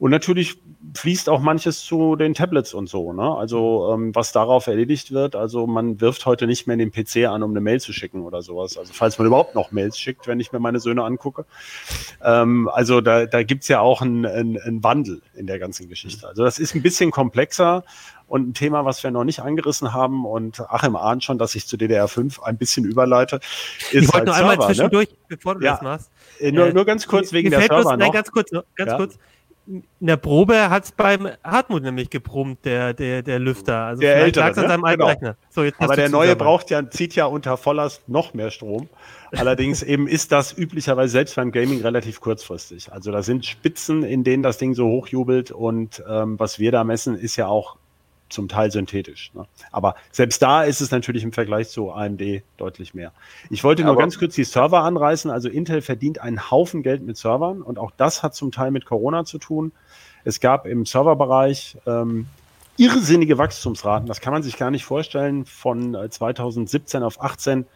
Und 0.03 0.11
natürlich 0.11 0.59
fließt 0.95 1.29
auch 1.29 1.39
manches 1.39 1.85
zu 1.85 2.17
den 2.17 2.35
Tablets 2.35 2.75
und 2.75 2.89
so. 2.89 3.13
Ne? 3.13 3.23
Also 3.23 3.93
ähm, 3.95 4.13
was 4.13 4.33
darauf 4.33 4.67
erledigt 4.67 5.13
wird, 5.13 5.37
also 5.37 5.69
man 5.69 6.01
wirft 6.01 6.27
heute 6.27 6.49
nicht 6.49 6.67
mehr 6.67 6.77
den 6.77 6.91
PC 6.91 7.29
an, 7.29 7.45
um 7.45 7.53
eine 7.53 7.61
Mail 7.61 7.81
zu 7.81 7.93
schicken 7.93 8.23
oder 8.23 8.43
sowas. 8.43 8.77
Also 8.77 8.93
falls 8.93 9.17
man 9.19 9.29
überhaupt 9.29 9.55
noch 9.55 9.71
Mails 9.71 9.97
schickt, 9.97 10.27
wenn 10.27 10.41
ich 10.41 10.51
mir 10.51 10.59
meine 10.59 10.81
Söhne 10.81 11.05
angucke. 11.05 11.45
Ähm, 12.21 12.69
also 12.69 13.01
da, 13.01 13.27
da 13.27 13.45
gibt 13.45 13.69
ja 13.69 13.79
auch 13.79 14.03
einen, 14.03 14.27
einen 14.27 14.83
Wandel 14.83 15.23
in 15.37 15.47
der 15.47 15.61
ganzen 15.61 15.89
Geschichte. 15.89 16.27
Also 16.27 16.43
das 16.43 16.59
ist 16.59 16.75
ein 16.75 16.83
bisschen 16.83 17.13
komplexer 17.13 17.85
und 18.27 18.49
ein 18.49 18.55
Thema, 18.55 18.85
was 18.85 19.05
wir 19.05 19.13
noch 19.13 19.23
nicht 19.23 19.39
angerissen 19.39 19.93
haben 19.93 20.27
und 20.27 20.59
Achim 20.69 20.97
ahnt 20.97 21.23
schon, 21.23 21.39
dass 21.39 21.55
ich 21.55 21.69
zu 21.69 21.77
DDR5 21.77 22.43
ein 22.43 22.59
bisschen 22.59 22.85
überleite. 22.85 23.37
Ist 23.37 23.93
ich 23.93 24.13
wollte 24.13 24.17
halt 24.17 24.27
noch 24.27 24.35
einmal 24.35 24.57
Server, 24.57 24.67
ne? 24.67 24.75
zwischendurch, 24.75 25.11
ne? 25.11 25.17
bevor 25.29 25.55
du 25.55 25.65
ja. 25.65 25.73
das 25.75 25.83
machst. 25.83 26.11
Äh, 26.41 26.51
nur, 26.51 26.73
nur 26.73 26.85
ganz 26.85 27.07
kurz 27.07 27.33
wegen 27.33 27.51
der 27.51 27.61
Server 27.61 27.85
was, 27.85 27.99
Nein, 27.99 28.11
ganz 28.11 28.33
kurz, 28.33 28.51
ganz 28.51 28.67
ja? 28.91 28.97
kurz 28.97 29.17
in 29.67 29.85
der 30.01 30.17
Probe 30.17 30.71
hat 30.71 30.85
es 30.85 30.93
beim 30.93 31.29
Hartmut 31.45 31.83
nämlich 31.83 32.11
gebrummt, 32.11 32.65
der, 32.65 32.95
der, 32.95 33.23
der 33.23 33.39
Lüfter. 33.39 33.79
Also 33.85 34.01
der 34.01 34.17
ältere, 34.17 34.45
an 34.45 34.55
seinem 34.55 34.85
alten 34.85 34.99
genau. 35.01 35.11
Rechner. 35.11 35.37
So, 35.51 35.65
Aber 35.79 35.95
der 35.95 36.09
neue 36.09 36.35
braucht 36.35 36.71
ja, 36.71 36.89
zieht 36.91 37.15
ja 37.15 37.27
unter 37.27 37.57
Volllast 37.57 38.09
noch 38.09 38.35
mehr 38.35 38.51
Strom. 38.51 38.89
Allerdings 39.31 39.83
eben 39.85 40.09
ist 40.09 40.33
das 40.33 40.57
üblicherweise 40.57 41.13
selbst 41.13 41.37
beim 41.37 41.53
Gaming 41.53 41.81
relativ 41.81 42.21
kurzfristig. 42.21 42.93
Also 42.93 43.13
da 43.13 43.23
sind 43.23 43.47
Spitzen, 43.47 44.03
in 44.03 44.25
denen 44.25 44.43
das 44.43 44.59
Ding 44.59 44.75
so 44.75 44.89
hochjubelt 44.89 45.53
und 45.53 46.03
ähm, 46.09 46.39
was 46.41 46.59
wir 46.59 46.73
da 46.73 46.83
messen, 46.83 47.17
ist 47.17 47.37
ja 47.37 47.47
auch 47.47 47.77
zum 48.33 48.49
Teil 48.49 48.71
synthetisch. 48.71 49.33
Ne? 49.35 49.47
Aber 49.71 49.95
selbst 50.11 50.43
da 50.43 50.65
ist 50.65 50.81
es 50.81 50.91
natürlich 50.91 51.23
im 51.23 51.33
Vergleich 51.33 51.69
zu 51.69 51.93
AMD 51.93 52.43
deutlich 52.57 52.95
mehr. 52.95 53.13
Ich 53.51 53.63
wollte 53.65 53.85
nur 53.85 53.97
ganz 53.97 54.19
kurz 54.19 54.35
die 54.35 54.45
Server 54.45 54.83
anreißen. 54.83 55.31
Also 55.31 55.49
Intel 55.49 55.83
verdient 55.83 56.21
einen 56.21 56.51
Haufen 56.51 56.83
Geld 56.83 57.03
mit 57.03 57.17
Servern 57.17 57.63
und 57.63 57.79
auch 57.79 57.93
das 57.97 58.23
hat 58.23 58.35
zum 58.35 58.53
Teil 58.53 58.71
mit 58.71 58.85
Corona 58.85 59.25
zu 59.25 59.39
tun. 59.39 59.73
Es 60.25 60.41
gab 60.41 60.67
im 60.67 60.87
Serverbereich 60.87 61.77
ähm, 61.87 62.27
irrsinnige 62.77 63.39
Wachstumsraten. 63.39 64.07
Das 64.07 64.21
kann 64.21 64.33
man 64.33 64.43
sich 64.43 64.57
gar 64.57 64.71
nicht 64.71 64.85
vorstellen. 64.85 65.45
Von 65.45 65.97
2017 66.09 67.03
äh, 67.03 67.05
auf 67.05 67.21
18 67.21 67.67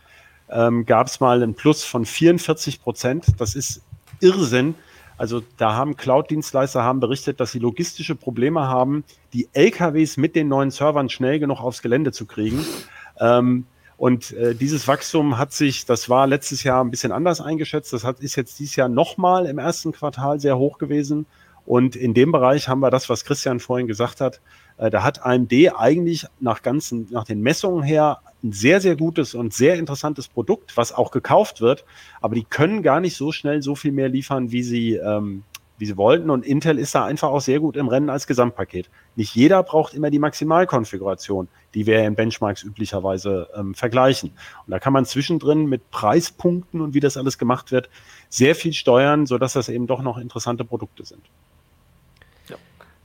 ähm, 0.48 0.86
gab 0.86 1.08
es 1.08 1.20
mal 1.20 1.42
einen 1.42 1.54
Plus 1.54 1.84
von 1.84 2.06
44 2.06 2.82
Prozent. 2.82 3.26
Das 3.38 3.54
ist 3.54 3.82
Irrsinn. 4.20 4.74
Also 5.18 5.42
da 5.56 5.74
haben 5.74 5.96
Cloud-Dienstleister 5.96 6.82
haben 6.82 7.00
berichtet, 7.00 7.40
dass 7.40 7.52
sie 7.52 7.58
logistische 7.58 8.14
Probleme 8.14 8.68
haben, 8.68 9.04
die 9.32 9.48
LKWs 9.52 10.16
mit 10.16 10.36
den 10.36 10.48
neuen 10.48 10.70
Servern 10.70 11.08
schnell 11.08 11.38
genug 11.38 11.60
aufs 11.60 11.82
Gelände 11.82 12.12
zu 12.12 12.26
kriegen. 12.26 12.64
Ähm, 13.18 13.66
und 13.96 14.32
äh, 14.32 14.54
dieses 14.54 14.86
Wachstum 14.86 15.38
hat 15.38 15.52
sich, 15.52 15.86
das 15.86 16.10
war 16.10 16.26
letztes 16.26 16.62
Jahr 16.62 16.84
ein 16.84 16.90
bisschen 16.90 17.12
anders 17.12 17.40
eingeschätzt. 17.40 17.92
Das 17.92 18.04
hat, 18.04 18.20
ist 18.20 18.36
jetzt 18.36 18.58
dieses 18.58 18.76
Jahr 18.76 18.90
nochmal 18.90 19.46
im 19.46 19.58
ersten 19.58 19.92
Quartal 19.92 20.38
sehr 20.38 20.58
hoch 20.58 20.76
gewesen. 20.78 21.24
Und 21.64 21.96
in 21.96 22.12
dem 22.12 22.30
Bereich 22.30 22.68
haben 22.68 22.80
wir 22.80 22.90
das, 22.90 23.08
was 23.08 23.24
Christian 23.24 23.58
vorhin 23.58 23.86
gesagt 23.86 24.20
hat. 24.20 24.40
Äh, 24.78 24.90
da 24.90 25.02
hat 25.02 25.24
AMD 25.24 25.52
eigentlich 25.76 26.26
nach 26.40 26.62
ganzen, 26.62 27.08
nach 27.10 27.24
den 27.24 27.40
Messungen 27.40 27.82
her 27.82 28.20
ein 28.42 28.52
sehr, 28.52 28.80
sehr 28.80 28.96
gutes 28.96 29.34
und 29.34 29.52
sehr 29.52 29.76
interessantes 29.76 30.28
Produkt, 30.28 30.76
was 30.76 30.92
auch 30.92 31.10
gekauft 31.10 31.60
wird. 31.60 31.84
Aber 32.20 32.34
die 32.34 32.44
können 32.44 32.82
gar 32.82 33.00
nicht 33.00 33.16
so 33.16 33.32
schnell 33.32 33.62
so 33.62 33.74
viel 33.74 33.92
mehr 33.92 34.08
liefern, 34.08 34.52
wie 34.52 34.62
sie, 34.62 34.94
ähm, 34.94 35.42
wie 35.78 35.86
sie 35.86 35.96
wollten. 35.96 36.30
Und 36.30 36.44
Intel 36.44 36.78
ist 36.78 36.94
da 36.94 37.04
einfach 37.04 37.30
auch 37.30 37.40
sehr 37.40 37.60
gut 37.60 37.76
im 37.76 37.88
Rennen 37.88 38.10
als 38.10 38.26
Gesamtpaket. 38.26 38.90
Nicht 39.14 39.34
jeder 39.34 39.62
braucht 39.62 39.94
immer 39.94 40.10
die 40.10 40.18
Maximalkonfiguration, 40.18 41.48
die 41.74 41.86
wir 41.86 42.04
in 42.04 42.14
Benchmarks 42.14 42.62
üblicherweise 42.62 43.48
ähm, 43.56 43.74
vergleichen. 43.74 44.30
Und 44.66 44.70
da 44.70 44.78
kann 44.78 44.92
man 44.92 45.06
zwischendrin 45.06 45.66
mit 45.66 45.90
Preispunkten 45.90 46.80
und 46.80 46.94
wie 46.94 47.00
das 47.00 47.16
alles 47.16 47.38
gemacht 47.38 47.72
wird, 47.72 47.88
sehr 48.28 48.54
viel 48.54 48.74
steuern, 48.74 49.26
sodass 49.26 49.54
das 49.54 49.68
eben 49.68 49.86
doch 49.86 50.02
noch 50.02 50.18
interessante 50.18 50.64
Produkte 50.64 51.04
sind. 51.04 51.22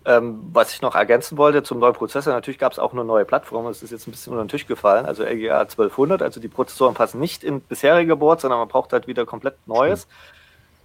Ähm, 0.03 0.49
was 0.51 0.73
ich 0.73 0.81
noch 0.81 0.95
ergänzen 0.95 1.37
wollte 1.37 1.61
zum 1.61 1.77
neuen 1.77 1.93
Prozessor, 1.93 2.33
natürlich 2.33 2.57
gab 2.57 2.71
es 2.71 2.79
auch 2.79 2.91
eine 2.91 3.03
neue 3.03 3.23
Plattform, 3.23 3.67
das 3.67 3.83
ist 3.83 3.91
jetzt 3.91 4.07
ein 4.07 4.11
bisschen 4.11 4.33
unter 4.33 4.43
den 4.43 4.49
Tisch 4.49 4.65
gefallen, 4.65 5.05
also 5.05 5.23
LGA 5.23 5.59
1200, 5.61 6.23
also 6.23 6.39
die 6.39 6.47
Prozessoren 6.47 6.95
passen 6.95 7.19
nicht 7.19 7.43
in 7.43 7.61
bisherige 7.61 8.15
Boards, 8.15 8.41
sondern 8.41 8.59
man 8.59 8.67
braucht 8.67 8.93
halt 8.93 9.05
wieder 9.05 9.27
komplett 9.27 9.55
Neues. 9.67 10.07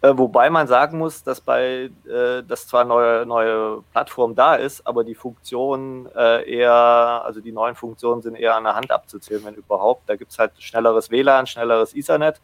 Äh, 0.03 0.13
wobei 0.19 0.51
man 0.51 0.67
sagen 0.67 0.99
muss, 0.99 1.23
dass 1.23 1.41
bei, 1.41 1.91
äh, 2.07 2.43
dass 2.47 2.69
zwar 2.69 2.85
neue, 2.85 3.25
neue 3.25 3.83
Plattform 3.93 4.35
da 4.35 4.55
ist, 4.55 4.87
aber 4.87 5.03
die 5.03 5.15
Funktionen 5.15 6.07
äh, 6.15 6.59
eher, 6.59 6.73
also 6.73 7.41
die 7.41 7.53
neuen 7.53 7.75
Funktionen 7.75 8.21
sind 8.21 8.35
eher 8.35 8.55
an 8.55 8.65
der 8.65 8.75
Hand 8.75 8.91
abzuzählen, 8.91 9.43
wenn 9.47 9.55
überhaupt. 9.55 10.03
Da 10.09 10.17
gibt 10.17 10.33
es 10.33 10.39
halt 10.39 10.53
schnelleres 10.59 11.11
WLAN, 11.11 11.47
schnelleres 11.47 11.97
Ethernet 11.97 12.41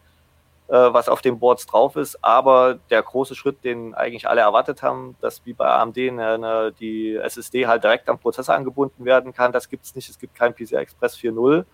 was 0.76 1.08
auf 1.08 1.20
den 1.20 1.38
Boards 1.38 1.66
drauf 1.66 1.96
ist. 1.96 2.22
Aber 2.24 2.78
der 2.90 3.02
große 3.02 3.34
Schritt, 3.34 3.62
den 3.64 3.94
eigentlich 3.94 4.28
alle 4.28 4.40
erwartet 4.40 4.82
haben, 4.82 5.16
dass 5.20 5.44
wie 5.44 5.52
bei 5.52 5.66
AMD 5.66 5.98
eine, 5.98 6.26
eine, 6.28 6.72
die 6.72 7.16
SSD 7.16 7.66
halt 7.66 7.84
direkt 7.84 8.08
am 8.08 8.18
Prozessor 8.18 8.54
angebunden 8.54 9.04
werden 9.04 9.32
kann, 9.32 9.52
das 9.52 9.68
gibt 9.68 9.84
es 9.84 9.94
nicht. 9.94 10.08
Es 10.08 10.18
gibt 10.18 10.34
kein 10.34 10.54
PCI 10.54 10.76
Express 10.76 11.16
4.0. 11.16 11.64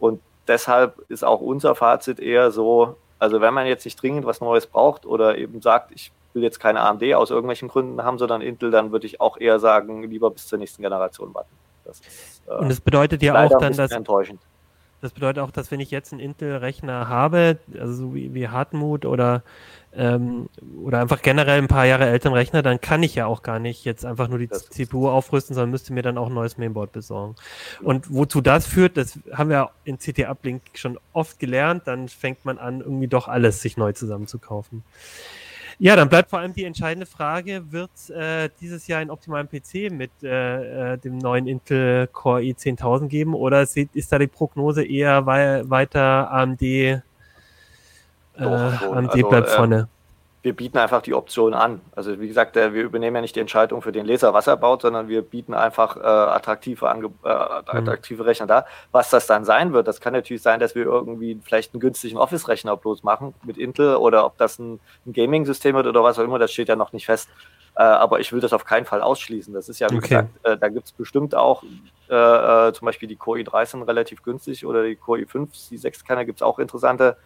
Und 0.00 0.20
deshalb 0.48 0.98
ist 1.08 1.24
auch 1.24 1.40
unser 1.40 1.74
Fazit 1.74 2.18
eher 2.18 2.50
so, 2.50 2.96
also 3.18 3.40
wenn 3.40 3.54
man 3.54 3.66
jetzt 3.66 3.84
nicht 3.84 4.00
dringend 4.00 4.26
was 4.26 4.40
Neues 4.40 4.66
braucht 4.66 5.06
oder 5.06 5.38
eben 5.38 5.62
sagt, 5.62 5.92
ich 5.92 6.10
will 6.34 6.42
jetzt 6.42 6.58
keine 6.58 6.80
AMD 6.80 7.14
aus 7.14 7.30
irgendwelchen 7.30 7.68
Gründen 7.68 8.02
haben, 8.02 8.18
sondern 8.18 8.40
Intel, 8.40 8.70
dann 8.70 8.90
würde 8.90 9.06
ich 9.06 9.20
auch 9.20 9.38
eher 9.38 9.60
sagen, 9.60 10.02
lieber 10.02 10.30
bis 10.30 10.48
zur 10.48 10.58
nächsten 10.58 10.82
Generation 10.82 11.34
warten. 11.34 11.54
Das 11.84 12.00
ist, 12.00 12.42
äh, 12.46 12.54
Und 12.54 12.68
das 12.68 12.80
bedeutet 12.80 13.22
ja 13.22 13.34
auch 13.34 13.58
dann, 13.58 13.76
dass, 13.76 13.90
enttäuschend. 13.92 14.40
Das 15.02 15.10
bedeutet 15.10 15.42
auch, 15.42 15.50
dass 15.50 15.72
wenn 15.72 15.80
ich 15.80 15.90
jetzt 15.90 16.12
einen 16.12 16.20
Intel-Rechner 16.20 17.08
habe, 17.08 17.58
also 17.76 17.92
so 17.92 18.14
wie, 18.14 18.34
wie 18.34 18.46
Hartmut 18.46 19.04
oder, 19.04 19.42
ähm, 19.92 20.48
oder 20.80 21.00
einfach 21.00 21.20
generell 21.22 21.58
ein 21.58 21.66
paar 21.66 21.86
Jahre 21.86 22.06
älteren 22.06 22.34
Rechner, 22.34 22.62
dann 22.62 22.80
kann 22.80 23.02
ich 23.02 23.16
ja 23.16 23.26
auch 23.26 23.42
gar 23.42 23.58
nicht 23.58 23.84
jetzt 23.84 24.04
einfach 24.04 24.28
nur 24.28 24.38
die 24.38 24.46
das 24.46 24.70
CPU 24.70 25.08
aufrüsten, 25.08 25.56
sondern 25.56 25.72
müsste 25.72 25.92
mir 25.92 26.02
dann 26.02 26.18
auch 26.18 26.28
ein 26.28 26.34
neues 26.34 26.56
Mainboard 26.56 26.92
besorgen. 26.92 27.34
Und 27.82 28.14
wozu 28.14 28.40
das 28.40 28.68
führt, 28.68 28.96
das 28.96 29.18
haben 29.32 29.50
wir 29.50 29.70
in 29.82 29.98
CT-Uplink 29.98 30.62
schon 30.74 31.00
oft 31.12 31.40
gelernt, 31.40 31.82
dann 31.86 32.08
fängt 32.08 32.44
man 32.44 32.58
an, 32.58 32.80
irgendwie 32.80 33.08
doch 33.08 33.26
alles 33.26 33.60
sich 33.60 33.76
neu 33.76 33.92
zusammenzukaufen. 33.92 34.84
Ja, 35.82 35.96
dann 35.96 36.08
bleibt 36.08 36.30
vor 36.30 36.38
allem 36.38 36.54
die 36.54 36.62
entscheidende 36.62 37.06
Frage, 37.06 37.72
wird 37.72 37.90
äh, 38.10 38.50
dieses 38.60 38.86
Jahr 38.86 39.00
einen 39.00 39.10
optimalen 39.10 39.48
PC 39.48 39.90
mit 39.90 40.12
äh, 40.22 40.92
äh, 40.92 40.98
dem 40.98 41.18
neuen 41.18 41.48
Intel 41.48 42.06
Core 42.06 42.40
i10000 42.42 43.08
geben 43.08 43.34
oder 43.34 43.62
ist, 43.62 44.12
da 44.12 44.20
die 44.20 44.28
Prognose 44.28 44.84
eher 44.84 45.26
wei 45.26 45.68
weiter 45.68 46.30
AMD, 46.30 46.62
äh, 46.62 47.02
AMD 48.38 49.10
also, 49.10 49.28
bleibt 49.28 49.50
vorne? 49.50 49.88
Wir 50.42 50.56
bieten 50.56 50.78
einfach 50.78 51.02
die 51.02 51.14
Option 51.14 51.54
an. 51.54 51.80
Also 51.94 52.20
wie 52.20 52.26
gesagt, 52.26 52.56
äh, 52.56 52.74
wir 52.74 52.82
übernehmen 52.82 53.16
ja 53.16 53.22
nicht 53.22 53.36
die 53.36 53.40
Entscheidung 53.40 53.80
für 53.80 53.92
den 53.92 54.04
Leser, 54.04 54.34
was 54.34 54.48
er 54.48 54.56
baut, 54.56 54.82
sondern 54.82 55.08
wir 55.08 55.22
bieten 55.22 55.54
einfach 55.54 55.96
äh, 55.96 56.00
attraktive, 56.00 56.90
Ange 56.90 57.10
äh, 57.24 57.28
attraktive 57.28 58.22
mhm. 58.22 58.28
Rechner 58.28 58.46
da. 58.48 58.66
Was 58.90 59.10
das 59.10 59.26
dann 59.28 59.44
sein 59.44 59.72
wird, 59.72 59.86
das 59.86 60.00
kann 60.00 60.12
natürlich 60.12 60.42
sein, 60.42 60.58
dass 60.58 60.74
wir 60.74 60.84
irgendwie 60.84 61.40
vielleicht 61.44 61.72
einen 61.72 61.80
günstigen 61.80 62.18
Office-Rechner 62.18 62.76
bloß 62.76 63.04
machen 63.04 63.34
mit 63.44 63.56
Intel 63.56 63.96
oder 63.96 64.26
ob 64.26 64.36
das 64.36 64.58
ein, 64.58 64.80
ein 65.06 65.12
Gaming-System 65.12 65.76
wird 65.76 65.86
oder 65.86 66.02
was 66.02 66.18
auch 66.18 66.24
immer, 66.24 66.40
das 66.40 66.52
steht 66.52 66.68
ja 66.68 66.76
noch 66.76 66.92
nicht 66.92 67.06
fest. 67.06 67.28
Äh, 67.76 67.82
aber 67.84 68.18
ich 68.18 68.32
will 68.32 68.40
das 68.40 68.52
auf 68.52 68.64
keinen 68.64 68.84
Fall 68.84 69.00
ausschließen. 69.00 69.54
Das 69.54 69.68
ist 69.68 69.78
ja, 69.78 69.88
wie 69.90 69.98
okay. 69.98 70.08
gesagt, 70.08 70.28
äh, 70.42 70.58
da 70.58 70.68
gibt 70.68 70.86
es 70.86 70.92
bestimmt 70.92 71.36
auch 71.36 71.62
äh, 72.08 72.72
zum 72.72 72.84
Beispiel 72.84 73.08
die 73.08 73.16
Core 73.16 73.40
i3 73.40 73.64
sind 73.64 73.82
relativ 73.84 74.22
günstig 74.22 74.66
oder 74.66 74.82
die 74.82 74.96
Core 74.96 75.20
i5, 75.20 75.68
die 75.70 75.78
6-Kerner 75.78 76.24
gibt 76.24 76.38
es 76.38 76.42
auch 76.42 76.58
interessante 76.58 77.16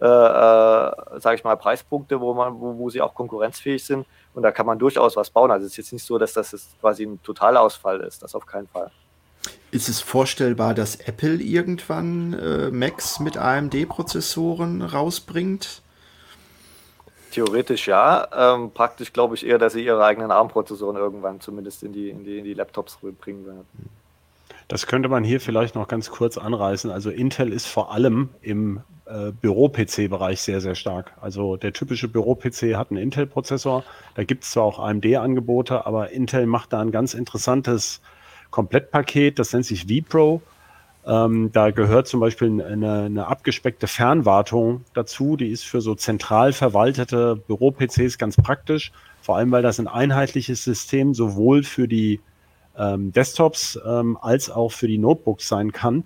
äh, 0.00 0.04
äh 0.04 1.20
sage 1.20 1.36
ich 1.36 1.44
mal, 1.44 1.56
Preispunkte, 1.56 2.20
wo, 2.20 2.34
man, 2.34 2.60
wo, 2.60 2.78
wo 2.78 2.90
sie 2.90 3.00
auch 3.00 3.14
konkurrenzfähig 3.14 3.84
sind. 3.84 4.06
Und 4.34 4.42
da 4.42 4.52
kann 4.52 4.66
man 4.66 4.78
durchaus 4.78 5.16
was 5.16 5.30
bauen. 5.30 5.50
Also 5.50 5.66
es 5.66 5.72
ist 5.72 5.78
jetzt 5.78 5.92
nicht 5.92 6.04
so, 6.04 6.18
dass 6.18 6.32
das 6.32 6.68
quasi 6.80 7.04
ein 7.04 7.22
Totalausfall 7.22 8.00
ist. 8.00 8.22
Das 8.22 8.34
auf 8.34 8.46
keinen 8.46 8.68
Fall. 8.68 8.90
Ist 9.70 9.88
es 9.88 10.00
vorstellbar, 10.00 10.74
dass 10.74 10.96
Apple 10.96 11.36
irgendwann 11.36 12.32
äh, 12.34 12.70
Macs 12.70 13.20
mit 13.20 13.36
AMD-Prozessoren 13.36 14.82
rausbringt? 14.82 15.82
Theoretisch 17.32 17.86
ja. 17.88 18.54
Ähm, 18.54 18.70
praktisch 18.72 19.12
glaube 19.12 19.34
ich 19.34 19.46
eher, 19.46 19.58
dass 19.58 19.74
sie 19.74 19.84
ihre 19.84 20.04
eigenen 20.04 20.30
ARM-Prozessoren 20.30 20.96
irgendwann 20.96 21.40
zumindest 21.40 21.82
in 21.82 21.92
die, 21.92 22.08
in 22.08 22.24
die, 22.24 22.38
in 22.38 22.44
die 22.44 22.54
Laptops 22.54 22.98
bringen 23.20 23.46
werden. 23.46 23.66
Das 24.68 24.86
könnte 24.86 25.08
man 25.08 25.24
hier 25.24 25.40
vielleicht 25.40 25.74
noch 25.74 25.88
ganz 25.88 26.10
kurz 26.10 26.36
anreißen. 26.36 26.90
Also 26.90 27.10
Intel 27.10 27.52
ist 27.52 27.66
vor 27.66 27.90
allem 27.92 28.28
im 28.42 28.82
äh, 29.06 29.32
Büro-PC-Bereich 29.32 30.42
sehr, 30.42 30.60
sehr 30.60 30.74
stark. 30.74 31.12
Also 31.22 31.56
der 31.56 31.72
typische 31.72 32.06
Büro-PC 32.06 32.76
hat 32.76 32.90
einen 32.90 33.00
Intel-Prozessor. 33.00 33.82
Da 34.14 34.24
gibt 34.24 34.44
es 34.44 34.50
zwar 34.50 34.64
auch 34.64 34.78
AMD-Angebote, 34.78 35.86
aber 35.86 36.10
Intel 36.10 36.44
macht 36.44 36.74
da 36.74 36.80
ein 36.80 36.90
ganz 36.90 37.14
interessantes 37.14 38.02
Komplettpaket. 38.50 39.38
Das 39.38 39.54
nennt 39.54 39.64
sich 39.64 39.86
vPro. 39.86 40.42
Ähm, 41.06 41.50
da 41.52 41.70
gehört 41.70 42.06
zum 42.06 42.20
Beispiel 42.20 42.62
eine, 42.62 43.04
eine 43.04 43.26
abgespeckte 43.26 43.86
Fernwartung 43.86 44.84
dazu. 44.92 45.36
Die 45.38 45.48
ist 45.48 45.64
für 45.64 45.80
so 45.80 45.94
zentral 45.94 46.52
verwaltete 46.52 47.36
Büro-PCs 47.36 48.18
ganz 48.18 48.36
praktisch. 48.36 48.92
Vor 49.22 49.38
allem, 49.38 49.50
weil 49.50 49.62
das 49.62 49.80
ein 49.80 49.88
einheitliches 49.88 50.62
System 50.62 51.14
sowohl 51.14 51.62
für 51.62 51.88
die 51.88 52.20
ähm, 52.78 53.12
Desktops 53.12 53.78
ähm, 53.86 54.16
als 54.20 54.50
auch 54.50 54.72
für 54.72 54.88
die 54.88 54.98
Notebooks 54.98 55.48
sein 55.48 55.72
kann, 55.72 56.04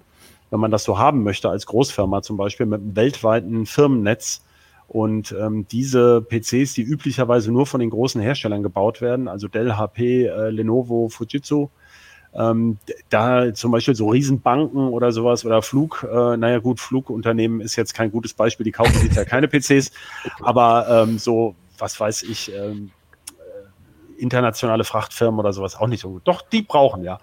wenn 0.51 0.61
man 0.61 0.71
das 0.71 0.85
so 0.85 0.99
haben 0.99 1.23
möchte 1.23 1.49
als 1.49 1.67
Großfirma 1.67 2.23
zum 2.23 2.37
Beispiel 2.37 2.67
mit 2.67 2.81
einem 2.81 2.97
weltweiten 2.97 3.67
Firmennetz. 3.67 4.43
Und 4.89 5.35
ähm, 5.41 5.67
diese 5.71 6.21
PCs, 6.21 6.75
die 6.75 6.83
üblicherweise 6.83 7.51
nur 7.51 7.67
von 7.67 7.81
den 7.81 7.89
großen 7.89 8.21
Herstellern 8.21 8.63
gebaut 8.63 9.01
werden, 9.01 9.27
also 9.27 9.49
Dell, 9.49 9.77
HP, 9.77 10.27
äh, 10.27 10.51
Lenovo, 10.51 11.09
Fujitsu, 11.09 11.71
ähm, 12.35 12.79
da 13.09 13.53
zum 13.55 13.73
Beispiel 13.73 13.95
so 13.95 14.09
Riesenbanken 14.09 14.89
oder 14.89 15.13
sowas 15.13 15.45
oder 15.45 15.63
Flug, 15.63 16.07
äh, 16.11 16.37
naja 16.37 16.59
gut, 16.59 16.81
Flugunternehmen 16.81 17.61
ist 17.61 17.77
jetzt 17.77 17.95
kein 17.95 18.11
gutes 18.11 18.35
Beispiel, 18.35 18.65
die 18.65 18.73
kaufen 18.73 18.95
sich 18.95 19.15
ja 19.15 19.25
keine 19.25 19.49
PCs, 19.49 19.93
aber 20.41 20.87
ähm, 20.89 21.19
so, 21.19 21.55
was 21.79 21.99
weiß 21.99 22.23
ich, 22.25 22.53
ähm, 22.55 22.91
internationale 24.23 24.85
Frachtfirmen 24.85 25.39
oder 25.41 25.53
sowas 25.53 25.77
auch 25.77 25.87
nicht 25.87 26.01
so 26.01 26.11
gut. 26.11 26.23
Doch, 26.25 26.43
die 26.43 26.63
brauchen 26.63 27.05
ja. 27.05 27.19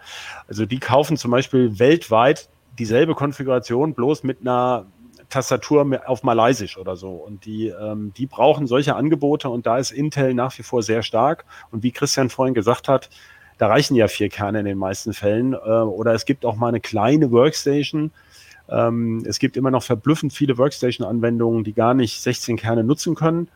Also 0.47 0.65
die 0.65 0.79
kaufen 0.79 1.17
zum 1.17 1.31
Beispiel 1.31 1.79
weltweit 1.79 2.49
dieselbe 2.77 3.15
Konfiguration, 3.15 3.93
bloß 3.93 4.23
mit 4.23 4.41
einer 4.41 4.85
Tastatur 5.29 6.01
auf 6.05 6.23
Malaysisch 6.23 6.77
oder 6.77 6.95
so. 6.95 7.11
Und 7.11 7.45
die, 7.45 7.67
ähm, 7.67 8.13
die 8.17 8.25
brauchen 8.25 8.67
solche 8.67 8.95
Angebote 8.95 9.49
und 9.49 9.65
da 9.65 9.77
ist 9.77 9.91
Intel 9.91 10.33
nach 10.33 10.57
wie 10.57 10.63
vor 10.63 10.83
sehr 10.83 11.03
stark. 11.03 11.45
Und 11.71 11.83
wie 11.83 11.91
Christian 11.91 12.29
vorhin 12.29 12.53
gesagt 12.53 12.87
hat, 12.87 13.09
da 13.57 13.67
reichen 13.67 13.95
ja 13.95 14.07
vier 14.07 14.29
Kerne 14.29 14.59
in 14.59 14.65
den 14.65 14.77
meisten 14.77 15.13
Fällen. 15.13 15.53
Äh, 15.53 15.57
oder 15.57 16.13
es 16.13 16.25
gibt 16.25 16.45
auch 16.45 16.55
mal 16.55 16.69
eine 16.69 16.79
kleine 16.79 17.31
Workstation. 17.31 18.11
Ähm, 18.69 19.23
es 19.25 19.39
gibt 19.39 19.57
immer 19.57 19.71
noch 19.71 19.83
verblüffend 19.83 20.33
viele 20.33 20.57
Workstation-Anwendungen, 20.57 21.63
die 21.63 21.73
gar 21.73 21.93
nicht 21.93 22.21
16 22.21 22.57
Kerne 22.57 22.83
nutzen 22.83 23.15
können. 23.15 23.49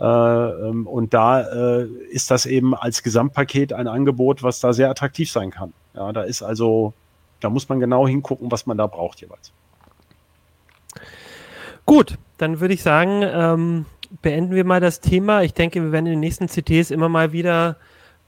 Äh, 0.00 0.04
ähm, 0.04 0.86
und 0.86 1.12
da 1.12 1.40
äh, 1.40 1.84
ist 2.10 2.30
das 2.30 2.46
eben 2.46 2.74
als 2.74 3.02
Gesamtpaket 3.02 3.72
ein 3.74 3.86
Angebot, 3.86 4.42
was 4.42 4.60
da 4.60 4.72
sehr 4.72 4.88
attraktiv 4.88 5.30
sein 5.30 5.50
kann. 5.50 5.74
Ja, 5.94 6.12
da 6.12 6.22
ist 6.22 6.42
also, 6.42 6.94
da 7.40 7.50
muss 7.50 7.68
man 7.68 7.80
genau 7.80 8.08
hingucken, 8.08 8.50
was 8.50 8.64
man 8.66 8.78
da 8.78 8.86
braucht 8.86 9.20
jeweils. 9.20 9.52
Gut, 11.84 12.16
dann 12.38 12.60
würde 12.60 12.72
ich 12.72 12.82
sagen, 12.82 13.22
ähm, 13.22 13.86
beenden 14.22 14.54
wir 14.54 14.64
mal 14.64 14.80
das 14.80 15.00
Thema. 15.00 15.42
Ich 15.42 15.52
denke, 15.52 15.82
wir 15.82 15.92
werden 15.92 16.06
in 16.06 16.12
den 16.12 16.20
nächsten 16.20 16.48
CTs 16.48 16.90
immer 16.90 17.10
mal 17.10 17.32
wieder 17.32 17.76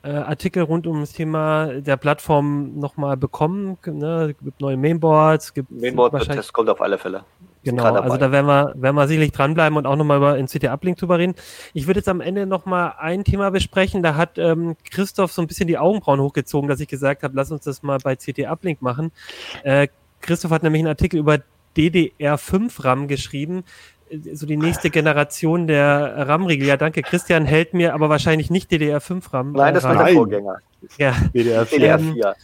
äh, 0.03 0.11
Artikel 0.11 0.65
rund 0.65 0.87
um 0.87 1.01
das 1.01 1.13
Thema 1.13 1.81
der 1.81 1.97
Plattform 1.97 2.79
nochmal 2.79 3.17
bekommen. 3.17 3.79
Ne? 3.87 4.35
Es 4.37 4.45
gibt 4.45 4.61
neue 4.61 4.77
Mainboards. 4.77 5.55
Gibt 5.55 5.71
Mainboard-Test 5.71 6.53
kommt 6.53 6.69
auf 6.69 6.83
alle 6.83 6.99
Fälle. 6.99 7.25
Genau, 7.65 7.95
also 7.95 8.17
da 8.17 8.33
werden 8.33 8.47
wir, 8.47 8.73
werden 8.77 8.97
wir 8.97 9.07
sicherlich 9.07 9.33
dranbleiben 9.33 9.79
und 9.79 9.87
auch 9.87 9.95
nochmal 9.95 10.17
über 10.17 10.37
NCT 10.37 10.65
Uplink 10.65 10.99
drüber 10.99 11.19
reden. 11.19 11.35
Ich 11.75 11.87
würde 11.87 12.01
jetzt 12.01 12.09
am 12.09 12.21
Ende 12.21 12.45
nochmal 12.47 12.95
ein 12.99 13.23
Thema 13.25 13.51
besprechen. 13.51 14.03
Da 14.03 14.17
hat 14.17 14.37
ähm, 14.37 14.77
Christoph 14.91 15.33
so 15.33 15.43
ein 15.43 15.47
bisschen 15.47 15.69
die 15.69 15.79
Augenbrauen 15.79 16.21
hochgezogen, 16.21 16.69
dass 16.69 16.81
ich 16.81 16.89
gesagt 16.89 17.23
habe, 17.23 17.35
lass 17.37 17.53
uns 17.53 17.65
das 17.65 17.83
mal 17.83 17.99
bei 17.99 18.17
CT 18.17 18.47
Uplink 18.47 18.83
machen. 18.83 19.13
Äh, 19.63 19.89
Christoph 20.21 20.51
hat 20.51 20.63
nämlich 20.65 20.81
einen 20.81 20.89
Artikel 20.89 21.19
über 21.19 21.39
DDR5 21.77 22.85
RAM 22.85 23.07
geschrieben. 23.07 23.65
so 24.33 24.47
die 24.47 24.57
nächste 24.57 24.91
Generation 24.91 25.69
der 25.69 26.29
RAM-Riegel. 26.29 26.67
Ja, 26.67 26.77
danke. 26.77 27.03
Christian 27.03 27.45
hält 27.45 27.75
mir 27.75 27.95
aber 27.95 28.09
wahrscheinlich 28.09 28.51
nicht 28.51 28.73
DDR5-RAM. 28.73 29.53
Nein, 29.53 29.75
das 29.75 29.85
war 29.85 30.05
der 30.05 30.15
Vorgänger. 30.15 30.57
Ja. 30.99 31.13
DDR4. 31.33 31.65
DDR4. 31.71 32.35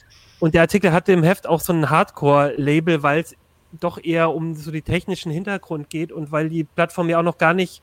Und 0.40 0.54
der 0.54 0.62
Artikel 0.62 0.92
hatte 0.92 1.12
im 1.12 1.24
Heft 1.24 1.48
auch 1.48 1.60
so 1.60 1.72
ein 1.72 1.90
Hardcore-Label, 1.90 3.02
weil 3.02 3.20
es 3.20 3.34
doch 3.72 4.02
eher 4.02 4.34
um 4.34 4.54
so 4.54 4.70
die 4.70 4.82
technischen 4.82 5.30
Hintergrund 5.30 5.90
geht 5.90 6.12
und 6.12 6.32
weil 6.32 6.48
die 6.48 6.64
Plattform 6.64 7.08
ja 7.08 7.18
auch 7.18 7.24
noch 7.24 7.38
gar 7.38 7.54
nicht 7.54 7.82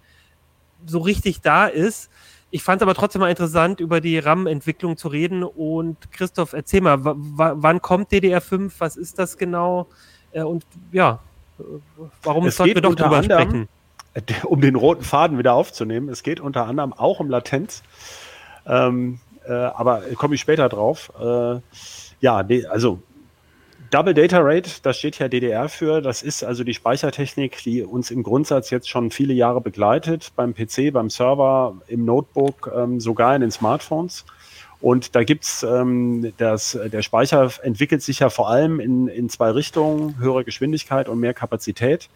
so 0.85 0.99
richtig 0.99 1.41
da 1.41 1.67
ist. 1.67 2.09
Ich 2.51 2.63
fand 2.63 2.81
es 2.81 2.83
aber 2.83 2.93
trotzdem 2.93 3.21
mal 3.21 3.29
interessant, 3.29 3.79
über 3.79 4.01
die 4.01 4.17
RAM-Entwicklung 4.17 4.97
zu 4.97 5.07
reden. 5.07 5.43
Und 5.43 6.11
Christoph, 6.11 6.53
erzähl 6.53 6.81
mal, 6.81 6.99
wann 7.01 7.81
kommt 7.81 8.11
DDR5? 8.11 8.71
Was 8.77 8.97
ist 8.97 9.19
das 9.19 9.37
genau? 9.37 9.87
Äh, 10.31 10.43
und 10.43 10.65
ja, 10.91 11.19
warum 12.23 12.45
es 12.45 12.57
sollten 12.57 12.75
wir 12.75 12.81
doch 12.81 12.95
drüber 12.95 13.17
anderem, 13.17 13.41
sprechen? 13.49 13.69
Um 14.45 14.61
den 14.61 14.75
roten 14.75 15.03
Faden 15.03 15.37
wieder 15.37 15.53
aufzunehmen, 15.53 16.07
es 16.07 16.23
geht 16.23 16.39
unter 16.39 16.67
anderem 16.67 16.93
auch 16.93 17.19
um 17.19 17.29
Latenz. 17.29 17.83
Ähm, 18.65 19.19
äh, 19.45 19.51
aber 19.51 20.03
komme 20.15 20.35
ich 20.35 20.41
später 20.41 20.69
drauf. 20.69 21.11
Äh, 21.19 21.59
ja, 22.21 22.45
also 22.69 23.01
Double 23.91 24.13
Data 24.13 24.39
Rate, 24.39 24.69
das 24.83 24.97
steht 24.97 25.19
ja 25.19 25.27
DDR 25.27 25.69
für. 25.69 26.01
Das 26.01 26.21
ist 26.21 26.43
also 26.43 26.63
die 26.63 26.73
Speichertechnik, 26.73 27.61
die 27.63 27.83
uns 27.83 28.11
im 28.11 28.23
Grundsatz 28.23 28.69
jetzt 28.69 28.89
schon 28.89 29.11
viele 29.11 29.33
Jahre 29.33 29.61
begleitet, 29.61 30.31
beim 30.35 30.53
PC, 30.53 30.91
beim 30.91 31.09
Server, 31.09 31.75
im 31.87 32.05
Notebook, 32.05 32.71
ähm, 32.75 32.99
sogar 32.99 33.35
in 33.35 33.41
den 33.41 33.51
Smartphones. 33.51 34.25
Und 34.81 35.15
da 35.15 35.23
gibt's 35.23 35.63
ähm, 35.63 36.33
das, 36.37 36.77
der 36.91 37.01
Speicher 37.01 37.51
entwickelt 37.63 38.01
sich 38.01 38.19
ja 38.19 38.29
vor 38.29 38.49
allem 38.49 38.79
in, 38.79 39.07
in 39.07 39.29
zwei 39.29 39.51
Richtungen, 39.51 40.17
höhere 40.19 40.43
Geschwindigkeit 40.43 41.09
und 41.09 41.19
mehr 41.19 41.33
Kapazität. 41.33 42.09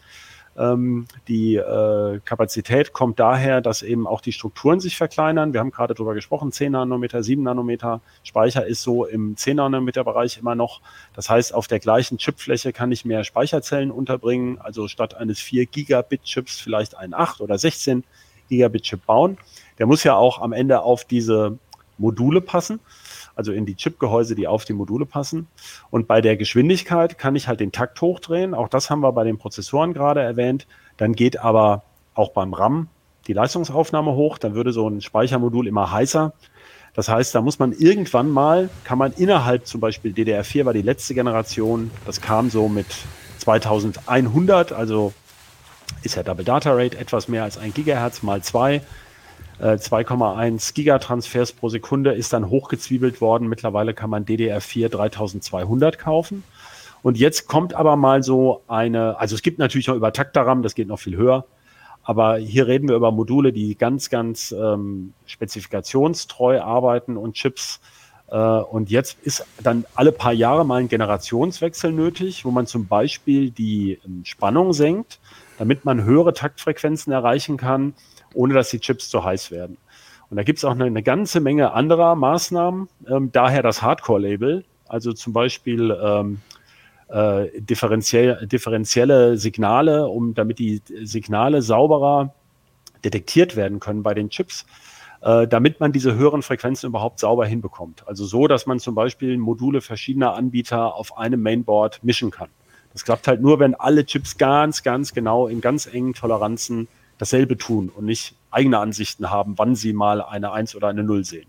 Ähm, 0.59 1.07
die 1.29 1.55
äh, 1.55 2.19
Kapazität 2.25 2.91
kommt 2.91 3.19
daher, 3.19 3.61
dass 3.61 3.81
eben 3.81 4.05
auch 4.05 4.19
die 4.19 4.33
Strukturen 4.33 4.81
sich 4.81 4.97
verkleinern. 4.97 5.53
Wir 5.53 5.61
haben 5.61 5.71
gerade 5.71 5.93
darüber 5.93 6.13
gesprochen, 6.13 6.51
10 6.51 6.73
Nanometer, 6.73 7.23
7 7.23 7.41
Nanometer. 7.41 8.01
Speicher 8.23 8.65
ist 8.65 8.83
so 8.83 9.05
im 9.05 9.37
10 9.37 9.55
Nanometer 9.55 10.03
Bereich 10.03 10.37
immer 10.37 10.55
noch. 10.55 10.81
Das 11.15 11.29
heißt, 11.29 11.53
auf 11.53 11.67
der 11.67 11.79
gleichen 11.79 12.17
Chipfläche 12.17 12.73
kann 12.73 12.91
ich 12.91 13.05
mehr 13.05 13.23
Speicherzellen 13.23 13.89
unterbringen. 13.89 14.59
Also 14.59 14.89
statt 14.89 15.15
eines 15.15 15.39
4 15.39 15.65
Gigabit 15.65 16.23
Chips 16.23 16.59
vielleicht 16.59 16.97
einen 16.97 17.13
8 17.13 17.39
oder 17.39 17.57
16 17.57 18.03
Gigabit 18.49 18.83
Chip 18.83 19.05
bauen. 19.05 19.37
Der 19.77 19.85
muss 19.85 20.03
ja 20.03 20.15
auch 20.15 20.41
am 20.41 20.51
Ende 20.51 20.81
auf 20.81 21.05
diese 21.05 21.57
Module 21.97 22.41
passen 22.41 22.81
also 23.39 23.53
in 23.53 23.65
die 23.65 23.75
Chipgehäuse, 23.75 24.35
die 24.35 24.47
auf 24.47 24.65
die 24.65 24.73
Module 24.73 25.05
passen. 25.05 25.47
Und 25.91 26.09
bei 26.09 26.19
der 26.19 26.35
Geschwindigkeit 26.35 27.17
kann 27.17 27.37
ich 27.37 27.47
halt 27.47 27.61
den 27.61 27.71
Takt 27.71 28.01
hochdrehen. 28.01 28.53
Auch 28.53 28.67
das 28.67 28.89
haben 28.89 28.99
wir 28.99 29.13
bei 29.13 29.23
den 29.23 29.37
Prozessoren 29.37 29.93
gerade 29.93 30.19
erwähnt. 30.19 30.67
Dann 30.97 31.13
geht 31.13 31.39
aber 31.39 31.83
auch 32.15 32.31
beim 32.31 32.53
RAM 32.53 32.89
die 33.27 33.33
Leistungsaufnahme 33.33 34.11
hoch. 34.11 34.39
Dann 34.39 34.55
würde 34.55 34.73
so 34.73 34.89
ein 34.89 34.99
Speichermodul 34.99 35.67
immer 35.67 35.89
heißer. 35.89 36.33
Das 36.95 37.07
heißt, 37.07 37.33
da 37.33 37.41
muss 37.41 37.59
man 37.59 37.71
irgendwann 37.71 38.29
mal, 38.29 38.69
kann 38.83 38.97
man 38.97 39.13
innerhalb 39.13 39.65
zum 39.67 39.79
Beispiel 39.79 40.11
DDR4 40.11 40.65
war 40.65 40.73
die 40.73 40.81
letzte 40.81 41.13
Generation, 41.13 41.91
das 42.05 42.19
kam 42.19 42.49
so 42.49 42.67
mit 42.67 42.87
2100, 43.37 44.73
also 44.73 45.13
ist 46.03 46.15
ja 46.15 46.23
Double 46.23 46.43
Data 46.43 46.73
Rate 46.73 46.97
etwas 46.97 47.29
mehr 47.29 47.43
als 47.43 47.57
ein 47.57 47.73
Gigahertz 47.73 48.21
mal 48.21 48.41
zwei. 48.41 48.81
2,1 49.59 50.69
äh, 50.69 50.73
Gigatransfers 50.73 51.51
pro 51.51 51.69
Sekunde 51.69 52.13
ist 52.13 52.33
dann 52.33 52.49
hochgezwiebelt 52.49 53.21
worden. 53.21 53.47
Mittlerweile 53.47 53.93
kann 53.93 54.09
man 54.09 54.25
DDR4 54.25 54.89
3200 54.89 55.99
kaufen. 55.99 56.43
Und 57.01 57.17
jetzt 57.17 57.47
kommt 57.47 57.73
aber 57.73 57.95
mal 57.95 58.23
so 58.23 58.61
eine, 58.67 59.19
also 59.19 59.35
es 59.35 59.41
gibt 59.41 59.59
natürlich 59.59 59.87
noch 59.87 59.95
über 59.95 60.13
Taktaram, 60.13 60.63
das 60.63 60.75
geht 60.75 60.87
noch 60.87 60.99
viel 60.99 61.15
höher. 61.15 61.45
Aber 62.03 62.37
hier 62.37 62.67
reden 62.67 62.87
wir 62.87 62.95
über 62.95 63.11
Module, 63.11 63.53
die 63.53 63.77
ganz, 63.77 64.09
ganz 64.09 64.51
ähm, 64.51 65.13
spezifikationstreu 65.25 66.61
arbeiten 66.61 67.17
und 67.17 67.35
Chips. 67.35 67.79
Äh, 68.29 68.37
und 68.37 68.89
jetzt 68.89 69.17
ist 69.23 69.45
dann 69.61 69.85
alle 69.95 70.11
paar 70.11 70.33
Jahre 70.33 70.65
mal 70.65 70.81
ein 70.81 70.87
Generationswechsel 70.87 71.91
nötig, 71.91 72.45
wo 72.45 72.51
man 72.51 72.65
zum 72.65 72.87
Beispiel 72.87 73.51
die 73.51 73.99
ähm, 74.05 74.21
Spannung 74.23 74.73
senkt, 74.73 75.19
damit 75.57 75.85
man 75.85 76.03
höhere 76.03 76.33
Taktfrequenzen 76.33 77.11
erreichen 77.13 77.57
kann 77.57 77.93
ohne 78.33 78.53
dass 78.53 78.69
die 78.69 78.79
Chips 78.79 79.09
zu 79.09 79.23
heiß 79.23 79.51
werden. 79.51 79.77
Und 80.29 80.37
da 80.37 80.43
gibt 80.43 80.59
es 80.59 80.65
auch 80.65 80.71
eine, 80.71 80.85
eine, 80.85 81.03
ganze 81.03 81.39
Menge 81.39 81.73
anderer 81.73 82.15
Maßnahmen, 82.15 82.87
ähm, 83.07 83.31
daher 83.31 83.63
das 83.63 83.81
Hardcore-Label, 83.81 84.63
also 84.87 85.13
zum 85.13 85.33
Beispiel 85.33 85.97
ähm, 86.01 86.39
äh, 87.09 87.61
differenziell, 87.61 88.45
differenzielle 88.45 89.37
Signale, 89.37 90.07
um 90.07 90.35
damit 90.35 90.59
die 90.59 90.81
Signale 91.03 91.61
sauberer 91.61 92.33
detektiert 93.03 93.55
werden 93.55 93.79
können 93.79 94.03
bei 94.03 94.13
den 94.13 94.29
Chips, 94.29 94.65
äh, 95.21 95.47
damit 95.47 95.79
man 95.79 95.91
diese 95.91 96.15
höheren 96.15 96.43
Frequenzen 96.43 96.87
überhaupt 96.87 97.19
sauber 97.19 97.45
hinbekommt. 97.45 98.07
Also 98.07 98.25
so, 98.25 98.47
dass 98.47 98.65
man 98.65 98.79
zum 98.79 98.95
Beispiel 98.95 99.37
Module 99.37 99.81
verschiedener 99.81 100.35
Anbieter 100.35 100.95
auf 100.95 101.17
einem 101.17 101.41
Mainboard 101.41 102.03
mischen 102.03 102.29
kann. 102.29 102.49
Das 102.93 103.03
klappt 103.03 103.27
halt 103.27 103.41
nur, 103.41 103.59
wenn 103.59 103.75
alle 103.75 104.05
Chips 104.05 104.37
ganz, 104.37 104.83
ganz 104.83 105.13
genau 105.13 105.47
in 105.47 105.61
ganz 105.61 105.87
engen 105.87 106.13
Toleranzen 106.13 106.87
dasselbe 107.19 107.57
tun 107.57 107.91
und 107.95 108.05
nicht 108.05 108.33
eigene 108.49 108.79
Ansichten 108.79 109.29
haben, 109.29 109.53
wann 109.57 109.75
sie 109.75 109.93
mal 109.93 110.23
eine 110.23 110.51
1 110.51 110.75
oder 110.75 110.87
eine 110.87 111.03
0 111.03 111.23
sehen. 111.23 111.45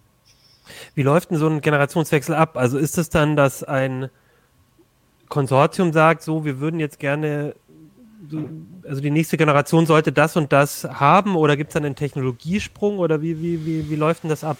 Wie 0.95 1.03
läuft 1.03 1.31
denn 1.31 1.39
so 1.39 1.49
ein 1.49 1.63
Generationswechsel 1.63 2.35
ab? 2.35 2.57
Also 2.57 2.77
ist 2.77 2.99
es 2.99 3.09
dann, 3.09 3.37
dass 3.37 3.65
ein 3.65 4.11
Konsortium 5.29 5.93
sagt, 5.93 6.23
so, 6.23 6.45
wir 6.45 6.61
würden 6.61 6.79
jetzt 6.81 6.99
gerne, 6.99 7.55
also 8.87 9.01
die 9.01 9.11
nächste 9.11 9.37
Generation 9.37 9.87
sollte 9.87 10.13
das 10.13 10.37
und 10.37 10.53
das 10.53 10.85
haben 10.85 11.37
oder 11.37 11.57
gibt 11.57 11.71
es 11.71 11.75
dann 11.75 11.85
einen 11.85 11.97
Technologiesprung 11.97 12.99
oder 12.99 13.23
wie, 13.23 13.41
wie, 13.41 13.65
wie, 13.65 13.91
wie 13.91 13.97
läuft 13.97 14.25
denn 14.25 14.31
das 14.31 14.45
ab? 14.45 14.59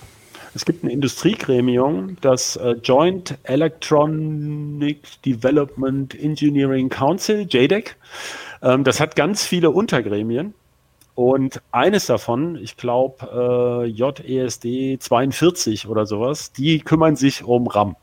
Es 0.53 0.65
gibt 0.65 0.83
ein 0.83 0.89
Industriegremium, 0.89 2.17
das 2.21 2.57
äh, 2.57 2.71
Joint 2.83 3.39
Electronic 3.45 5.23
Development 5.23 6.13
Engineering 6.21 6.89
Council, 6.89 7.47
JEDEC. 7.49 7.97
Ähm, 8.63 8.83
das 8.83 8.99
hat 8.99 9.15
ganz 9.15 9.45
viele 9.45 9.71
Untergremien 9.71 10.55
und 11.21 11.61
eines 11.71 12.07
davon, 12.07 12.57
ich 12.57 12.79
glaube 12.79 13.85
äh, 13.85 13.87
JESD 13.89 14.97
42 15.03 15.87
oder 15.87 16.07
sowas, 16.07 16.51
die 16.51 16.79
kümmern 16.79 17.15
sich 17.15 17.45
um 17.45 17.67
RAM. 17.67 17.95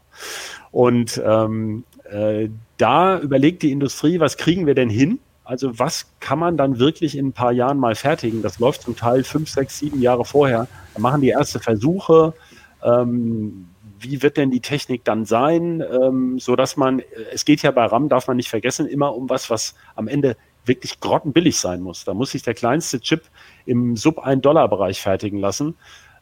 Und 0.70 1.20
ähm, 1.26 1.84
äh, 2.12 2.50
da 2.78 3.18
überlegt 3.18 3.64
die 3.64 3.72
Industrie, 3.72 4.20
was 4.20 4.38
kriegen 4.38 4.68
wir 4.68 4.76
denn 4.76 4.92
hin? 4.92 5.18
Also 5.44 5.80
was 5.80 6.06
kann 6.20 6.38
man 6.38 6.58
dann 6.58 6.78
wirklich 6.78 7.18
in 7.18 7.30
ein 7.30 7.34
paar 7.34 7.52
Jahren 7.52 7.80
mal 7.80 7.96
fertigen? 7.96 8.44
Das 8.44 8.60
läuft 8.60 8.84
zum 8.84 8.96
Teil 8.96 9.24
fünf, 9.24 9.50
sechs, 9.50 9.80
sieben 9.80 10.00
Jahre 10.00 10.24
vorher. 10.24 10.68
Da 10.94 11.00
machen 11.00 11.22
die 11.22 11.30
erste 11.30 11.60
Versuche. 11.60 12.36
Ähm, 12.84 13.68
wie 14.00 14.22
wird 14.22 14.38
denn 14.38 14.52
die 14.52 14.60
Technik 14.60 15.04
dann 15.06 15.26
sein, 15.26 15.84
ähm, 15.92 16.38
so 16.38 16.56
dass 16.56 16.78
man, 16.78 17.02
es 17.34 17.46
geht 17.46 17.64
ja 17.64 17.72
bei 17.72 17.86
RAM, 17.86 18.10
darf 18.10 18.28
man 18.28 18.38
nicht 18.38 18.50
vergessen, 18.50 18.86
immer 18.86 19.16
um 19.16 19.28
was, 19.28 19.50
was 19.50 19.74
am 19.96 20.08
Ende 20.08 20.38
wirklich 20.68 21.00
grottenbillig 21.00 21.58
sein 21.58 21.82
muss. 21.82 22.04
Da 22.06 22.14
muss 22.14 22.32
sich 22.32 22.44
der 22.44 22.54
kleinste 22.54 23.00
Chip 23.00 23.24
im 23.66 23.96
Sub-1-Dollar-Bereich 23.96 25.02
fertigen 25.02 25.40
lassen. 25.40 25.76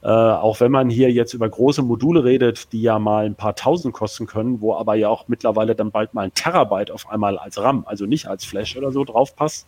Äh, 0.05 0.07
auch 0.07 0.59
wenn 0.59 0.71
man 0.71 0.91
hier 0.91 1.11
jetzt 1.11 1.33
über 1.33 1.49
große 1.49 1.81
Module 1.81 2.23
redet, 2.23 2.71
die 2.73 2.81
ja 2.83 2.99
mal 2.99 3.25
ein 3.25 3.33
paar 3.33 3.55
Tausend 3.55 3.91
kosten 3.91 4.27
können, 4.27 4.61
wo 4.61 4.75
aber 4.75 4.93
ja 4.93 5.09
auch 5.09 5.27
mittlerweile 5.27 5.73
dann 5.73 5.89
bald 5.89 6.13
mal 6.13 6.25
ein 6.25 6.33
Terabyte 6.35 6.91
auf 6.91 7.09
einmal 7.09 7.39
als 7.39 7.57
RAM, 7.57 7.85
also 7.87 8.05
nicht 8.05 8.27
als 8.27 8.45
Flash 8.45 8.77
oder 8.77 8.91
so 8.91 9.03
drauf 9.03 9.35
passt. 9.35 9.67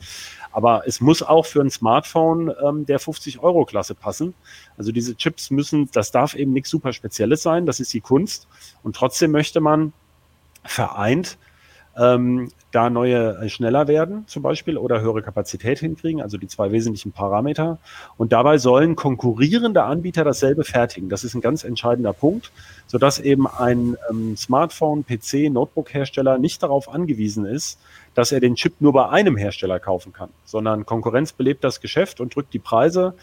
Aber 0.51 0.83
es 0.85 1.01
muss 1.01 1.23
auch 1.23 1.47
für 1.47 1.61
ein 1.61 1.71
Smartphone 1.71 2.53
ähm, 2.63 2.85
der 2.85 2.99
50-Euro-Klasse 2.99 3.95
passen. 3.95 4.35
Also 4.77 4.91
diese 4.91 5.15
Chips 5.15 5.49
müssen, 5.49 5.89
das 5.91 6.11
darf 6.11 6.35
eben 6.35 6.53
nichts 6.53 6.69
super 6.69 6.93
Spezielles 6.93 7.41
sein, 7.41 7.65
das 7.65 7.79
ist 7.79 7.91
die 7.93 8.01
Kunst. 8.01 8.47
Und 8.83 8.95
trotzdem 8.95 9.31
möchte 9.31 9.59
man 9.59 9.91
vereint 10.63 11.39
ähm, 11.97 12.49
da 12.71 12.89
neue 12.89 13.37
äh, 13.37 13.49
schneller 13.49 13.87
werden 13.87 14.25
zum 14.27 14.43
Beispiel 14.43 14.77
oder 14.77 15.01
höhere 15.01 15.21
Kapazität 15.21 15.79
hinkriegen, 15.79 16.21
also 16.21 16.37
die 16.37 16.47
zwei 16.47 16.71
wesentlichen 16.71 17.11
Parameter. 17.11 17.79
Und 18.17 18.33
dabei 18.33 18.57
sollen 18.57 18.95
konkurrierende 18.95 19.83
Anbieter 19.83 20.23
dasselbe 20.23 20.63
fertigen. 20.63 21.09
Das 21.09 21.23
ist 21.23 21.33
ein 21.33 21.41
ganz 21.41 21.63
entscheidender 21.63 22.13
Punkt, 22.13 22.51
sodass 22.85 23.19
eben 23.19 23.47
ein 23.47 23.97
ähm, 24.09 24.37
Smartphone, 24.37 25.05
PC, 25.05 25.49
Notebook-Hersteller 25.51 26.37
nicht 26.37 26.61
darauf 26.61 26.89
angewiesen 26.89 27.45
ist, 27.45 27.79
dass 28.13 28.31
er 28.31 28.39
den 28.39 28.55
Chip 28.55 28.75
nur 28.79 28.93
bei 28.93 29.09
einem 29.09 29.37
Hersteller 29.37 29.79
kaufen 29.79 30.13
kann, 30.13 30.29
sondern 30.45 30.85
Konkurrenz 30.85 31.33
belebt 31.33 31.63
das 31.63 31.81
Geschäft 31.81 32.19
und 32.19 32.35
drückt 32.35 32.53
die 32.53 32.59
Preise. 32.59 33.15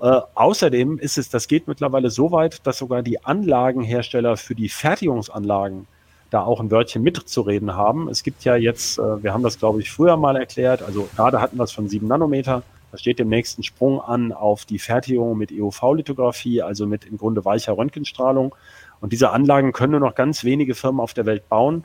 Äh, 0.00 0.20
außerdem 0.34 0.98
ist 0.98 1.18
es, 1.18 1.28
das 1.28 1.48
geht 1.48 1.68
mittlerweile 1.68 2.10
so 2.10 2.32
weit, 2.32 2.66
dass 2.66 2.78
sogar 2.78 3.02
die 3.02 3.24
Anlagenhersteller 3.24 4.36
für 4.36 4.54
die 4.54 4.68
Fertigungsanlagen 4.68 5.86
da 6.30 6.42
auch 6.42 6.60
ein 6.60 6.70
Wörtchen 6.70 7.02
mitzureden 7.02 7.74
haben. 7.74 8.08
Es 8.08 8.22
gibt 8.22 8.44
ja 8.44 8.56
jetzt, 8.56 8.98
äh, 8.98 9.22
wir 9.22 9.32
haben 9.32 9.42
das 9.42 9.58
glaube 9.58 9.80
ich 9.80 9.90
früher 9.90 10.16
mal 10.16 10.36
erklärt, 10.36 10.82
also 10.82 11.08
gerade 11.14 11.40
hatten 11.40 11.56
wir 11.56 11.64
es 11.64 11.72
von 11.72 11.88
7 11.88 12.06
Nanometer, 12.06 12.62
da 12.94 12.98
steht 12.98 13.18
dem 13.18 13.28
nächsten 13.28 13.64
Sprung 13.64 14.00
an 14.00 14.32
auf 14.32 14.66
die 14.66 14.78
Fertigung 14.78 15.36
mit 15.36 15.50
EUV-Lithografie, 15.50 16.62
also 16.62 16.86
mit 16.86 17.04
im 17.04 17.18
Grunde 17.18 17.44
weicher 17.44 17.76
Röntgenstrahlung. 17.76 18.54
Und 19.00 19.12
diese 19.12 19.30
Anlagen 19.30 19.72
können 19.72 19.90
nur 19.90 20.00
noch 20.00 20.14
ganz 20.14 20.44
wenige 20.44 20.76
Firmen 20.76 21.00
auf 21.00 21.12
der 21.12 21.26
Welt 21.26 21.48
bauen. 21.48 21.82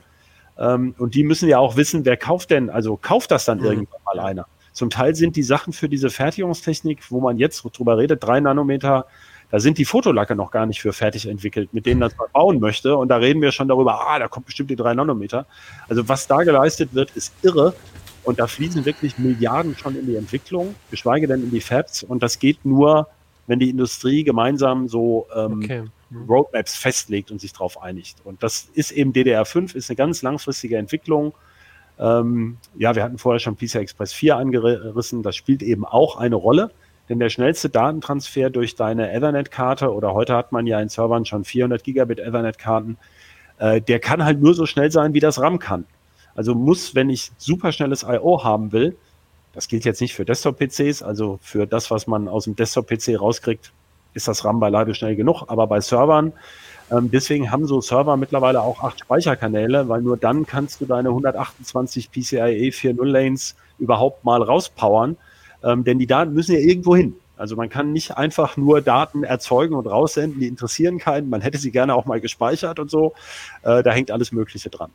Ähm, 0.56 0.94
und 0.98 1.16
die 1.16 1.24
müssen 1.24 1.48
ja 1.48 1.58
auch 1.58 1.76
wissen, 1.76 2.04
wer 2.04 2.16
kauft 2.16 2.52
denn, 2.52 2.70
also 2.70 2.96
kauft 2.96 3.32
das 3.32 3.44
dann 3.44 3.58
mhm. 3.58 3.64
irgendwann 3.64 4.00
mal 4.04 4.20
einer. 4.20 4.46
Zum 4.72 4.88
Teil 4.88 5.16
sind 5.16 5.34
die 5.34 5.42
Sachen 5.42 5.72
für 5.72 5.88
diese 5.88 6.10
Fertigungstechnik, 6.10 7.10
wo 7.10 7.20
man 7.20 7.38
jetzt 7.38 7.62
drüber 7.62 7.98
redet, 7.98 8.22
drei 8.22 8.38
Nanometer, 8.38 9.06
da 9.50 9.58
sind 9.58 9.78
die 9.78 9.84
Fotolacke 9.84 10.34
noch 10.36 10.50
gar 10.50 10.66
nicht 10.66 10.80
für 10.80 10.92
fertig 10.92 11.26
entwickelt, 11.26 11.74
mit 11.74 11.86
denen 11.86 12.00
das 12.00 12.16
man 12.16 12.28
bauen 12.32 12.60
möchte. 12.60 12.96
Und 12.96 13.08
da 13.08 13.16
reden 13.16 13.42
wir 13.42 13.50
schon 13.52 13.68
darüber, 13.68 14.08
ah, 14.08 14.18
da 14.18 14.28
kommt 14.28 14.46
bestimmt 14.46 14.70
die 14.70 14.76
drei 14.76 14.94
Nanometer. 14.94 15.46
Also 15.88 16.08
was 16.08 16.26
da 16.26 16.42
geleistet 16.42 16.94
wird, 16.94 17.10
ist 17.12 17.32
irre. 17.42 17.74
Und 18.22 18.38
da 18.38 18.46
fließen 18.46 18.84
wirklich 18.84 19.18
Milliarden 19.18 19.76
schon 19.76 19.98
in 19.98 20.06
die 20.06 20.16
Entwicklung, 20.16 20.74
geschweige 20.90 21.26
denn 21.26 21.42
in 21.42 21.50
die 21.50 21.60
Fabs. 21.60 22.02
Und 22.02 22.22
das 22.22 22.38
geht 22.38 22.64
nur, 22.64 23.08
wenn 23.46 23.58
die 23.58 23.70
Industrie 23.70 24.24
gemeinsam 24.24 24.88
so 24.88 25.26
ähm, 25.34 25.60
okay. 25.64 25.82
Mhm. 26.10 26.24
Roadmaps 26.28 26.76
festlegt 26.76 27.30
und 27.30 27.40
sich 27.40 27.52
darauf 27.52 27.82
einigt. 27.82 28.18
Und 28.24 28.42
das 28.42 28.68
ist 28.74 28.92
eben 28.92 29.12
DDR5, 29.12 29.74
ist 29.74 29.90
eine 29.90 29.96
ganz 29.96 30.22
langfristige 30.22 30.76
Entwicklung. 30.76 31.34
Ähm, 31.98 32.58
ja, 32.76 32.94
wir 32.94 33.02
hatten 33.02 33.18
vorher 33.18 33.40
schon 33.40 33.56
PCI 33.56 33.78
Express 33.78 34.12
4 34.12 34.36
angerissen. 34.36 35.22
Das 35.22 35.34
spielt 35.34 35.62
eben 35.62 35.84
auch 35.84 36.16
eine 36.16 36.36
Rolle. 36.36 36.70
Denn 37.10 37.18
der 37.18 37.28
schnellste 37.28 37.68
Datentransfer 37.68 38.50
durch 38.50 38.76
deine 38.76 39.12
Ethernet-Karte 39.12 39.92
oder 39.92 40.14
heute 40.14 40.36
hat 40.36 40.52
man 40.52 40.68
ja 40.68 40.80
in 40.80 40.88
Servern 40.88 41.24
schon 41.24 41.44
400 41.44 41.82
Gigabit 41.82 42.20
Ethernet-Karten, 42.20 42.98
äh, 43.58 43.80
der 43.80 43.98
kann 43.98 44.24
halt 44.24 44.40
nur 44.40 44.54
so 44.54 44.64
schnell 44.64 44.92
sein, 44.92 45.12
wie 45.12 45.18
das 45.18 45.40
RAM 45.40 45.58
kann. 45.58 45.86
Also 46.36 46.54
muss, 46.54 46.94
wenn 46.94 47.10
ich 47.10 47.32
superschnelles 47.36 48.04
I.O. 48.04 48.44
haben 48.44 48.70
will, 48.70 48.96
das 49.52 49.66
gilt 49.66 49.84
jetzt 49.84 50.00
nicht 50.00 50.14
für 50.14 50.24
Desktop-PCs, 50.24 51.02
also 51.02 51.40
für 51.42 51.66
das, 51.66 51.90
was 51.90 52.06
man 52.06 52.28
aus 52.28 52.44
dem 52.44 52.54
Desktop-PC 52.54 53.20
rauskriegt, 53.20 53.72
ist 54.14 54.28
das 54.28 54.44
RAM 54.44 54.60
beileibe 54.60 54.94
schnell 54.94 55.16
genug. 55.16 55.42
Aber 55.48 55.66
bei 55.66 55.80
Servern, 55.80 56.32
ähm, 56.92 57.10
deswegen 57.10 57.50
haben 57.50 57.66
so 57.66 57.80
Server 57.80 58.16
mittlerweile 58.16 58.62
auch 58.62 58.84
acht 58.84 59.00
Speicherkanäle, 59.00 59.88
weil 59.88 60.00
nur 60.00 60.16
dann 60.16 60.46
kannst 60.46 60.80
du 60.80 60.86
deine 60.86 61.08
128 61.08 62.12
PCIe 62.12 62.70
4.0 62.70 63.04
Lanes 63.04 63.56
überhaupt 63.80 64.24
mal 64.24 64.40
rauspowern, 64.42 65.16
ähm, 65.64 65.84
denn 65.84 65.98
die 65.98 66.06
Daten 66.06 66.32
müssen 66.32 66.54
ja 66.54 66.60
irgendwo 66.60 66.96
hin. 66.96 67.14
Also 67.36 67.56
man 67.56 67.70
kann 67.70 67.92
nicht 67.92 68.18
einfach 68.18 68.58
nur 68.58 68.82
Daten 68.82 69.24
erzeugen 69.24 69.74
und 69.74 69.86
raussenden, 69.86 70.40
die 70.40 70.46
interessieren 70.46 70.98
keinen. 70.98 71.30
Man 71.30 71.40
hätte 71.40 71.56
sie 71.56 71.70
gerne 71.70 71.94
auch 71.94 72.04
mal 72.04 72.20
gespeichert 72.20 72.78
und 72.78 72.90
so. 72.90 73.14
Äh, 73.62 73.82
da 73.82 73.92
hängt 73.92 74.10
alles 74.10 74.30
Mögliche 74.30 74.68
dran. 74.68 74.90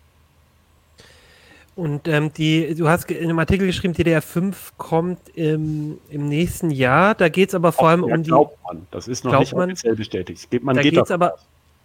Und 1.76 2.08
ähm, 2.08 2.32
die, 2.32 2.74
du 2.76 2.88
hast 2.88 3.12
in 3.12 3.24
einem 3.24 3.40
Artikel 3.40 3.68
geschrieben, 3.68 3.94
DDR5 3.94 4.54
kommt 4.78 5.20
im, 5.36 5.98
im 6.10 6.30
nächsten 6.30 6.72
Jahr. 6.72 7.16
Da 7.16 7.28
geht 7.28 7.50
es 7.50 7.56
aber 7.56 7.74
vor 7.74 7.90
allem 7.90 8.04
um 8.04 8.24
die. 8.24 8.30
Glaubt 8.30 8.58
man. 8.64 8.88
Das 8.92 9.10
ist 9.10 9.26
noch 9.26 9.40
nicht 9.40 9.54
man, 9.54 9.72
offiziell 9.72 9.96
bestätigt. 9.96 10.48
Man 10.64 10.76
da 10.78 10.82
geht 10.84 10.98
es 10.98 11.12
aber, 11.12 11.36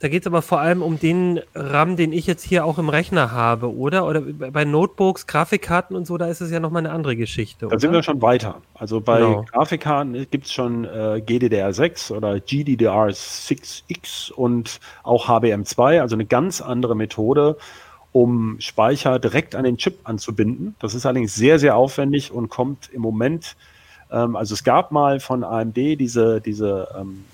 da 0.01 0.09
geht 0.09 0.23
es 0.23 0.27
aber 0.27 0.41
vor 0.41 0.61
allem 0.61 0.81
um 0.81 0.99
den 0.99 1.41
RAM, 1.55 1.97
den 1.97 2.13
ich 2.13 2.27
jetzt 2.27 2.43
hier 2.43 2.65
auch 2.65 2.79
im 2.79 2.89
Rechner 2.89 3.33
habe, 3.33 3.75
oder? 3.75 4.07
Oder 4.07 4.23
bei 4.23 4.65
Notebooks, 4.65 5.27
Grafikkarten 5.27 5.95
und 5.95 6.07
so, 6.07 6.17
da 6.17 6.27
ist 6.27 6.41
es 6.41 6.51
ja 6.51 6.59
nochmal 6.59 6.87
eine 6.87 6.95
andere 6.95 7.17
Geschichte. 7.17 7.61
Da 7.61 7.67
oder? 7.67 7.81
sind 7.81 7.93
wir 7.93 8.03
schon 8.03 8.23
weiter. 8.23 8.63
Also 8.73 9.03
bei 9.03 9.19
genau. 9.19 9.45
Grafikkarten 9.53 10.27
gibt 10.31 10.47
es 10.47 10.53
schon 10.53 10.87
äh, 10.87 11.23
GDDR6 11.25 12.17
oder 12.17 12.33
GDDR6X 12.33 14.33
und 14.33 14.81
auch 15.03 15.29
HBM2, 15.29 16.01
also 16.01 16.17
eine 16.17 16.25
ganz 16.25 16.63
andere 16.63 16.97
Methode 16.97 17.59
um 18.13 18.57
Speicher 18.59 19.19
direkt 19.19 19.55
an 19.55 19.65
den 19.65 19.77
Chip 19.77 19.99
anzubinden. 20.05 20.77
Das 20.81 20.95
ist 20.95 21.05
allerdings 21.05 21.35
sehr, 21.35 21.59
sehr 21.59 21.77
aufwendig 21.77 22.33
und 22.33 22.49
kommt 22.49 22.89
im 22.91 23.03
Moment, 23.03 23.55
ähm, 24.11 24.35
also 24.35 24.55
es 24.55 24.65
gab 24.65 24.93
mal 24.93 25.21
von 25.21 25.45
AMD 25.45 25.77
diese, 25.77 26.41
diese 26.41 26.89
ähm, 26.99 27.27
äh, 27.29 27.30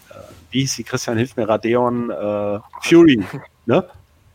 wie 0.57 0.61
hieß 0.61 0.75
sie, 0.75 0.85
Christian, 0.85 1.19
hilf 1.19 1.37
mir, 1.37 1.47
Radeon 1.47 2.09
äh, 2.09 2.61
Fury, 2.81 3.23
ne? 3.67 3.85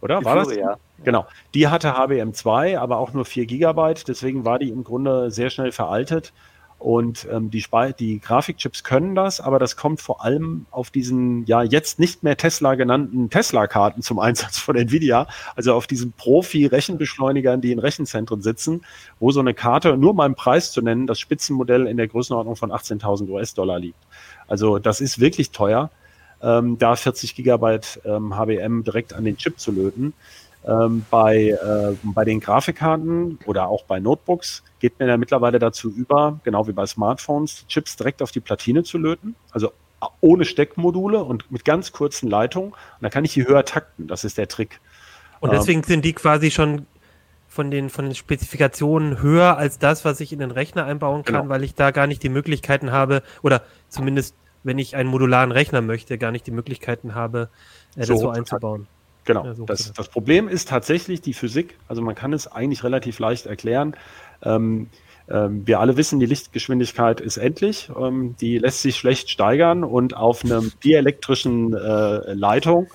Oder? 0.02 0.20
Die 0.20 0.26
war 0.26 0.44
Fury, 0.44 0.56
das? 0.58 0.64
Ja. 0.64 0.76
Genau. 1.04 1.26
Die 1.56 1.68
hatte 1.68 1.98
HBM2, 1.98 2.78
aber 2.78 2.98
auch 2.98 3.12
nur 3.14 3.26
4 3.26 3.48
Gigabyte, 3.48 4.08
deswegen 4.08 4.46
war 4.46 4.60
die 4.60 4.70
im 4.70 4.84
Grunde 4.84 5.32
sehr 5.32 5.50
schnell 5.50 5.72
veraltet. 5.72 6.32
Und 6.78 7.28
ähm, 7.32 7.50
die, 7.50 7.64
die 8.00 8.20
Grafikchips 8.20 8.84
können 8.84 9.16
das, 9.16 9.40
aber 9.40 9.58
das 9.58 9.76
kommt 9.76 10.02
vor 10.02 10.24
allem 10.24 10.66
auf 10.72 10.90
diesen 10.90 11.46
ja 11.46 11.64
jetzt 11.64 12.00
nicht 12.00 12.24
mehr 12.24 12.38
Tesla 12.38 12.74
genannten 12.76 13.30
Tesla-Karten 13.30 14.02
zum 14.04 14.18
Einsatz 14.20 14.58
von 14.60 14.76
Nvidia, 14.76 15.28
also 15.56 15.74
auf 15.74 15.86
diesen 15.86 16.12
Profi-Rechenbeschleunigern, 16.14 17.62
die 17.62 17.72
in 17.72 17.80
Rechenzentren 17.80 18.42
sitzen, 18.42 18.82
wo 19.20 19.32
so 19.32 19.40
eine 19.40 19.54
Karte, 19.56 19.98
nur 19.98 20.14
mal 20.16 20.26
im 20.26 20.36
Preis 20.36 20.72
zu 20.72 20.82
nennen, 20.82 21.06
das 21.08 21.20
Spitzenmodell 21.20 21.86
in 21.88 21.98
der 21.98 22.08
Größenordnung 22.08 22.56
von 22.56 22.72
18.000 22.72 23.30
US-Dollar 23.30 23.80
liegt. 23.80 24.00
Also 24.48 24.80
das 24.80 25.02
ist 25.02 25.20
wirklich 25.20 25.52
teuer, 25.52 25.92
ähm, 26.42 26.78
da 26.78 26.96
40 26.96 27.36
Gigabyte 27.36 28.02
ähm, 28.06 28.36
HBM 28.36 28.84
direkt 28.84 29.14
an 29.14 29.26
den 29.26 29.38
Chip 29.38 29.60
zu 29.60 29.72
löten. 29.72 30.14
Ähm, 30.66 31.06
bei, 31.10 31.50
äh, 31.50 31.96
bei 32.04 32.24
den 32.24 32.39
Grafikkarten 32.39 33.39
oder 33.46 33.68
auch 33.68 33.84
bei 33.86 34.00
Notebooks 34.00 34.64
geht 34.80 35.00
man 35.00 35.10
ja 35.10 35.18
mittlerweile 35.18 35.58
dazu 35.58 35.89
über, 35.89 36.39
genau 36.44 36.68
wie 36.68 36.72
bei 36.72 36.86
Smartphones, 36.86 37.66
Chips 37.68 37.96
direkt 37.96 38.22
auf 38.22 38.32
die 38.32 38.42
Platine 38.42 38.84
zu 38.84 38.98
löten. 38.98 39.36
Also 39.52 39.72
ohne 40.20 40.46
Steckmodule 40.46 41.24
und 41.24 41.52
mit 41.52 41.66
ganz 41.66 41.92
kurzen 41.92 42.30
Leitungen. 42.30 42.72
Und 42.72 43.02
da 43.02 43.10
kann 43.10 43.26
ich 43.26 43.34
die 43.34 43.48
höher 43.48 43.66
takten. 43.66 44.08
Das 44.08 44.24
ist 44.24 44.38
der 44.38 44.48
Trick. 44.48 44.80
Und 45.39 45.52
deswegen 45.52 45.80
ähm, 45.80 45.86
sind 45.86 46.06
die 46.06 46.14
quasi 46.14 46.52
schon 46.52 46.86
von 47.48 47.70
den, 47.70 47.89
von 47.89 48.06
den 48.06 48.16
Spezifikationen 48.16 49.22
höher 49.22 49.58
als 49.58 49.78
das, 49.78 50.06
was 50.06 50.20
ich 50.22 50.32
in 50.32 50.39
den 50.39 50.52
Rechner 50.52 50.86
einbauen 50.86 51.24
kann, 51.24 51.42
genau. 51.42 51.50
weil 51.50 51.64
ich 51.64 51.76
da 51.76 51.92
gar 51.92 52.08
nicht 52.08 52.24
die 52.24 52.30
Möglichkeiten 52.30 52.92
habe, 52.92 53.24
oder 53.42 53.64
zumindest 53.89 54.36
wenn 54.64 54.80
ich 54.80 54.95
einen 54.95 55.09
modularen 55.09 55.51
Rechner 55.51 55.82
möchte, 55.82 56.18
gar 56.18 56.32
nicht 56.32 56.47
die 56.47 56.51
Möglichkeiten 56.51 57.16
habe, 57.16 57.49
äh, 57.95 57.99
das 57.99 58.07
so, 58.07 58.18
so 58.18 58.30
einzubauen. 58.30 58.88
Genau. 59.24 59.45
Ja, 59.45 59.53
so 59.53 59.66
das, 59.66 59.93
das, 59.93 60.09
Problem 60.09 60.47
ist 60.47 60.68
tatsächlich 60.68 61.22
die 61.22 61.34
Physik. 61.34 61.78
Also 61.88 62.01
man 62.01 62.16
kann 62.16 62.34
es 62.34 62.47
eigentlich 62.47 62.84
relativ 62.84 63.20
leicht 63.20 63.45
erklären. 63.45 63.95
Ähm, 64.41 64.89
ähm, 65.30 65.66
wir 65.66 65.80
alle 65.80 65.95
wissen, 65.95 66.20
die 66.20 66.26
Lichtgeschwindigkeit 66.26 67.22
ist 67.22 67.38
endlich. 67.38 67.91
Ähm, 67.95 68.36
die 68.41 68.57
lässt 68.57 68.82
sich 68.82 68.97
schlecht 68.97 69.30
steigern 69.30 69.84
und 69.84 70.16
auf 70.16 70.43
einem 70.43 70.72
dielektrischen 70.84 71.74
äh, 71.74 72.34
Leitung 72.34 72.88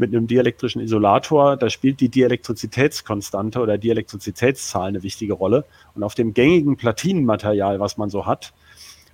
mit 0.00 0.14
einem 0.14 0.26
dielektrischen 0.26 0.80
Isolator, 0.80 1.58
da 1.58 1.68
spielt 1.68 2.00
die 2.00 2.08
Dielektrizitätskonstante 2.08 3.60
oder 3.60 3.76
Dielektrizitätszahl 3.76 4.88
eine 4.88 5.02
wichtige 5.02 5.34
Rolle. 5.34 5.66
Und 5.94 6.02
auf 6.02 6.14
dem 6.14 6.32
gängigen 6.32 6.76
Platinenmaterial, 6.76 7.78
was 7.80 7.98
man 7.98 8.08
so 8.08 8.24
hat, 8.24 8.54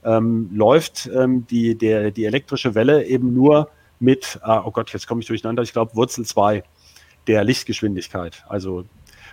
ähm, 0.06 0.48
läuft 0.52 1.10
ähm, 1.14 1.46
die, 1.48 1.76
der, 1.76 2.10
die 2.12 2.24
elektrische 2.24 2.74
Welle 2.74 3.04
eben 3.04 3.34
nur 3.34 3.68
mit, 3.98 4.38
ah, 4.42 4.62
oh 4.64 4.70
Gott, 4.70 4.92
jetzt 4.92 5.06
komme 5.06 5.20
ich 5.20 5.26
durcheinander, 5.26 5.62
ich 5.62 5.72
glaube 5.72 5.96
Wurzel 5.96 6.24
2 6.24 6.62
der 7.26 7.44
Lichtgeschwindigkeit. 7.44 8.44
Also 8.48 8.84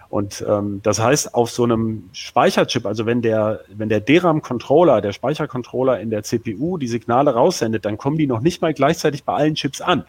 und 0.10 0.46
ähm, 0.48 0.80
das 0.84 1.00
heißt, 1.00 1.34
auf 1.34 1.50
so 1.50 1.64
einem 1.64 2.10
Speicherchip, 2.14 2.86
also 2.86 3.08
wenn 3.08 3.24
der, 3.24 3.62
wenn 3.70 3.90
der 3.90 4.00
DRAM-Controller, 4.00 5.02
der 5.02 5.12
Speichercontroller 5.12 6.00
in 6.00 6.12
der 6.12 6.22
CPU 6.22 6.78
die 6.78 6.88
Signale 6.88 7.34
raussendet, 7.34 7.84
dann 7.86 7.98
kommen 7.98 8.18
die 8.20 8.28
noch 8.28 8.42
nicht 8.42 8.62
mal 8.62 8.76
gleichzeitig 8.76 9.24
bei 9.24 9.34
allen 9.34 9.56
Chips 9.56 9.82
an. 9.82 10.06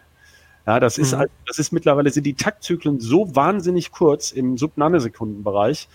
Ja, 0.67 0.79
das 0.79 0.99
ist, 0.99 1.17
mhm. 1.17 1.25
das 1.47 1.57
ist 1.57 1.71
mittlerweile 1.71 2.11
sind 2.11 2.23
die 2.23 2.35
Taktzyklen 2.35 2.99
so 2.99 3.35
wahnsinnig 3.35 3.91
kurz 3.91 4.31
im 4.31 4.59
Subnanosekundenbereich, 4.59 5.87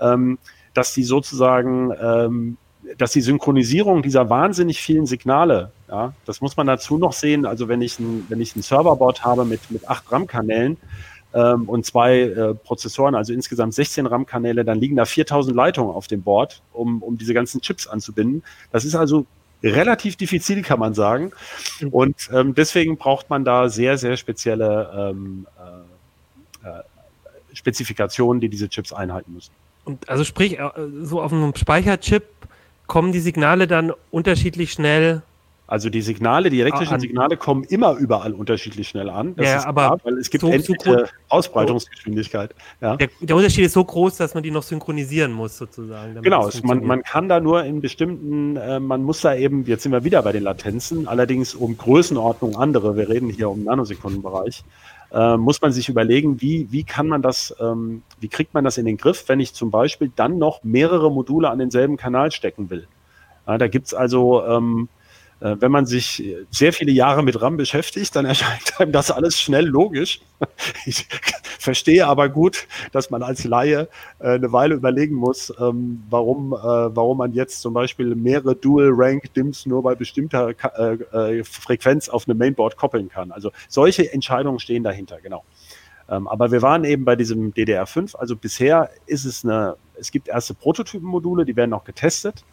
ähm, 0.00 0.38
dass 0.72 0.94
die 0.94 1.04
sozusagen 1.04 1.92
ähm, 2.00 2.56
dass 2.96 3.12
die 3.12 3.20
Synchronisierung 3.20 4.02
dieser 4.02 4.30
wahnsinnig 4.30 4.80
vielen 4.80 5.06
Signale, 5.06 5.72
ja, 5.88 6.12
das 6.24 6.40
muss 6.40 6.56
man 6.56 6.66
dazu 6.66 6.98
noch 6.98 7.12
sehen. 7.12 7.44
Also 7.46 7.68
wenn 7.68 7.82
ich 7.82 7.98
ein, 7.98 8.24
wenn 8.28 8.40
ich 8.40 8.56
ein 8.56 8.62
Serverboard 8.62 9.24
habe 9.24 9.44
mit, 9.44 9.70
mit 9.70 9.88
acht 9.88 10.10
RAM-Kanälen 10.10 10.76
ähm, 11.34 11.68
und 11.68 11.84
zwei 11.84 12.20
äh, 12.20 12.54
Prozessoren, 12.54 13.14
also 13.14 13.32
insgesamt 13.32 13.74
16 13.74 14.06
RAM-Kanäle, 14.06 14.64
dann 14.64 14.78
liegen 14.78 14.96
da 14.96 15.04
4000 15.04 15.54
Leitungen 15.54 15.94
auf 15.94 16.06
dem 16.06 16.22
Board, 16.22 16.62
um, 16.72 17.02
um 17.02 17.18
diese 17.18 17.34
ganzen 17.34 17.60
Chips 17.60 17.86
anzubinden. 17.86 18.42
Das 18.72 18.84
ist 18.84 18.94
also 18.94 19.26
relativ 19.62 20.16
diffizil, 20.16 20.62
kann 20.62 20.78
man 20.78 20.94
sagen. 20.94 21.32
Und 21.90 22.28
ähm, 22.32 22.54
deswegen 22.54 22.96
braucht 22.96 23.28
man 23.28 23.44
da 23.44 23.68
sehr, 23.68 23.98
sehr 23.98 24.16
spezielle 24.16 25.12
ähm, 25.12 25.46
äh, 26.64 26.68
äh, 26.68 26.82
Spezifikationen, 27.54 28.40
die 28.40 28.48
diese 28.48 28.68
Chips 28.68 28.92
einhalten 28.92 29.34
müssen. 29.34 29.52
Und 29.84 30.08
also 30.08 30.22
sprich, 30.22 30.58
äh, 30.58 30.70
so 31.02 31.20
auf 31.20 31.32
einem 31.32 31.54
Speicherchip 31.54 32.24
kommen 32.88 33.12
die 33.12 33.20
Signale 33.20 33.68
dann 33.68 33.92
unterschiedlich 34.10 34.72
schnell 34.72 35.22
also 35.70 35.90
die 35.90 36.00
Signale, 36.00 36.48
die 36.48 36.62
elektrischen 36.62 36.94
an. 36.94 37.00
Signale 37.00 37.36
kommen 37.36 37.62
immer 37.64 37.92
überall 37.92 38.32
unterschiedlich 38.32 38.88
schnell 38.88 39.10
an. 39.10 39.36
Das 39.36 39.46
ja, 39.46 39.66
aber 39.66 39.86
klar, 39.88 40.00
weil 40.04 40.14
es 40.14 40.30
gibt 40.30 40.40
so, 40.40 40.48
endliche 40.48 41.10
Ausbreitungsgeschwindigkeit. 41.28 42.54
Ja. 42.80 42.96
Der, 42.96 43.10
der, 43.20 43.36
Unterschied 43.36 43.66
ist 43.66 43.74
so 43.74 43.84
groß, 43.84 44.16
dass 44.16 44.32
man 44.32 44.42
die 44.42 44.50
noch 44.50 44.62
synchronisieren 44.62 45.30
muss, 45.30 45.58
sozusagen. 45.58 46.22
Genau, 46.22 46.48
man, 46.62 46.82
man 46.86 47.02
kann 47.02 47.28
da 47.28 47.38
nur 47.38 47.64
in 47.64 47.82
bestimmten, 47.82 48.56
äh, 48.56 48.80
man 48.80 49.02
muss 49.02 49.20
da 49.20 49.34
eben, 49.34 49.66
jetzt 49.66 49.82
sind 49.82 49.92
wir 49.92 50.04
wieder 50.04 50.22
bei 50.22 50.32
den 50.32 50.44
Latenzen, 50.44 51.06
allerdings 51.06 51.54
um 51.54 51.76
Größenordnung 51.76 52.56
andere, 52.56 52.96
wir 52.96 53.10
reden 53.10 53.28
hier 53.28 53.50
um 53.50 53.64
Nanosekundenbereich, 53.64 54.64
äh, 55.12 55.36
muss 55.36 55.60
man 55.60 55.72
sich 55.72 55.88
überlegen, 55.88 56.40
wie, 56.40 56.68
wie 56.70 56.84
kann 56.84 57.08
man 57.08 57.22
das, 57.22 57.54
ähm, 57.60 58.02
wie 58.20 58.28
kriegt 58.28 58.54
man 58.54 58.64
das 58.64 58.78
in 58.78 58.86
den 58.86 58.96
Griff, 58.96 59.24
wenn 59.28 59.40
ich 59.40 59.54
zum 59.54 59.70
Beispiel 59.70 60.10
dann 60.14 60.38
noch 60.38 60.62
mehrere 60.62 61.10
Module 61.10 61.50
an 61.50 61.58
denselben 61.58 61.96
Kanal 61.96 62.30
stecken 62.30 62.70
will. 62.70 62.86
Ja, 63.46 63.58
da 63.58 63.68
gibt's 63.68 63.94
also 63.94 64.44
ähm, 64.44 64.88
Äh, 64.88 64.97
wenn 65.40 65.70
man 65.70 65.86
sich 65.86 66.36
sehr 66.50 66.72
viele 66.72 66.90
Jahre 66.90 67.22
mit 67.22 67.40
RAM 67.40 67.56
beschäftigt, 67.56 68.14
dann 68.16 68.24
erscheint 68.26 68.80
einem 68.80 68.92
das 68.92 69.10
alles 69.10 69.40
schnell 69.40 69.66
logisch. 69.66 70.20
Ich 70.86 71.06
verstehe 71.58 72.06
aber 72.06 72.28
gut, 72.28 72.66
dass 72.92 73.10
man 73.10 73.22
als 73.22 73.44
Laie 73.44 73.88
äh, 74.20 74.30
eine 74.30 74.52
Weile 74.52 74.74
überlegen 74.74 75.16
muss, 75.16 75.52
ähm, 75.60 76.02
warum, 76.08 76.52
äh, 76.52 76.56
warum 76.56 77.18
man 77.18 77.32
jetzt 77.34 77.60
zum 77.60 77.74
Beispiel 77.74 78.14
mehrere 78.14 78.54
Dual-Rank-DIMMs 78.54 79.66
nur 79.66 79.82
bei 79.82 79.94
bestimmter 79.94 80.54
Frequenz 81.44 82.08
auf 82.08 82.26
eine 82.26 82.34
Mainboard 82.34 82.76
koppeln 82.76 83.08
kann. 83.08 83.32
Also 83.32 83.50
solche 83.68 84.12
Entscheidungen 84.12 84.60
stehen 84.60 84.84
dahinter, 84.84 85.20
genau. 85.20 85.44
Ähm, 86.08 86.26
aber 86.26 86.50
wir 86.50 86.62
waren 86.62 86.84
eben 86.84 87.04
bei 87.04 87.16
diesem 87.16 87.52
DDR5. 87.52 88.16
Also 88.16 88.36
bisher 88.36 88.90
ist 89.06 89.24
es 89.24 89.44
eine, 89.44 89.76
es 89.96 90.10
gibt 90.10 90.28
erste 90.28 90.54
Prototypenmodule, 90.54 91.44
die 91.44 91.56
werden 91.56 91.72
auch 91.72 91.84
getestet. 91.84 92.44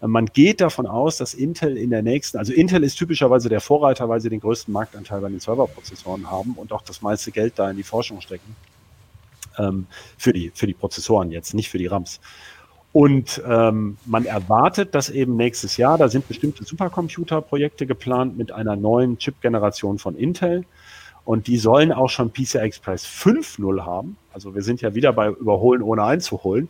Man 0.00 0.26
geht 0.26 0.60
davon 0.60 0.86
aus, 0.86 1.16
dass 1.16 1.32
Intel 1.32 1.76
in 1.76 1.90
der 1.90 2.02
nächsten, 2.02 2.36
also 2.36 2.52
Intel 2.52 2.84
ist 2.84 2.96
typischerweise 2.96 3.48
der 3.48 3.60
Vorreiter, 3.60 4.08
weil 4.08 4.20
sie 4.20 4.28
den 4.28 4.40
größten 4.40 4.72
Marktanteil 4.72 5.20
bei 5.20 5.28
den 5.28 5.40
Serverprozessoren 5.40 6.30
haben 6.30 6.54
und 6.56 6.72
auch 6.72 6.82
das 6.82 7.00
meiste 7.00 7.30
Geld 7.30 7.54
da 7.56 7.70
in 7.70 7.76
die 7.76 7.82
Forschung 7.82 8.20
stecken. 8.20 8.54
Ähm, 9.56 9.86
für, 10.18 10.32
die, 10.32 10.50
für 10.54 10.66
die 10.66 10.74
Prozessoren 10.74 11.30
jetzt, 11.30 11.54
nicht 11.54 11.70
für 11.70 11.78
die 11.78 11.86
RAMs. 11.86 12.20
Und 12.94 13.42
ähm, 13.44 13.98
man 14.04 14.24
erwartet, 14.24 14.94
dass 14.94 15.10
eben 15.10 15.36
nächstes 15.36 15.76
Jahr, 15.76 15.98
da 15.98 16.08
sind 16.08 16.28
bestimmte 16.28 16.64
Supercomputer-Projekte 16.64 17.86
geplant 17.86 18.38
mit 18.38 18.52
einer 18.52 18.76
neuen 18.76 19.18
Chip-Generation 19.18 19.98
von 19.98 20.16
Intel. 20.16 20.64
Und 21.24 21.46
die 21.46 21.56
sollen 21.56 21.90
auch 21.90 22.10
schon 22.10 22.30
PCI 22.30 22.58
Express 22.58 23.06
5.0 23.06 23.84
haben. 23.84 24.16
Also 24.32 24.54
wir 24.54 24.62
sind 24.62 24.82
ja 24.82 24.94
wieder 24.94 25.12
bei 25.12 25.28
Überholen 25.28 25.80
ohne 25.80 26.04
einzuholen. 26.04 26.68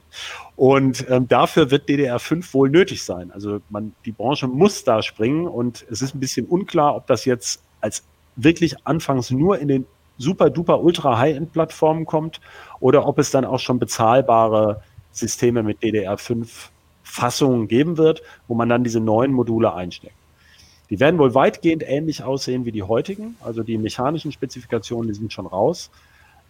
Und 0.54 1.06
ähm, 1.08 1.26
dafür 1.26 1.70
wird 1.70 1.88
DDR5 1.88 2.54
wohl 2.54 2.70
nötig 2.70 3.02
sein. 3.02 3.32
Also 3.32 3.60
man, 3.68 3.94
die 4.04 4.12
Branche 4.12 4.46
muss 4.46 4.84
da 4.84 5.02
springen 5.02 5.48
und 5.48 5.84
es 5.90 6.02
ist 6.02 6.14
ein 6.14 6.20
bisschen 6.20 6.46
unklar, 6.46 6.94
ob 6.94 7.06
das 7.08 7.24
jetzt 7.24 7.62
als 7.80 8.04
wirklich 8.36 8.86
anfangs 8.86 9.30
nur 9.30 9.58
in 9.58 9.68
den 9.68 9.86
super 10.18 10.50
duper 10.50 10.80
ultra 10.80 11.18
High-End 11.18 11.52
Plattformen 11.52 12.06
kommt 12.06 12.40
oder 12.78 13.06
ob 13.06 13.18
es 13.18 13.30
dann 13.30 13.44
auch 13.44 13.58
schon 13.58 13.78
bezahlbare 13.78 14.82
Systeme 15.10 15.62
mit 15.62 15.80
DDR5 15.80 16.48
Fassungen 17.02 17.68
geben 17.68 17.96
wird, 17.96 18.22
wo 18.48 18.54
man 18.54 18.68
dann 18.68 18.84
diese 18.84 19.00
neuen 19.00 19.32
Module 19.32 19.74
einsteckt. 19.74 20.14
Die 20.94 21.00
werden 21.00 21.18
wohl 21.18 21.34
weitgehend 21.34 21.82
ähnlich 21.84 22.22
aussehen 22.22 22.64
wie 22.66 22.70
die 22.70 22.84
heutigen. 22.84 23.34
Also 23.42 23.64
die 23.64 23.78
mechanischen 23.78 24.30
Spezifikationen, 24.30 25.08
die 25.08 25.14
sind 25.14 25.32
schon 25.32 25.44
raus. 25.44 25.90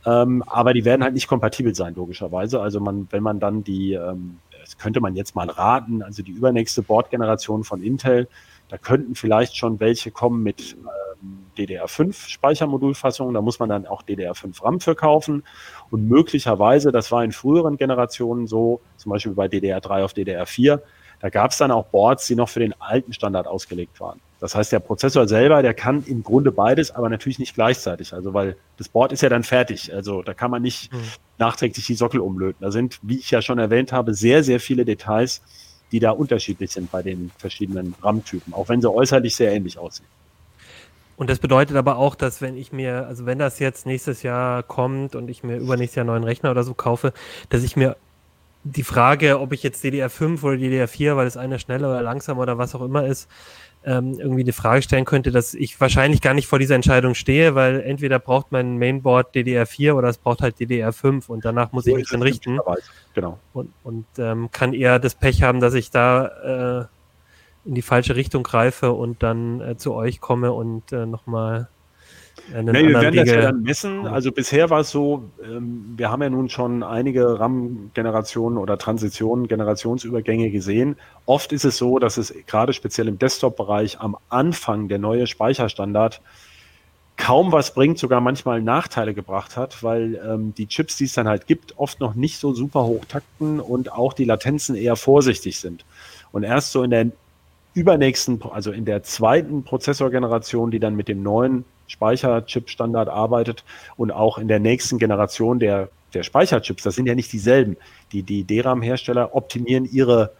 Ähm, 0.04 0.42
aber 0.46 0.74
die 0.74 0.84
werden 0.84 1.02
halt 1.02 1.14
nicht 1.14 1.28
kompatibel 1.28 1.74
sein, 1.74 1.94
logischerweise. 1.94 2.60
Also 2.60 2.78
man, 2.78 3.08
wenn 3.10 3.22
man 3.22 3.40
dann 3.40 3.64
die, 3.64 3.94
ähm, 3.94 4.40
das 4.60 4.76
könnte 4.76 5.00
man 5.00 5.16
jetzt 5.16 5.34
mal 5.34 5.48
raten, 5.48 6.02
also 6.02 6.22
die 6.22 6.32
übernächste 6.32 6.82
Bordgeneration 6.82 7.64
von 7.64 7.82
Intel, 7.82 8.28
da 8.68 8.76
könnten 8.76 9.14
vielleicht 9.14 9.56
schon 9.56 9.80
welche 9.80 10.10
kommen 10.10 10.42
mit 10.42 10.76
ähm, 11.22 11.46
DDR5 11.56 12.28
Speichermodulfassungen. 12.28 13.32
Da 13.32 13.40
muss 13.40 13.58
man 13.60 13.70
dann 13.70 13.86
auch 13.86 14.02
DDR5 14.02 14.62
RAM 14.62 14.78
für 14.78 14.94
kaufen. 14.94 15.42
Und 15.90 16.06
möglicherweise, 16.06 16.92
das 16.92 17.10
war 17.10 17.24
in 17.24 17.32
früheren 17.32 17.78
Generationen 17.78 18.46
so, 18.46 18.82
zum 18.98 19.08
Beispiel 19.08 19.32
bei 19.32 19.46
DDR3 19.46 20.04
auf 20.04 20.12
DDR4, 20.12 20.80
da 21.24 21.30
gab 21.30 21.52
es 21.52 21.56
dann 21.56 21.70
auch 21.70 21.86
Boards, 21.86 22.26
die 22.26 22.34
noch 22.34 22.50
für 22.50 22.60
den 22.60 22.78
alten 22.82 23.14
Standard 23.14 23.46
ausgelegt 23.46 23.98
waren. 23.98 24.20
Das 24.40 24.54
heißt, 24.54 24.72
der 24.72 24.80
Prozessor 24.80 25.26
selber, 25.26 25.62
der 25.62 25.72
kann 25.72 26.04
im 26.04 26.22
Grunde 26.22 26.52
beides, 26.52 26.90
aber 26.90 27.08
natürlich 27.08 27.38
nicht 27.38 27.54
gleichzeitig. 27.54 28.12
Also, 28.12 28.34
weil 28.34 28.58
das 28.76 28.90
Board 28.90 29.10
ist 29.10 29.22
ja 29.22 29.30
dann 29.30 29.42
fertig. 29.42 29.94
Also, 29.94 30.20
da 30.20 30.34
kann 30.34 30.50
man 30.50 30.60
nicht 30.60 30.92
mhm. 30.92 30.98
nachträglich 31.38 31.86
die 31.86 31.94
Sockel 31.94 32.20
umlöten. 32.20 32.58
Da 32.60 32.70
sind, 32.70 32.98
wie 33.00 33.16
ich 33.16 33.30
ja 33.30 33.40
schon 33.40 33.58
erwähnt 33.58 33.90
habe, 33.90 34.12
sehr, 34.12 34.44
sehr 34.44 34.60
viele 34.60 34.84
Details, 34.84 35.40
die 35.92 35.98
da 35.98 36.10
unterschiedlich 36.10 36.72
sind 36.72 36.92
bei 36.92 37.02
den 37.02 37.30
verschiedenen 37.38 37.94
RAM-Typen, 38.02 38.52
auch 38.52 38.68
wenn 38.68 38.82
sie 38.82 38.92
äußerlich 38.92 39.34
sehr 39.34 39.50
ähnlich 39.50 39.78
aussehen. 39.78 40.08
Und 41.16 41.30
das 41.30 41.38
bedeutet 41.38 41.78
aber 41.78 41.96
auch, 41.96 42.16
dass 42.16 42.42
wenn 42.42 42.54
ich 42.54 42.70
mir, 42.70 43.06
also 43.06 43.24
wenn 43.24 43.38
das 43.38 43.60
jetzt 43.60 43.86
nächstes 43.86 44.22
Jahr 44.22 44.62
kommt 44.62 45.14
und 45.14 45.30
ich 45.30 45.42
mir 45.42 45.56
übernächstes 45.56 45.96
Jahr 45.96 46.02
einen 46.02 46.08
neuen 46.08 46.24
Rechner 46.24 46.50
oder 46.50 46.64
so 46.64 46.74
kaufe, 46.74 47.14
dass 47.48 47.62
ich 47.62 47.76
mir 47.76 47.96
die 48.64 48.82
Frage, 48.82 49.40
ob 49.40 49.52
ich 49.52 49.62
jetzt 49.62 49.84
DDR5 49.84 50.42
oder 50.42 50.56
DDR4, 50.56 51.16
weil 51.16 51.26
das 51.26 51.36
eine 51.36 51.58
schneller 51.58 51.90
oder 51.90 52.02
langsamer 52.02 52.42
oder 52.42 52.58
was 52.58 52.74
auch 52.74 52.82
immer 52.82 53.06
ist, 53.06 53.28
ähm, 53.84 54.18
irgendwie 54.18 54.40
eine 54.40 54.54
Frage 54.54 54.80
stellen 54.80 55.04
könnte, 55.04 55.30
dass 55.30 55.52
ich 55.52 55.78
wahrscheinlich 55.78 56.22
gar 56.22 56.32
nicht 56.32 56.46
vor 56.46 56.58
dieser 56.58 56.74
Entscheidung 56.74 57.14
stehe, 57.14 57.54
weil 57.54 57.82
entweder 57.82 58.18
braucht 58.18 58.50
mein 58.50 58.78
Mainboard 58.78 59.34
DDR4 59.34 59.92
oder 59.92 60.08
es 60.08 60.16
braucht 60.16 60.40
halt 60.40 60.56
DDR5 60.56 61.28
und 61.28 61.44
danach 61.44 61.72
muss 61.72 61.84
so 61.84 61.90
ich 61.90 61.96
mich 61.96 62.08
dann 62.08 62.22
richten. 62.22 62.58
Genau. 63.12 63.38
Und, 63.52 63.72
und 63.84 64.06
ähm, 64.16 64.50
kann 64.50 64.72
eher 64.72 64.98
das 64.98 65.14
Pech 65.14 65.42
haben, 65.42 65.60
dass 65.60 65.74
ich 65.74 65.90
da 65.90 66.86
äh, 66.86 67.68
in 67.68 67.74
die 67.74 67.82
falsche 67.82 68.16
Richtung 68.16 68.42
greife 68.42 68.92
und 68.92 69.22
dann 69.22 69.60
äh, 69.60 69.76
zu 69.76 69.92
euch 69.92 70.20
komme 70.20 70.52
und 70.52 70.90
äh, 70.92 71.04
nochmal 71.04 71.68
Nee, 72.52 72.88
wir 72.88 73.00
werden 73.00 73.16
das 73.16 73.28
ja 73.28 73.42
dann 73.42 73.62
messen. 73.62 74.06
Also 74.06 74.30
bisher 74.30 74.70
war 74.70 74.80
es 74.80 74.90
so, 74.90 75.30
ähm, 75.42 75.94
wir 75.96 76.10
haben 76.10 76.22
ja 76.22 76.30
nun 76.30 76.48
schon 76.48 76.82
einige 76.82 77.40
RAM-Generationen 77.40 78.58
oder 78.58 78.78
Transitionen, 78.78 79.48
Generationsübergänge 79.48 80.50
gesehen. 80.50 80.96
Oft 81.26 81.52
ist 81.52 81.64
es 81.64 81.76
so, 81.76 81.98
dass 81.98 82.16
es 82.16 82.34
gerade 82.46 82.72
speziell 82.72 83.08
im 83.08 83.18
Desktop-Bereich 83.18 84.00
am 84.00 84.16
Anfang 84.28 84.88
der 84.88 84.98
neue 84.98 85.26
Speicherstandard 85.26 86.20
kaum 87.16 87.52
was 87.52 87.74
bringt, 87.74 87.98
sogar 87.98 88.20
manchmal 88.20 88.60
Nachteile 88.60 89.14
gebracht 89.14 89.56
hat, 89.56 89.82
weil 89.82 90.20
ähm, 90.26 90.54
die 90.54 90.66
Chips, 90.66 90.96
die 90.96 91.04
es 91.04 91.12
dann 91.12 91.28
halt 91.28 91.46
gibt, 91.46 91.78
oft 91.78 92.00
noch 92.00 92.14
nicht 92.14 92.38
so 92.38 92.52
super 92.52 92.84
hoch 92.84 93.04
takten 93.06 93.60
und 93.60 93.92
auch 93.92 94.12
die 94.12 94.24
Latenzen 94.24 94.74
eher 94.74 94.96
vorsichtig 94.96 95.58
sind. 95.60 95.84
Und 96.32 96.42
erst 96.42 96.72
so 96.72 96.82
in 96.82 96.90
der 96.90 97.06
übernächsten, 97.72 98.40
also 98.50 98.72
in 98.72 98.84
der 98.84 99.02
zweiten 99.02 99.64
Prozessorgeneration, 99.64 100.70
die 100.70 100.80
dann 100.80 100.96
mit 100.96 101.08
dem 101.08 101.22
neuen 101.22 101.64
Speicherchip-Standard 101.86 103.08
arbeitet 103.08 103.64
und 103.96 104.10
auch 104.10 104.38
in 104.38 104.48
der 104.48 104.60
nächsten 104.60 104.98
Generation 104.98 105.58
der, 105.58 105.88
der 106.12 106.22
Speicherchips, 106.22 106.82
das 106.82 106.94
sind 106.94 107.06
ja 107.06 107.14
nicht 107.14 107.32
dieselben. 107.32 107.76
Die, 108.12 108.22
die 108.22 108.44
DRAM-Hersteller 108.44 109.34
optimieren 109.34 109.84
ihre 109.84 110.32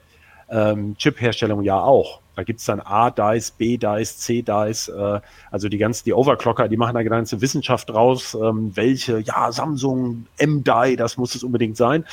ähm, 0.50 0.96
Chip-Herstellung 0.96 1.62
ja 1.62 1.80
auch. 1.80 2.20
Da 2.36 2.42
gibt's 2.42 2.64
dann 2.64 2.80
A-Dice, 2.80 3.52
B-Dice, 3.52 4.18
C-Dice, 4.18 4.88
äh, 4.88 5.20
also 5.50 5.68
die 5.68 5.78
ganzen, 5.78 6.04
die 6.04 6.12
Overclocker, 6.12 6.68
die 6.68 6.76
machen 6.76 6.94
da 6.94 7.02
ganze 7.02 7.40
Wissenschaft 7.40 7.90
draus, 7.90 8.34
ähm, 8.34 8.72
welche, 8.74 9.20
ja, 9.20 9.52
Samsung, 9.52 10.26
M-Die, 10.38 10.96
das 10.96 11.16
muss 11.16 11.34
es 11.34 11.44
unbedingt 11.44 11.76
sein. 11.76 12.04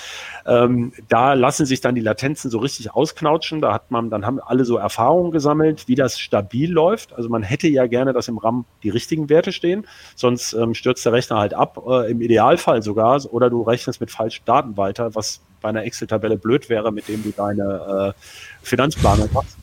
Ähm, 0.45 0.93
da 1.07 1.33
lassen 1.33 1.65
sich 1.65 1.81
dann 1.81 1.95
die 1.95 2.01
Latenzen 2.01 2.51
so 2.51 2.59
richtig 2.59 2.91
ausknautschen, 2.91 3.61
da 3.61 3.73
hat 3.73 3.91
man, 3.91 4.09
dann 4.09 4.25
haben 4.25 4.39
alle 4.39 4.65
so 4.65 4.77
Erfahrungen 4.77 5.31
gesammelt, 5.31 5.87
wie 5.87 5.95
das 5.95 6.19
stabil 6.19 6.71
läuft. 6.71 7.13
Also 7.13 7.29
man 7.29 7.43
hätte 7.43 7.67
ja 7.67 7.87
gerne, 7.87 8.13
dass 8.13 8.27
im 8.27 8.37
RAM 8.37 8.65
die 8.83 8.89
richtigen 8.89 9.29
Werte 9.29 9.51
stehen, 9.51 9.87
sonst 10.15 10.53
ähm, 10.53 10.73
stürzt 10.73 11.05
der 11.05 11.13
Rechner 11.13 11.37
halt 11.37 11.53
ab, 11.53 11.83
äh, 11.87 12.11
im 12.11 12.21
Idealfall 12.21 12.81
sogar, 12.81 13.11
oder 13.31 13.49
du 13.49 13.61
rechnest 13.63 13.99
mit 13.99 14.11
falschen 14.11 14.45
Daten 14.45 14.77
weiter, 14.77 15.15
was 15.15 15.41
bei 15.61 15.69
einer 15.69 15.83
Excel-Tabelle 15.83 16.37
blöd 16.37 16.69
wäre, 16.69 16.91
mit 16.91 17.07
dem 17.07 17.23
du 17.23 17.31
deine 17.31 18.13
äh, 18.15 18.21
Finanzplanung 18.61 19.29
machst. 19.33 19.57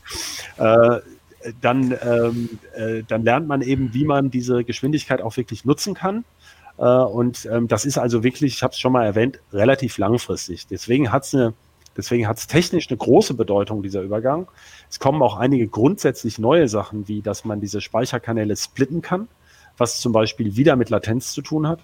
Äh, 0.57 1.01
dann, 1.61 1.95
ähm, 2.03 2.59
äh, 2.75 3.03
dann 3.07 3.23
lernt 3.23 3.47
man 3.47 3.61
eben, 3.61 3.93
wie 3.93 4.05
man 4.05 4.29
diese 4.29 4.63
Geschwindigkeit 4.63 5.21
auch 5.21 5.37
wirklich 5.37 5.63
nutzen 5.65 5.93
kann. 5.93 6.25
Äh, 6.77 6.83
und 6.83 7.47
ähm, 7.51 7.67
das 7.67 7.85
ist 7.85 7.97
also 7.97 8.23
wirklich, 8.23 8.55
ich 8.55 8.63
habe 8.63 8.71
es 8.71 8.79
schon 8.79 8.91
mal 8.91 9.05
erwähnt, 9.05 9.39
relativ 9.53 9.97
langfristig. 9.97 10.67
Deswegen 10.67 11.11
hat 11.11 11.25
es 11.25 11.35
eine 11.35 11.53
Deswegen 11.97 12.29
hat 12.29 12.37
es 12.37 12.47
technisch 12.47 12.87
eine 12.89 12.97
große 12.97 13.33
Bedeutung, 13.33 13.83
dieser 13.83 14.01
Übergang. 14.01 14.47
Es 14.89 14.99
kommen 14.99 15.21
auch 15.21 15.35
einige 15.35 15.67
grundsätzlich 15.67 16.39
neue 16.39 16.69
Sachen, 16.69 17.09
wie 17.09 17.21
dass 17.21 17.43
man 17.43 17.59
diese 17.59 17.81
Speicherkanäle 17.81 18.55
splitten 18.55 19.01
kann, 19.01 19.27
was 19.77 19.99
zum 19.99 20.13
Beispiel 20.13 20.55
wieder 20.55 20.77
mit 20.77 20.89
Latenz 20.89 21.33
zu 21.33 21.41
tun 21.41 21.67
hat. 21.67 21.81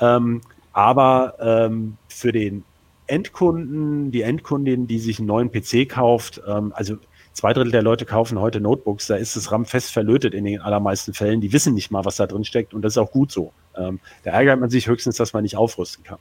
Ähm, 0.00 0.40
aber 0.72 1.36
ähm, 1.38 1.98
für 2.08 2.32
den 2.32 2.64
Endkunden, 3.06 4.10
die 4.10 4.22
Endkundin, 4.22 4.86
die 4.86 4.98
sich 4.98 5.18
einen 5.18 5.28
neuen 5.28 5.50
PC 5.50 5.88
kauft, 5.88 6.40
ähm, 6.46 6.72
also 6.74 6.96
zwei 7.32 7.52
Drittel 7.52 7.72
der 7.72 7.82
Leute 7.82 8.06
kaufen 8.06 8.40
heute 8.40 8.60
Notebooks, 8.60 9.08
da 9.08 9.16
ist 9.16 9.36
das 9.36 9.52
RAM 9.52 9.66
fest 9.66 9.92
verlötet 9.92 10.34
in 10.34 10.44
den 10.44 10.60
allermeisten 10.60 11.12
Fällen. 11.12 11.40
Die 11.40 11.52
wissen 11.52 11.74
nicht 11.74 11.90
mal, 11.90 12.04
was 12.04 12.16
da 12.16 12.26
drin 12.26 12.44
steckt 12.44 12.72
und 12.72 12.82
das 12.82 12.94
ist 12.94 12.98
auch 12.98 13.10
gut 13.10 13.30
so. 13.32 13.52
Ähm, 13.76 14.00
da 14.22 14.30
ärgert 14.30 14.60
man 14.60 14.70
sich 14.70 14.86
höchstens, 14.86 15.16
dass 15.16 15.32
man 15.32 15.42
nicht 15.42 15.56
aufrüsten 15.56 16.04
kann. 16.04 16.18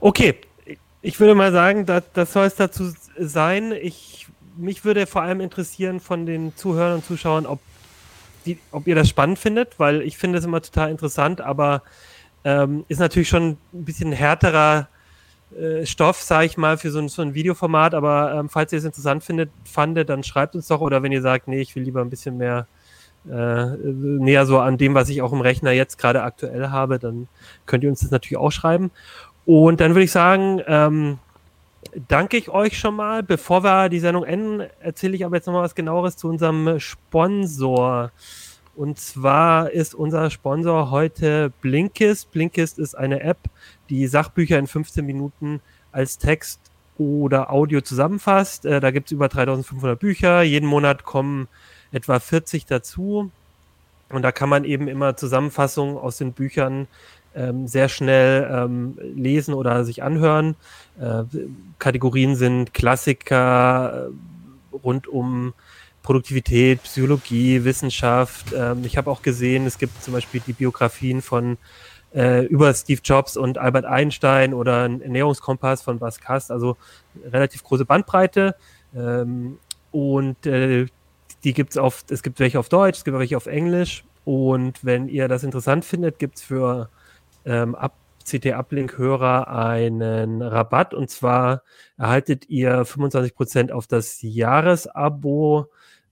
Okay, 0.00 0.36
ich 1.00 1.18
würde 1.18 1.34
mal 1.34 1.52
sagen, 1.52 1.86
das, 1.86 2.04
das 2.12 2.32
soll 2.32 2.46
es 2.46 2.54
dazu 2.54 2.92
sein. 3.18 3.72
Ich, 3.72 4.26
mich 4.56 4.84
würde 4.84 5.06
vor 5.06 5.22
allem 5.22 5.40
interessieren 5.40 6.00
von 6.00 6.26
den 6.26 6.54
Zuhörern 6.56 6.96
und 6.96 7.04
Zuschauern, 7.04 7.46
ob, 7.46 7.60
die, 8.46 8.58
ob 8.70 8.86
ihr 8.86 8.94
das 8.94 9.08
spannend 9.08 9.38
findet, 9.38 9.78
weil 9.78 10.02
ich 10.02 10.18
finde 10.18 10.38
es 10.38 10.44
immer 10.44 10.60
total 10.60 10.90
interessant, 10.90 11.40
aber 11.40 11.82
ähm, 12.44 12.84
ist 12.88 13.00
natürlich 13.00 13.28
schon 13.28 13.56
ein 13.72 13.84
bisschen 13.84 14.12
härterer 14.12 14.88
äh, 15.56 15.86
Stoff, 15.86 16.20
sage 16.22 16.46
ich 16.46 16.56
mal, 16.56 16.76
für 16.78 16.90
so 16.90 16.98
ein, 16.98 17.08
so 17.08 17.22
ein 17.22 17.34
Videoformat. 17.34 17.94
Aber 17.94 18.34
ähm, 18.34 18.48
falls 18.48 18.72
ihr 18.72 18.78
es 18.78 18.84
interessant 18.84 19.24
findet, 19.24 19.50
fandet, 19.64 20.08
dann 20.08 20.22
schreibt 20.22 20.54
uns 20.54 20.68
doch. 20.68 20.80
Oder 20.80 21.02
wenn 21.02 21.12
ihr 21.12 21.22
sagt, 21.22 21.48
nee, 21.48 21.60
ich 21.60 21.74
will 21.74 21.82
lieber 21.82 22.00
ein 22.00 22.10
bisschen 22.10 22.36
mehr 22.36 22.66
äh, 23.30 23.76
näher 23.76 24.46
so 24.46 24.58
an 24.58 24.76
dem, 24.76 24.94
was 24.94 25.08
ich 25.08 25.22
auch 25.22 25.32
im 25.32 25.40
Rechner 25.40 25.72
jetzt 25.72 25.98
gerade 25.98 26.22
aktuell 26.22 26.68
habe, 26.68 26.98
dann 26.98 27.28
könnt 27.66 27.82
ihr 27.84 27.90
uns 27.90 28.00
das 28.00 28.10
natürlich 28.10 28.36
auch 28.38 28.52
schreiben. 28.52 28.90
Und 29.46 29.80
dann 29.80 29.92
würde 29.92 30.04
ich 30.04 30.12
sagen, 30.12 30.60
ähm, 30.66 31.18
danke 32.08 32.36
ich 32.36 32.50
euch 32.50 32.78
schon 32.78 32.96
mal. 32.96 33.22
Bevor 33.22 33.62
wir 33.62 33.88
die 33.88 34.00
Sendung 34.00 34.24
enden, 34.24 34.68
erzähle 34.80 35.14
ich 35.14 35.24
aber 35.24 35.36
jetzt 35.36 35.46
noch 35.46 35.54
mal 35.54 35.62
was 35.62 35.74
genaueres 35.74 36.16
zu 36.16 36.28
unserem 36.28 36.78
Sponsor. 36.80 38.10
Und 38.76 38.98
zwar 38.98 39.70
ist 39.70 39.94
unser 39.94 40.30
Sponsor 40.30 40.90
heute 40.90 41.52
Blinkist. 41.60 42.32
Blinkist 42.32 42.78
ist 42.78 42.94
eine 42.96 43.20
App, 43.20 43.38
die 43.88 44.06
Sachbücher 44.06 44.58
in 44.58 44.66
15 44.66 45.04
Minuten 45.06 45.60
als 45.92 46.18
Text 46.18 46.60
oder 46.98 47.52
Audio 47.52 47.80
zusammenfasst. 47.80 48.66
Äh, 48.66 48.80
da 48.80 48.90
gibt 48.90 49.08
es 49.08 49.12
über 49.12 49.28
3500 49.28 49.98
Bücher. 49.98 50.42
Jeden 50.42 50.68
Monat 50.68 51.04
kommen 51.04 51.48
etwa 51.92 52.18
40 52.18 52.66
dazu. 52.66 53.30
Und 54.10 54.22
da 54.22 54.32
kann 54.32 54.48
man 54.48 54.64
eben 54.64 54.88
immer 54.88 55.16
Zusammenfassungen 55.16 55.96
aus 55.96 56.18
den 56.18 56.32
Büchern 56.32 56.88
ähm, 57.34 57.66
sehr 57.66 57.88
schnell 57.88 58.48
ähm, 58.50 58.98
lesen 59.14 59.54
oder 59.54 59.84
sich 59.84 60.02
anhören. 60.02 60.56
Äh, 61.00 61.24
Kategorien 61.78 62.36
sind 62.36 62.74
Klassiker 62.74 64.08
äh, 64.08 64.76
rund 64.76 65.08
um 65.08 65.52
Produktivität, 66.04 66.82
Psychologie, 66.84 67.64
Wissenschaft. 67.64 68.52
Ähm, 68.56 68.84
ich 68.84 68.96
habe 68.96 69.10
auch 69.10 69.22
gesehen, 69.22 69.66
es 69.66 69.78
gibt 69.78 70.00
zum 70.04 70.12
Beispiel 70.14 70.40
die 70.46 70.52
Biografien 70.52 71.22
von 71.22 71.56
äh, 72.14 72.44
über 72.44 72.72
Steve 72.74 73.00
Jobs 73.02 73.36
und 73.36 73.58
Albert 73.58 73.86
Einstein 73.86 74.54
oder 74.54 74.84
ein 74.84 75.00
Ernährungskompass 75.00 75.82
von 75.82 75.98
Bas 75.98 76.20
Kast, 76.20 76.52
also 76.52 76.76
relativ 77.24 77.64
große 77.64 77.86
Bandbreite. 77.86 78.54
Ähm, 78.94 79.58
und 79.90 80.46
äh, 80.46 80.86
die 81.42 81.54
gibt's 81.54 81.76
auf, 81.76 82.04
es 82.10 82.22
gibt 82.22 82.38
welche 82.38 82.58
auf 82.58 82.68
Deutsch, 82.68 82.98
es 82.98 83.04
gibt 83.04 83.18
welche 83.18 83.36
auf 83.36 83.46
Englisch. 83.46 84.04
Und 84.24 84.84
wenn 84.84 85.08
ihr 85.08 85.26
das 85.26 85.42
interessant 85.42 85.84
findet, 85.84 86.18
gibt's 86.18 86.42
für 86.42 86.90
ähm, 87.46 87.74
ab, 87.74 87.94
CT-Uplink-Hörer 88.24 89.48
einen 89.48 90.42
Rabatt. 90.42 90.94
Und 90.94 91.10
zwar 91.10 91.62
erhaltet 91.96 92.48
ihr 92.48 92.84
25% 92.84 93.70
auf 93.70 93.86
das 93.86 94.18
Jahresabo 94.22 95.66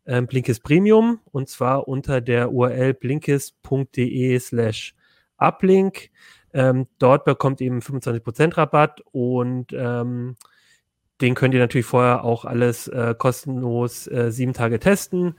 ähm, 0.06 0.26
Blinkist 0.26 0.62
Premium. 0.62 1.20
Und 1.30 1.48
zwar 1.48 1.88
unter 1.88 2.20
der 2.20 2.52
URL 2.52 2.94
blinkist.de 2.94 4.38
slash 4.38 4.94
uplink. 5.36 6.10
Ähm, 6.54 6.86
dort 6.98 7.24
bekommt 7.24 7.60
ihr 7.60 7.68
eben 7.68 7.80
25% 7.80 8.56
Rabatt 8.56 9.02
und 9.12 9.72
ähm, 9.72 10.36
den 11.20 11.34
könnt 11.34 11.54
ihr 11.54 11.60
natürlich 11.60 11.86
vorher 11.86 12.24
auch 12.24 12.44
alles 12.44 12.88
äh, 12.88 13.14
kostenlos 13.16 14.06
äh, 14.08 14.30
sieben 14.30 14.52
Tage 14.52 14.78
testen. 14.78 15.34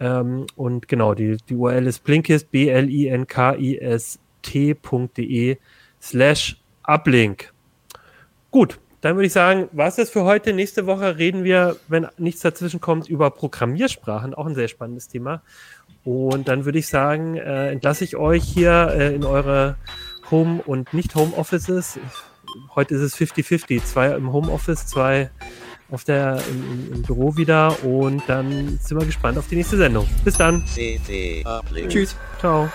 Ähm, 0.00 0.46
und 0.56 0.88
genau, 0.88 1.14
die, 1.14 1.36
die 1.48 1.54
URL 1.54 1.86
ist 1.86 2.02
blinkist, 2.02 2.50
B-L-I-N-K-I-S 2.50 4.18
t.de 4.42 5.58
slash 6.00 6.62
uplink. 6.84 7.52
Gut, 8.50 8.80
dann 9.00 9.16
würde 9.16 9.26
ich 9.26 9.32
sagen, 9.32 9.68
war 9.72 9.88
es 9.88 9.96
das 9.96 10.10
für 10.10 10.24
heute. 10.24 10.52
Nächste 10.52 10.86
Woche 10.86 11.18
reden 11.18 11.44
wir, 11.44 11.76
wenn 11.88 12.08
nichts 12.18 12.40
dazwischen 12.42 12.80
kommt, 12.80 13.08
über 13.08 13.30
Programmiersprachen, 13.30 14.34
auch 14.34 14.46
ein 14.46 14.54
sehr 14.54 14.68
spannendes 14.68 15.08
Thema. 15.08 15.42
Und 16.04 16.48
dann 16.48 16.64
würde 16.64 16.78
ich 16.78 16.88
sagen, 16.88 17.36
äh, 17.36 17.70
entlasse 17.70 18.04
ich 18.04 18.16
euch 18.16 18.42
hier 18.42 18.94
äh, 18.96 19.14
in 19.14 19.24
eure 19.24 19.76
Home- 20.30 20.62
und 20.64 20.92
Nicht-Home-Offices. 20.94 21.98
Heute 22.74 22.94
ist 22.94 23.02
es 23.02 23.16
50-50, 23.16 23.84
zwei 23.84 24.14
im 24.14 24.32
Homeoffice, 24.32 24.86
zwei 24.86 25.30
auf 25.90 26.04
der, 26.04 26.40
im, 26.50 26.92
im, 26.94 27.02
Büro 27.02 27.36
wieder 27.36 27.82
und 27.84 28.22
dann 28.26 28.78
sind 28.82 28.98
wir 28.98 29.06
gespannt 29.06 29.38
auf 29.38 29.48
die 29.48 29.56
nächste 29.56 29.76
Sendung. 29.76 30.06
Bis 30.24 30.36
dann. 30.36 30.62
Tschüss. 31.88 32.16
Ciao. 32.38 32.68